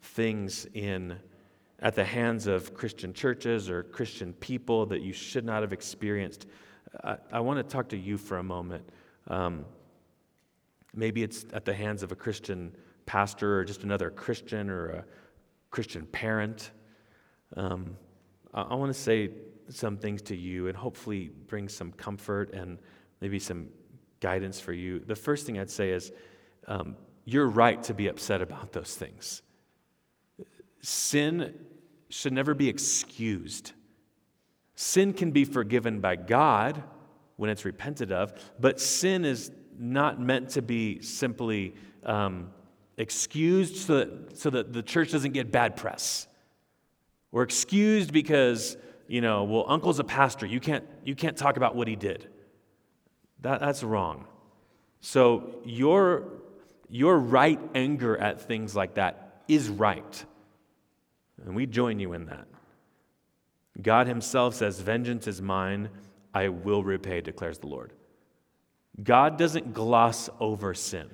things 0.00 0.66
in 0.74 1.18
at 1.80 1.94
the 1.94 2.04
hands 2.04 2.46
of 2.46 2.74
Christian 2.74 3.12
churches 3.12 3.70
or 3.70 3.84
Christian 3.84 4.32
people 4.34 4.86
that 4.86 5.00
you 5.00 5.12
should 5.12 5.44
not 5.44 5.62
have 5.62 5.72
experienced, 5.72 6.46
I, 7.04 7.16
I 7.32 7.40
want 7.40 7.58
to 7.58 7.62
talk 7.62 7.88
to 7.90 7.96
you 7.96 8.18
for 8.18 8.38
a 8.38 8.42
moment. 8.42 8.88
Um, 9.28 9.64
maybe 10.94 11.22
it's 11.22 11.46
at 11.52 11.64
the 11.64 11.74
hands 11.74 12.02
of 12.02 12.10
a 12.10 12.16
Christian 12.16 12.74
pastor 13.06 13.60
or 13.60 13.64
just 13.64 13.84
another 13.84 14.10
Christian 14.10 14.68
or 14.68 14.88
a 14.90 15.04
Christian 15.70 16.04
parent. 16.06 16.72
Um, 17.56 17.96
I, 18.52 18.62
I 18.62 18.74
want 18.74 18.92
to 18.92 18.98
say 18.98 19.30
some 19.68 19.96
things 19.96 20.22
to 20.22 20.36
you 20.36 20.66
and 20.66 20.76
hopefully 20.76 21.30
bring 21.46 21.68
some 21.68 21.92
comfort 21.92 22.52
and 22.54 22.78
maybe 23.20 23.38
some 23.38 23.68
guidance 24.20 24.60
for 24.60 24.72
you. 24.72 25.00
The 25.00 25.16
first 25.16 25.46
thing 25.46 25.58
I'd 25.58 25.70
say 25.70 25.90
is 25.90 26.12
um, 26.66 26.96
you're 27.24 27.46
right 27.48 27.82
to 27.84 27.94
be 27.94 28.08
upset 28.08 28.42
about 28.42 28.72
those 28.72 28.94
things. 28.94 29.42
Sin 30.80 31.54
should 32.08 32.32
never 32.32 32.54
be 32.54 32.68
excused. 32.68 33.72
Sin 34.74 35.12
can 35.12 35.30
be 35.30 35.44
forgiven 35.44 36.00
by 36.00 36.16
God 36.16 36.82
when 37.36 37.50
it's 37.50 37.64
repented 37.64 38.12
of, 38.12 38.32
but 38.58 38.80
sin 38.80 39.24
is 39.24 39.50
not 39.78 40.20
meant 40.20 40.50
to 40.50 40.62
be 40.62 41.00
simply 41.02 41.74
um, 42.04 42.50
excused 42.96 43.76
so 43.76 43.98
that, 43.98 44.38
so 44.38 44.50
that 44.50 44.72
the 44.72 44.82
church 44.82 45.12
doesn't 45.12 45.32
get 45.32 45.52
bad 45.52 45.76
press. 45.76 46.26
Or 47.30 47.42
excused 47.42 48.12
because, 48.12 48.76
you 49.06 49.20
know, 49.20 49.44
well, 49.44 49.64
uncle's 49.68 49.98
a 49.98 50.04
pastor. 50.04 50.46
You 50.46 50.60
can't, 50.60 50.84
you 51.04 51.14
can't 51.14 51.36
talk 51.36 51.56
about 51.56 51.76
what 51.76 51.86
he 51.86 51.96
did. 51.96 52.28
That, 53.40 53.60
that's 53.60 53.82
wrong. 53.82 54.26
So 55.00 55.60
your, 55.64 56.24
your 56.88 57.18
right 57.18 57.60
anger 57.74 58.16
at 58.16 58.40
things 58.40 58.74
like 58.74 58.94
that 58.94 59.42
is 59.48 59.68
right. 59.68 60.24
And 61.44 61.54
we 61.54 61.66
join 61.66 62.00
you 62.00 62.12
in 62.14 62.26
that. 62.26 62.46
God 63.80 64.06
Himself 64.06 64.54
says, 64.54 64.80
Vengeance 64.80 65.26
is 65.26 65.40
mine, 65.40 65.88
I 66.34 66.48
will 66.48 66.82
repay, 66.82 67.20
declares 67.20 67.58
the 67.58 67.68
Lord. 67.68 67.92
God 69.00 69.38
doesn't 69.38 69.72
gloss 69.72 70.28
over 70.40 70.74
sin. 70.74 71.08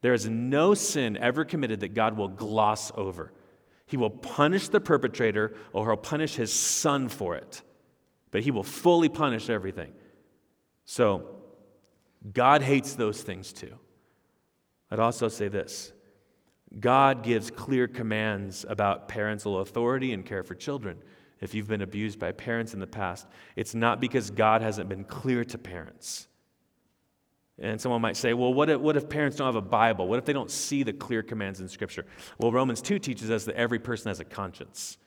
There 0.00 0.14
is 0.14 0.28
no 0.28 0.74
sin 0.74 1.16
ever 1.16 1.44
committed 1.44 1.80
that 1.80 1.94
God 1.94 2.16
will 2.16 2.28
gloss 2.28 2.90
over. 2.96 3.32
He 3.86 3.96
will 3.96 4.10
punish 4.10 4.68
the 4.68 4.80
perpetrator 4.80 5.54
or 5.72 5.86
he'll 5.86 5.96
punish 5.96 6.34
his 6.34 6.52
son 6.52 7.08
for 7.08 7.36
it. 7.36 7.62
But 8.30 8.42
he 8.42 8.50
will 8.50 8.62
fully 8.62 9.08
punish 9.08 9.50
everything. 9.50 9.92
So, 10.84 11.39
God 12.32 12.62
hates 12.62 12.94
those 12.94 13.22
things 13.22 13.52
too. 13.52 13.74
I'd 14.90 14.98
also 14.98 15.28
say 15.28 15.48
this 15.48 15.92
God 16.78 17.22
gives 17.22 17.50
clear 17.50 17.88
commands 17.88 18.64
about 18.68 19.08
parental 19.08 19.60
authority 19.60 20.12
and 20.12 20.24
care 20.24 20.42
for 20.42 20.54
children. 20.54 20.98
If 21.40 21.54
you've 21.54 21.68
been 21.68 21.80
abused 21.80 22.18
by 22.18 22.32
parents 22.32 22.74
in 22.74 22.80
the 22.80 22.86
past, 22.86 23.26
it's 23.56 23.74
not 23.74 23.98
because 23.98 24.30
God 24.30 24.60
hasn't 24.60 24.88
been 24.90 25.04
clear 25.04 25.44
to 25.46 25.58
parents. 25.58 26.28
And 27.58 27.80
someone 27.80 28.00
might 28.00 28.16
say, 28.16 28.34
well, 28.34 28.52
what 28.52 28.70
if, 28.70 28.80
what 28.80 28.96
if 28.96 29.08
parents 29.08 29.36
don't 29.36 29.46
have 29.46 29.54
a 29.56 29.60
Bible? 29.60 30.06
What 30.06 30.18
if 30.18 30.24
they 30.24 30.32
don't 30.32 30.50
see 30.50 30.82
the 30.82 30.92
clear 30.92 31.22
commands 31.22 31.60
in 31.60 31.68
Scripture? 31.68 32.06
Well, 32.38 32.52
Romans 32.52 32.80
2 32.82 32.98
teaches 32.98 33.30
us 33.30 33.44
that 33.44 33.54
every 33.54 33.78
person 33.78 34.08
has 34.08 34.20
a 34.20 34.24
conscience. 34.24 34.98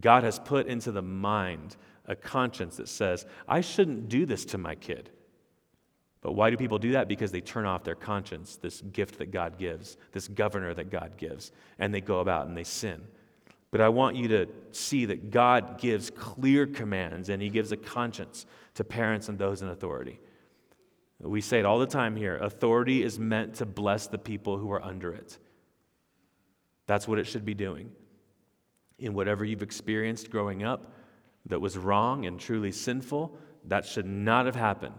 God 0.00 0.22
has 0.22 0.38
put 0.38 0.66
into 0.66 0.92
the 0.92 1.02
mind 1.02 1.76
a 2.06 2.16
conscience 2.16 2.76
that 2.76 2.88
says, 2.88 3.26
I 3.46 3.60
shouldn't 3.60 4.08
do 4.08 4.26
this 4.26 4.44
to 4.46 4.58
my 4.58 4.74
kid. 4.74 5.10
But 6.20 6.32
why 6.32 6.50
do 6.50 6.56
people 6.56 6.78
do 6.78 6.92
that? 6.92 7.08
Because 7.08 7.30
they 7.30 7.40
turn 7.40 7.64
off 7.64 7.84
their 7.84 7.94
conscience, 7.94 8.56
this 8.56 8.80
gift 8.80 9.18
that 9.18 9.30
God 9.30 9.58
gives, 9.58 9.96
this 10.12 10.26
governor 10.26 10.74
that 10.74 10.90
God 10.90 11.16
gives, 11.16 11.52
and 11.78 11.94
they 11.94 12.00
go 12.00 12.20
about 12.20 12.46
and 12.46 12.56
they 12.56 12.64
sin. 12.64 13.02
But 13.70 13.80
I 13.80 13.88
want 13.90 14.16
you 14.16 14.28
to 14.28 14.46
see 14.72 15.04
that 15.06 15.30
God 15.30 15.78
gives 15.78 16.10
clear 16.10 16.66
commands 16.66 17.28
and 17.28 17.40
He 17.40 17.50
gives 17.50 17.70
a 17.70 17.76
conscience 17.76 18.46
to 18.74 18.84
parents 18.84 19.28
and 19.28 19.38
those 19.38 19.62
in 19.62 19.68
authority. 19.68 20.18
We 21.20 21.40
say 21.40 21.58
it 21.58 21.66
all 21.66 21.78
the 21.78 21.86
time 21.86 22.16
here 22.16 22.36
authority 22.36 23.02
is 23.02 23.18
meant 23.18 23.54
to 23.56 23.66
bless 23.66 24.06
the 24.06 24.18
people 24.18 24.56
who 24.56 24.70
are 24.70 24.82
under 24.82 25.12
it. 25.12 25.36
That's 26.86 27.06
what 27.06 27.18
it 27.18 27.26
should 27.26 27.44
be 27.44 27.54
doing. 27.54 27.90
In 28.98 29.14
whatever 29.14 29.44
you've 29.44 29.62
experienced 29.62 30.30
growing 30.30 30.64
up 30.64 30.92
that 31.46 31.60
was 31.60 31.76
wrong 31.76 32.26
and 32.26 32.40
truly 32.40 32.72
sinful, 32.72 33.36
that 33.66 33.84
should 33.84 34.06
not 34.06 34.46
have 34.46 34.56
happened 34.56 34.94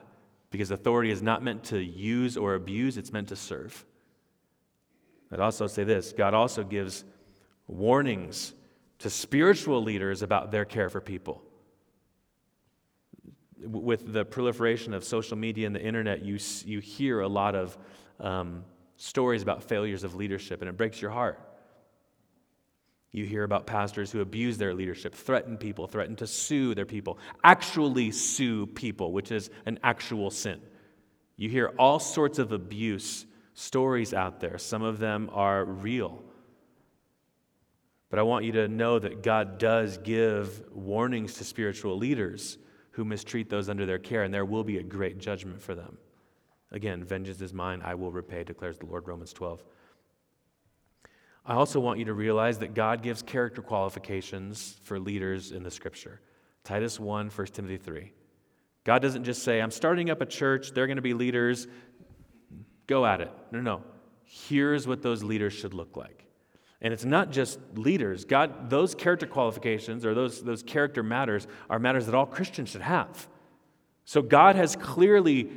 because 0.51 0.71
authority 0.71 1.11
is 1.11 1.21
not 1.21 1.43
meant 1.43 1.63
to 1.65 1.79
use 1.79 2.37
or 2.37 2.55
abuse, 2.55 2.97
it's 2.97 3.11
meant 3.11 3.29
to 3.29 3.35
serve. 3.35 3.85
I'd 5.31 5.39
also 5.39 5.67
say 5.67 5.83
this 5.83 6.11
God 6.11 6.33
also 6.33 6.63
gives 6.63 7.03
warnings 7.67 8.53
to 8.99 9.09
spiritual 9.09 9.81
leaders 9.81 10.21
about 10.21 10.51
their 10.51 10.65
care 10.65 10.89
for 10.89 10.99
people. 10.99 11.43
With 13.61 14.13
the 14.13 14.25
proliferation 14.25 14.93
of 14.93 15.03
social 15.03 15.37
media 15.37 15.67
and 15.67 15.75
the 15.75 15.83
internet, 15.83 16.23
you, 16.23 16.39
you 16.65 16.79
hear 16.79 17.21
a 17.21 17.27
lot 17.27 17.55
of 17.55 17.77
um, 18.19 18.63
stories 18.95 19.41
about 19.41 19.63
failures 19.63 20.03
of 20.03 20.15
leadership, 20.15 20.61
and 20.61 20.69
it 20.69 20.77
breaks 20.77 21.01
your 21.01 21.11
heart. 21.11 21.39
You 23.11 23.25
hear 23.25 23.43
about 23.43 23.65
pastors 23.65 24.11
who 24.11 24.21
abuse 24.21 24.57
their 24.57 24.73
leadership, 24.73 25.15
threaten 25.15 25.57
people, 25.57 25.87
threaten 25.87 26.15
to 26.17 26.27
sue 26.27 26.75
their 26.75 26.85
people, 26.85 27.17
actually 27.43 28.11
sue 28.11 28.67
people, 28.67 29.11
which 29.11 29.31
is 29.31 29.49
an 29.65 29.79
actual 29.83 30.29
sin. 30.29 30.61
You 31.35 31.49
hear 31.49 31.73
all 31.79 31.99
sorts 31.99 32.37
of 32.37 32.51
abuse 32.51 33.25
stories 33.53 34.13
out 34.13 34.39
there. 34.39 34.57
Some 34.57 34.83
of 34.83 34.99
them 34.99 35.29
are 35.33 35.65
real. 35.65 36.21
But 38.09 38.19
I 38.19 38.23
want 38.23 38.45
you 38.45 38.51
to 38.53 38.67
know 38.67 38.99
that 38.99 39.23
God 39.23 39.57
does 39.57 39.97
give 39.97 40.61
warnings 40.71 41.35
to 41.35 41.43
spiritual 41.43 41.97
leaders 41.97 42.57
who 42.91 43.05
mistreat 43.05 43.49
those 43.49 43.69
under 43.69 43.85
their 43.85 43.99
care, 43.99 44.23
and 44.23 44.33
there 44.33 44.45
will 44.45 44.63
be 44.63 44.77
a 44.77 44.83
great 44.83 45.19
judgment 45.19 45.61
for 45.61 45.75
them. 45.75 45.97
Again, 46.71 47.03
vengeance 47.03 47.41
is 47.41 47.53
mine, 47.53 47.81
I 47.83 47.95
will 47.95 48.11
repay, 48.11 48.43
declares 48.43 48.77
the 48.77 48.85
Lord, 48.85 49.07
Romans 49.07 49.33
12. 49.33 49.63
I 51.49 51.55
also 51.55 51.79
want 51.79 51.97
you 51.97 52.05
to 52.05 52.13
realize 52.13 52.59
that 52.59 52.75
God 52.75 53.01
gives 53.01 53.23
character 53.23 53.63
qualifications 53.63 54.77
for 54.83 54.99
leaders 54.99 55.51
in 55.51 55.63
the 55.63 55.71
scripture. 55.71 56.21
Titus 56.63 56.99
1, 56.99 57.29
1 57.29 57.47
Timothy 57.47 57.77
3. 57.77 58.13
God 58.83 59.01
doesn't 59.01 59.23
just 59.23 59.41
say, 59.41 59.59
I'm 59.59 59.71
starting 59.71 60.11
up 60.11 60.21
a 60.21 60.27
church, 60.27 60.73
they're 60.73 60.85
going 60.85 60.97
to 60.97 61.01
be 61.01 61.15
leaders, 61.15 61.67
go 62.85 63.03
at 63.03 63.19
it. 63.19 63.31
No, 63.51 63.61
no. 63.61 63.83
Here's 64.23 64.87
what 64.87 65.01
those 65.01 65.23
leaders 65.23 65.53
should 65.53 65.73
look 65.73 65.97
like. 65.97 66.27
And 66.81 66.93
it's 66.93 67.03
not 67.03 67.31
just 67.31 67.59
leaders. 67.73 68.25
God, 68.25 68.69
those 68.69 68.93
character 68.93 69.25
qualifications 69.25 70.05
or 70.05 70.13
those, 70.13 70.43
those 70.43 70.61
character 70.61 71.01
matters 71.01 71.47
are 71.67 71.79
matters 71.79 72.05
that 72.05 72.13
all 72.13 72.27
Christians 72.27 72.69
should 72.69 72.81
have. 72.81 73.27
So 74.05 74.21
God 74.21 74.55
has 74.55 74.75
clearly 74.75 75.49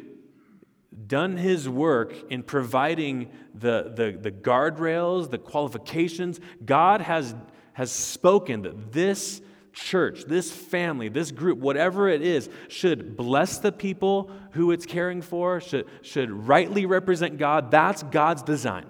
done 1.07 1.37
his 1.37 1.69
work 1.69 2.15
in 2.31 2.43
providing 2.43 3.31
the, 3.55 3.93
the, 3.95 4.17
the 4.19 4.31
guardrails, 4.31 5.31
the 5.31 5.39
qualifications. 5.39 6.41
God 6.65 7.01
has, 7.01 7.35
has 7.73 7.91
spoken 7.91 8.63
that 8.63 8.93
this 8.93 9.41
church, 9.73 10.25
this 10.25 10.53
family, 10.53 11.09
this 11.09 11.31
group, 11.31 11.59
whatever 11.59 12.09
it 12.09 12.23
is, 12.23 12.49
should 12.69 13.17
bless 13.17 13.59
the 13.59 13.73
people 13.73 14.31
who 14.53 14.71
it's 14.71 14.87
caring 14.87 15.23
for, 15.23 15.61
should, 15.61 15.87
should 16.03 16.31
rightly 16.31 16.87
represent 16.87 17.39
God. 17.39 17.71
That's 17.71 18.03
God's 18.03 18.43
design. 18.43 18.87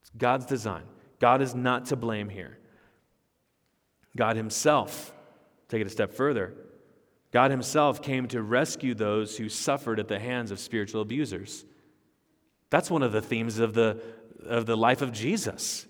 It's 0.00 0.10
God's 0.16 0.46
design. 0.46 0.84
God 1.20 1.42
is 1.42 1.54
not 1.54 1.86
to 1.86 1.96
blame 1.96 2.28
here. 2.28 2.58
God 4.16 4.36
Himself, 4.36 5.12
take 5.68 5.80
it 5.80 5.86
a 5.86 5.90
step 5.90 6.12
further, 6.12 6.54
God 7.32 7.50
Himself 7.50 8.02
came 8.02 8.28
to 8.28 8.42
rescue 8.42 8.94
those 8.94 9.36
who 9.36 9.48
suffered 9.48 9.98
at 9.98 10.08
the 10.08 10.18
hands 10.18 10.50
of 10.50 10.60
spiritual 10.60 11.00
abusers. 11.00 11.64
That's 12.70 12.90
one 12.90 13.02
of 13.02 13.12
the 13.12 13.22
themes 13.22 13.58
of 13.58 13.74
the, 13.74 14.00
of 14.44 14.66
the 14.66 14.76
life 14.76 15.02
of 15.02 15.12
Jesus. 15.12 15.86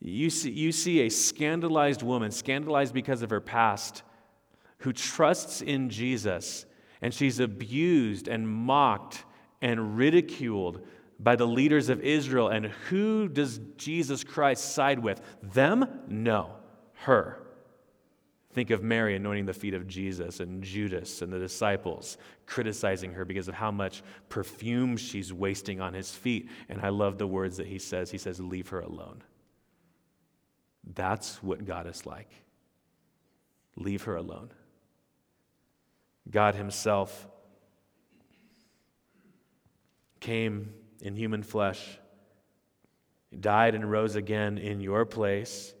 You 0.00 0.28
see, 0.28 0.50
you 0.50 0.72
see 0.72 1.00
a 1.00 1.08
scandalized 1.08 2.02
woman, 2.02 2.30
scandalized 2.30 2.92
because 2.92 3.22
of 3.22 3.30
her 3.30 3.40
past, 3.40 4.02
who 4.78 4.92
trusts 4.92 5.62
in 5.62 5.88
Jesus, 5.88 6.66
and 7.00 7.12
she's 7.12 7.40
abused 7.40 8.28
and 8.28 8.46
mocked 8.46 9.24
and 9.62 9.96
ridiculed 9.96 10.86
by 11.18 11.36
the 11.36 11.46
leaders 11.46 11.88
of 11.88 12.00
Israel. 12.00 12.48
And 12.48 12.66
who 12.66 13.28
does 13.28 13.60
Jesus 13.78 14.22
Christ 14.22 14.74
side 14.74 14.98
with? 14.98 15.22
Them? 15.42 15.86
No, 16.08 16.50
her. 16.92 17.43
Think 18.54 18.70
of 18.70 18.84
Mary 18.84 19.16
anointing 19.16 19.46
the 19.46 19.52
feet 19.52 19.74
of 19.74 19.88
Jesus 19.88 20.38
and 20.38 20.62
Judas 20.62 21.22
and 21.22 21.32
the 21.32 21.40
disciples 21.40 22.16
criticizing 22.46 23.12
her 23.14 23.24
because 23.24 23.48
of 23.48 23.54
how 23.54 23.72
much 23.72 24.04
perfume 24.28 24.96
she's 24.96 25.32
wasting 25.32 25.80
on 25.80 25.92
his 25.92 26.12
feet. 26.12 26.48
And 26.68 26.80
I 26.80 26.90
love 26.90 27.18
the 27.18 27.26
words 27.26 27.56
that 27.56 27.66
he 27.66 27.80
says. 27.80 28.12
He 28.12 28.18
says, 28.18 28.38
Leave 28.38 28.68
her 28.68 28.78
alone. 28.78 29.24
That's 30.94 31.42
what 31.42 31.64
God 31.64 31.88
is 31.88 32.06
like. 32.06 32.30
Leave 33.76 34.04
her 34.04 34.14
alone. 34.14 34.50
God 36.30 36.54
Himself 36.54 37.26
came 40.20 40.72
in 41.02 41.16
human 41.16 41.42
flesh, 41.42 41.98
died 43.38 43.74
and 43.74 43.90
rose 43.90 44.14
again 44.14 44.58
in 44.58 44.80
your 44.80 45.04
place 45.04 45.74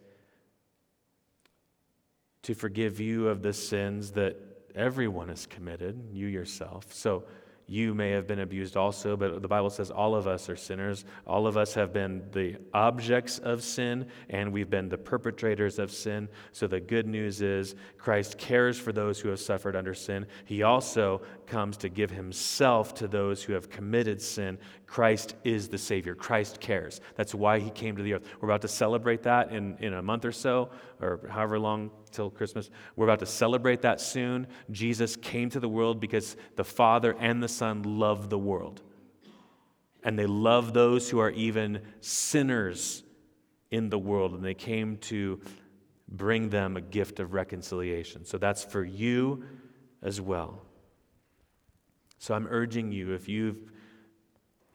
to 2.44 2.54
forgive 2.54 3.00
you 3.00 3.28
of 3.28 3.42
the 3.42 3.52
sins 3.52 4.12
that 4.12 4.36
everyone 4.74 5.28
has 5.28 5.46
committed, 5.46 6.08
you 6.12 6.26
yourself. 6.26 6.92
So, 6.92 7.24
you 7.66 7.94
may 7.94 8.10
have 8.10 8.26
been 8.26 8.40
abused 8.40 8.76
also, 8.76 9.16
but 9.16 9.40
the 9.40 9.48
Bible 9.48 9.70
says 9.70 9.90
all 9.90 10.14
of 10.14 10.26
us 10.26 10.50
are 10.50 10.56
sinners. 10.56 11.06
All 11.26 11.46
of 11.46 11.56
us 11.56 11.72
have 11.74 11.94
been 11.94 12.22
the 12.32 12.56
objects 12.74 13.38
of 13.38 13.62
sin, 13.62 14.06
and 14.28 14.52
we've 14.52 14.68
been 14.68 14.90
the 14.90 14.98
perpetrators 14.98 15.78
of 15.78 15.90
sin. 15.90 16.28
So 16.52 16.66
the 16.66 16.80
good 16.80 17.06
news 17.06 17.40
is 17.40 17.74
Christ 17.96 18.36
cares 18.36 18.78
for 18.78 18.92
those 18.92 19.18
who 19.18 19.30
have 19.30 19.40
suffered 19.40 19.76
under 19.76 19.94
sin. 19.94 20.26
He 20.44 20.62
also 20.62 21.22
comes 21.46 21.76
to 21.78 21.88
give 21.88 22.10
himself 22.10 22.94
to 22.94 23.08
those 23.08 23.42
who 23.42 23.52
have 23.52 23.70
committed 23.70 24.20
sin. 24.20 24.58
Christ 24.86 25.34
is 25.44 25.68
the 25.68 25.78
Savior. 25.78 26.14
Christ 26.14 26.60
cares. 26.60 27.00
That's 27.16 27.34
why 27.34 27.58
he 27.58 27.70
came 27.70 27.96
to 27.96 28.02
the 28.02 28.14
earth. 28.14 28.28
We're 28.40 28.48
about 28.48 28.62
to 28.62 28.68
celebrate 28.68 29.22
that 29.24 29.50
in, 29.50 29.76
in 29.78 29.94
a 29.94 30.02
month 30.02 30.24
or 30.24 30.32
so, 30.32 30.70
or 31.00 31.20
however 31.30 31.58
long 31.58 31.90
till 32.10 32.30
Christmas. 32.30 32.70
We're 32.96 33.06
about 33.06 33.20
to 33.20 33.26
celebrate 33.26 33.82
that 33.82 34.00
soon. 34.00 34.46
Jesus 34.70 35.16
came 35.16 35.50
to 35.50 35.60
the 35.60 35.68
world 35.68 36.00
because 36.00 36.36
the 36.56 36.64
Father 36.64 37.16
and 37.18 37.42
the 37.42 37.48
Son 37.48 37.82
love 37.82 38.30
the 38.30 38.38
world. 38.38 38.82
And 40.02 40.18
they 40.18 40.26
love 40.26 40.74
those 40.74 41.08
who 41.08 41.18
are 41.18 41.30
even 41.30 41.80
sinners 42.00 43.02
in 43.70 43.88
the 43.88 43.98
world. 43.98 44.34
And 44.34 44.44
they 44.44 44.54
came 44.54 44.98
to 44.98 45.40
bring 46.08 46.50
them 46.50 46.76
a 46.76 46.80
gift 46.80 47.20
of 47.20 47.32
reconciliation. 47.32 48.24
So 48.24 48.38
that's 48.38 48.62
for 48.62 48.84
you 48.84 49.44
as 50.02 50.20
well. 50.20 50.62
So 52.24 52.32
I'm 52.32 52.46
urging 52.46 52.90
you, 52.90 53.12
if 53.12 53.28
you've 53.28 53.70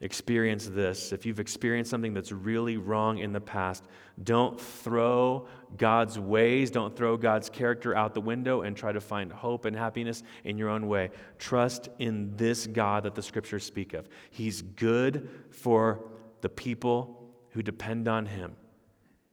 experienced 0.00 0.72
this, 0.72 1.12
if 1.12 1.26
you've 1.26 1.40
experienced 1.40 1.90
something 1.90 2.14
that's 2.14 2.30
really 2.30 2.76
wrong 2.76 3.18
in 3.18 3.32
the 3.32 3.40
past, 3.40 3.82
don't 4.22 4.60
throw 4.60 5.48
God's 5.76 6.16
ways, 6.16 6.70
don't 6.70 6.94
throw 6.96 7.16
God's 7.16 7.50
character 7.50 7.92
out 7.96 8.14
the 8.14 8.20
window 8.20 8.62
and 8.62 8.76
try 8.76 8.92
to 8.92 9.00
find 9.00 9.32
hope 9.32 9.64
and 9.64 9.74
happiness 9.74 10.22
in 10.44 10.58
your 10.58 10.68
own 10.68 10.86
way. 10.86 11.10
Trust 11.40 11.88
in 11.98 12.36
this 12.36 12.68
God 12.68 13.02
that 13.02 13.16
the 13.16 13.22
scriptures 13.22 13.64
speak 13.64 13.94
of. 13.94 14.08
He's 14.30 14.62
good 14.62 15.28
for 15.50 16.04
the 16.42 16.48
people 16.48 17.34
who 17.48 17.64
depend 17.64 18.06
on 18.06 18.26
Him. 18.26 18.54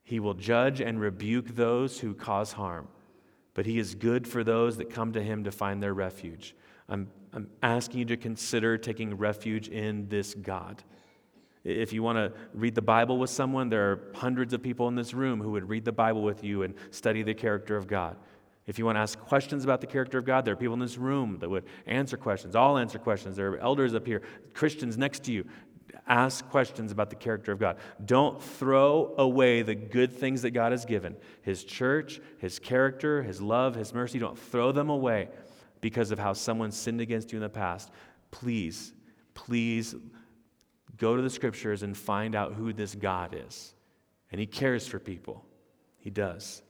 He 0.03 0.19
will 0.19 0.33
judge 0.33 0.81
and 0.81 0.99
rebuke 0.99 1.49
those 1.49 1.99
who 1.99 2.15
cause 2.15 2.53
harm, 2.53 2.87
but 3.53 3.67
He 3.67 3.77
is 3.77 3.93
good 3.93 4.27
for 4.27 4.43
those 4.43 4.77
that 4.77 4.89
come 4.89 5.13
to 5.13 5.21
Him 5.21 5.43
to 5.43 5.51
find 5.51 5.83
their 5.83 5.93
refuge. 5.93 6.55
I'm, 6.89 7.09
I'm 7.33 7.49
asking 7.61 7.99
you 7.99 8.05
to 8.05 8.17
consider 8.17 8.77
taking 8.77 9.15
refuge 9.17 9.67
in 9.67 10.07
this 10.09 10.33
God. 10.33 10.83
If 11.63 11.91
you 11.91 12.01
want 12.01 12.17
to 12.17 12.31
read 12.53 12.75
the 12.75 12.81
Bible 12.81 13.17
with 13.17 13.29
someone, 13.29 13.69
there 13.69 13.91
are 13.91 14.11
hundreds 14.15 14.53
of 14.53 14.63
people 14.63 14.87
in 14.87 14.95
this 14.95 15.13
room 15.13 15.41
who 15.41 15.51
would 15.51 15.67
read 15.67 15.83
the 15.83 15.91
Bible 15.91 16.21
with 16.21 16.43
you 16.43 16.63
and 16.63 16.73
study 16.91 17.23
the 17.23 17.33
character 17.33 17.75
of 17.75 17.87
God. 17.87 18.15
If 18.67 18.79
you 18.79 18.85
want 18.85 18.95
to 18.95 19.01
ask 19.01 19.19
questions 19.19 19.63
about 19.63 19.81
the 19.81 19.87
character 19.87 20.17
of 20.17 20.25
God, 20.25 20.45
there 20.45 20.53
are 20.53 20.57
people 20.57 20.73
in 20.73 20.79
this 20.79 20.97
room 20.97 21.37
that 21.39 21.49
would 21.49 21.65
answer 21.85 22.17
questions. 22.17 22.55
All 22.55 22.77
answer 22.77 22.99
questions. 22.99 23.35
There 23.35 23.51
are 23.51 23.57
elders 23.57 23.93
up 23.93 24.05
here, 24.05 24.21
Christians 24.53 24.97
next 24.97 25.23
to 25.25 25.31
you. 25.31 25.45
Ask 26.07 26.47
questions 26.49 26.91
about 26.91 27.09
the 27.09 27.15
character 27.15 27.51
of 27.51 27.59
God. 27.59 27.77
Don't 28.05 28.41
throw 28.41 29.13
away 29.17 29.61
the 29.61 29.75
good 29.75 30.13
things 30.13 30.41
that 30.43 30.51
God 30.51 30.71
has 30.71 30.85
given 30.85 31.17
His 31.41 31.65
church, 31.65 32.21
His 32.39 32.59
character, 32.59 33.23
His 33.23 33.41
love, 33.41 33.75
His 33.75 33.93
mercy. 33.93 34.19
Don't 34.19 34.39
throw 34.39 34.71
them 34.71 34.89
away 34.89 35.29
because 35.87 36.11
of 36.11 36.19
how 36.19 36.33
someone 36.33 36.69
sinned 36.69 36.99
against 36.99 37.31
you 37.31 37.37
in 37.37 37.41
the 37.41 37.47
past, 37.47 37.91
please, 38.29 38.91
please 39.33 39.95
go 40.97 41.15
to 41.15 41.21
the 41.21 41.29
scriptures 41.29 41.81
and 41.81 41.95
find 41.95 42.35
out 42.35 42.51
who 42.51 42.73
this 42.73 42.93
God 42.93 43.33
is. 43.47 43.73
And 44.29 44.37
He 44.41 44.45
cares 44.45 44.85
for 44.85 44.99
people. 44.99 45.45
He 45.97 46.09
does. 46.09 46.61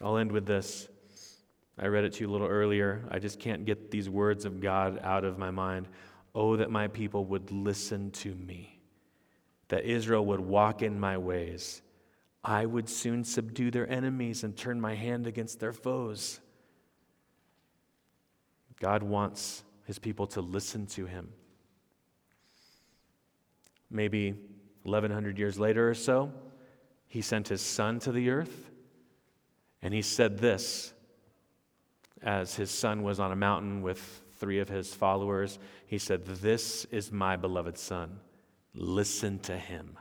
I'll 0.00 0.16
end 0.16 0.30
with 0.30 0.46
this. 0.46 0.88
I 1.76 1.88
read 1.88 2.04
it 2.04 2.12
to 2.12 2.20
you 2.20 2.30
a 2.30 2.32
little 2.32 2.46
earlier. 2.46 3.04
I 3.10 3.18
just 3.18 3.40
can't 3.40 3.64
get 3.64 3.90
these 3.90 4.08
words 4.08 4.44
of 4.44 4.60
God 4.60 5.00
out 5.02 5.24
of 5.24 5.36
my 5.36 5.50
mind. 5.50 5.88
Oh, 6.36 6.54
that 6.54 6.70
my 6.70 6.86
people 6.86 7.24
would 7.24 7.50
listen 7.50 8.12
to 8.12 8.32
me, 8.36 8.80
that 9.70 9.84
Israel 9.84 10.24
would 10.26 10.38
walk 10.38 10.82
in 10.82 11.00
my 11.00 11.18
ways. 11.18 11.82
I 12.44 12.64
would 12.64 12.88
soon 12.88 13.24
subdue 13.24 13.72
their 13.72 13.90
enemies 13.90 14.44
and 14.44 14.56
turn 14.56 14.80
my 14.80 14.94
hand 14.94 15.26
against 15.26 15.58
their 15.58 15.72
foes. 15.72 16.38
God 18.80 19.02
wants 19.02 19.62
his 19.86 19.98
people 19.98 20.26
to 20.28 20.40
listen 20.40 20.86
to 20.88 21.06
him. 21.06 21.28
Maybe 23.90 24.34
1100 24.82 25.38
years 25.38 25.58
later 25.58 25.88
or 25.88 25.94
so, 25.94 26.32
he 27.06 27.20
sent 27.20 27.48
his 27.48 27.60
son 27.60 28.00
to 28.00 28.12
the 28.12 28.30
earth, 28.30 28.70
and 29.82 29.94
he 29.94 30.02
said 30.02 30.38
this 30.38 30.92
as 32.22 32.56
his 32.56 32.70
son 32.70 33.02
was 33.02 33.20
on 33.20 33.30
a 33.30 33.36
mountain 33.36 33.82
with 33.82 34.22
three 34.38 34.58
of 34.58 34.68
his 34.68 34.92
followers. 34.92 35.58
He 35.86 35.98
said, 35.98 36.24
This 36.24 36.86
is 36.86 37.12
my 37.12 37.36
beloved 37.36 37.78
son. 37.78 38.18
Listen 38.74 39.38
to 39.40 39.56
him. 39.56 39.98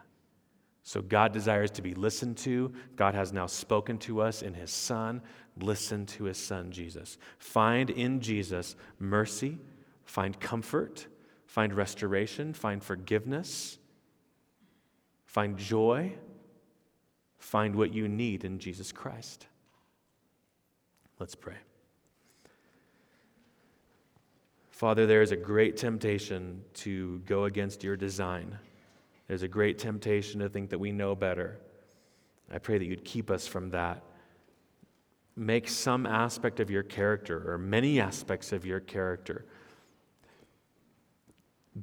So 0.84 1.02
God 1.02 1.32
desires 1.32 1.72
to 1.72 1.82
be 1.82 1.94
listened 1.94 2.38
to. 2.40 2.74
God 2.96 3.14
has 3.14 3.32
now 3.32 3.46
spoken 3.46 3.98
to 4.00 4.22
us 4.22 4.42
in 4.42 4.54
his 4.54 4.72
son 4.72 5.22
listen 5.62 6.06
to 6.06 6.26
his 6.26 6.38
son, 6.38 6.72
Jesus. 6.72 7.18
Find 7.38 7.90
in 7.90 8.22
Jesus 8.22 8.76
mercy, 9.00 9.58
find 10.06 10.40
comfort, 10.40 11.08
find 11.46 11.74
restoration, 11.74 12.54
find 12.54 12.84
forgiveness, 12.84 13.78
find 15.26 15.58
joy, 15.58 16.14
find 17.38 17.76
what 17.76 17.94
you 17.94 18.08
need 18.08 18.46
in 18.46 18.60
Jesus 18.60 18.92
Christ. 18.92 19.48
Let's 21.20 21.36
pray. 21.36 21.58
Father, 24.72 25.06
there 25.06 25.22
is 25.22 25.32
a 25.32 25.38
great 25.38 25.78
temptation 25.78 26.64
to 26.74 27.20
go 27.20 27.46
against 27.46 27.84
your 27.84 27.96
design. 27.96 28.58
There's 29.28 29.44
a 29.44 29.48
great 29.48 29.78
temptation 29.78 30.40
to 30.42 30.50
think 30.50 30.72
that 30.72 30.80
we 30.80 30.92
know 30.92 31.16
better. 31.16 31.60
I 32.52 32.58
pray 32.58 32.78
that 32.78 32.86
you'd 32.86 33.06
keep 33.06 33.32
us 33.32 33.48
from 33.48 33.70
that 33.70 34.04
make 35.36 35.68
some 35.68 36.06
aspect 36.06 36.60
of 36.60 36.70
your 36.70 36.84
character 36.84 37.52
or 37.52 37.58
many 37.58 38.00
aspects 38.00 38.52
of 38.52 38.66
your 38.66 38.80
character 38.80 39.46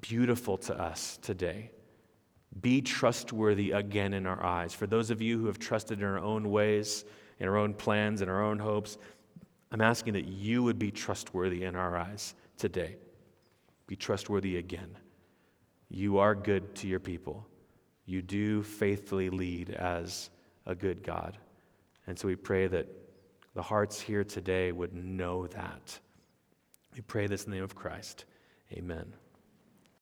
beautiful 0.00 0.56
to 0.56 0.80
us 0.80 1.18
today. 1.22 1.70
Be 2.60 2.80
trustworthy 2.80 3.72
again 3.72 4.12
in 4.12 4.26
our 4.26 4.44
eyes. 4.44 4.74
For 4.74 4.86
those 4.86 5.10
of 5.10 5.20
you 5.20 5.38
who 5.38 5.46
have 5.46 5.58
trusted 5.58 6.00
in 6.00 6.04
our 6.04 6.18
own 6.18 6.50
ways, 6.50 7.04
in 7.38 7.48
our 7.48 7.56
own 7.56 7.74
plans, 7.74 8.22
in 8.22 8.28
our 8.28 8.42
own 8.42 8.58
hopes, 8.58 8.98
I'm 9.72 9.80
asking 9.80 10.14
that 10.14 10.26
you 10.26 10.62
would 10.62 10.78
be 10.78 10.90
trustworthy 10.90 11.64
in 11.64 11.76
our 11.76 11.96
eyes 11.96 12.34
today. 12.56 12.96
Be 13.86 13.96
trustworthy 13.96 14.56
again. 14.56 14.96
You 15.88 16.18
are 16.18 16.34
good 16.34 16.74
to 16.76 16.88
your 16.88 17.00
people. 17.00 17.46
You 18.04 18.22
do 18.22 18.62
faithfully 18.62 19.30
lead 19.30 19.70
as 19.70 20.30
a 20.66 20.74
good 20.74 21.02
God. 21.02 21.38
And 22.06 22.18
so 22.18 22.26
we 22.26 22.36
pray 22.36 22.66
that 22.66 22.88
the 23.54 23.62
hearts 23.62 24.00
here 24.00 24.24
today 24.24 24.72
would 24.72 24.94
know 24.94 25.46
that. 25.48 25.98
We 26.94 27.00
pray 27.02 27.26
this 27.26 27.44
in 27.44 27.50
the 27.50 27.56
name 27.56 27.64
of 27.64 27.74
Christ. 27.74 28.24
Amen. 28.72 29.12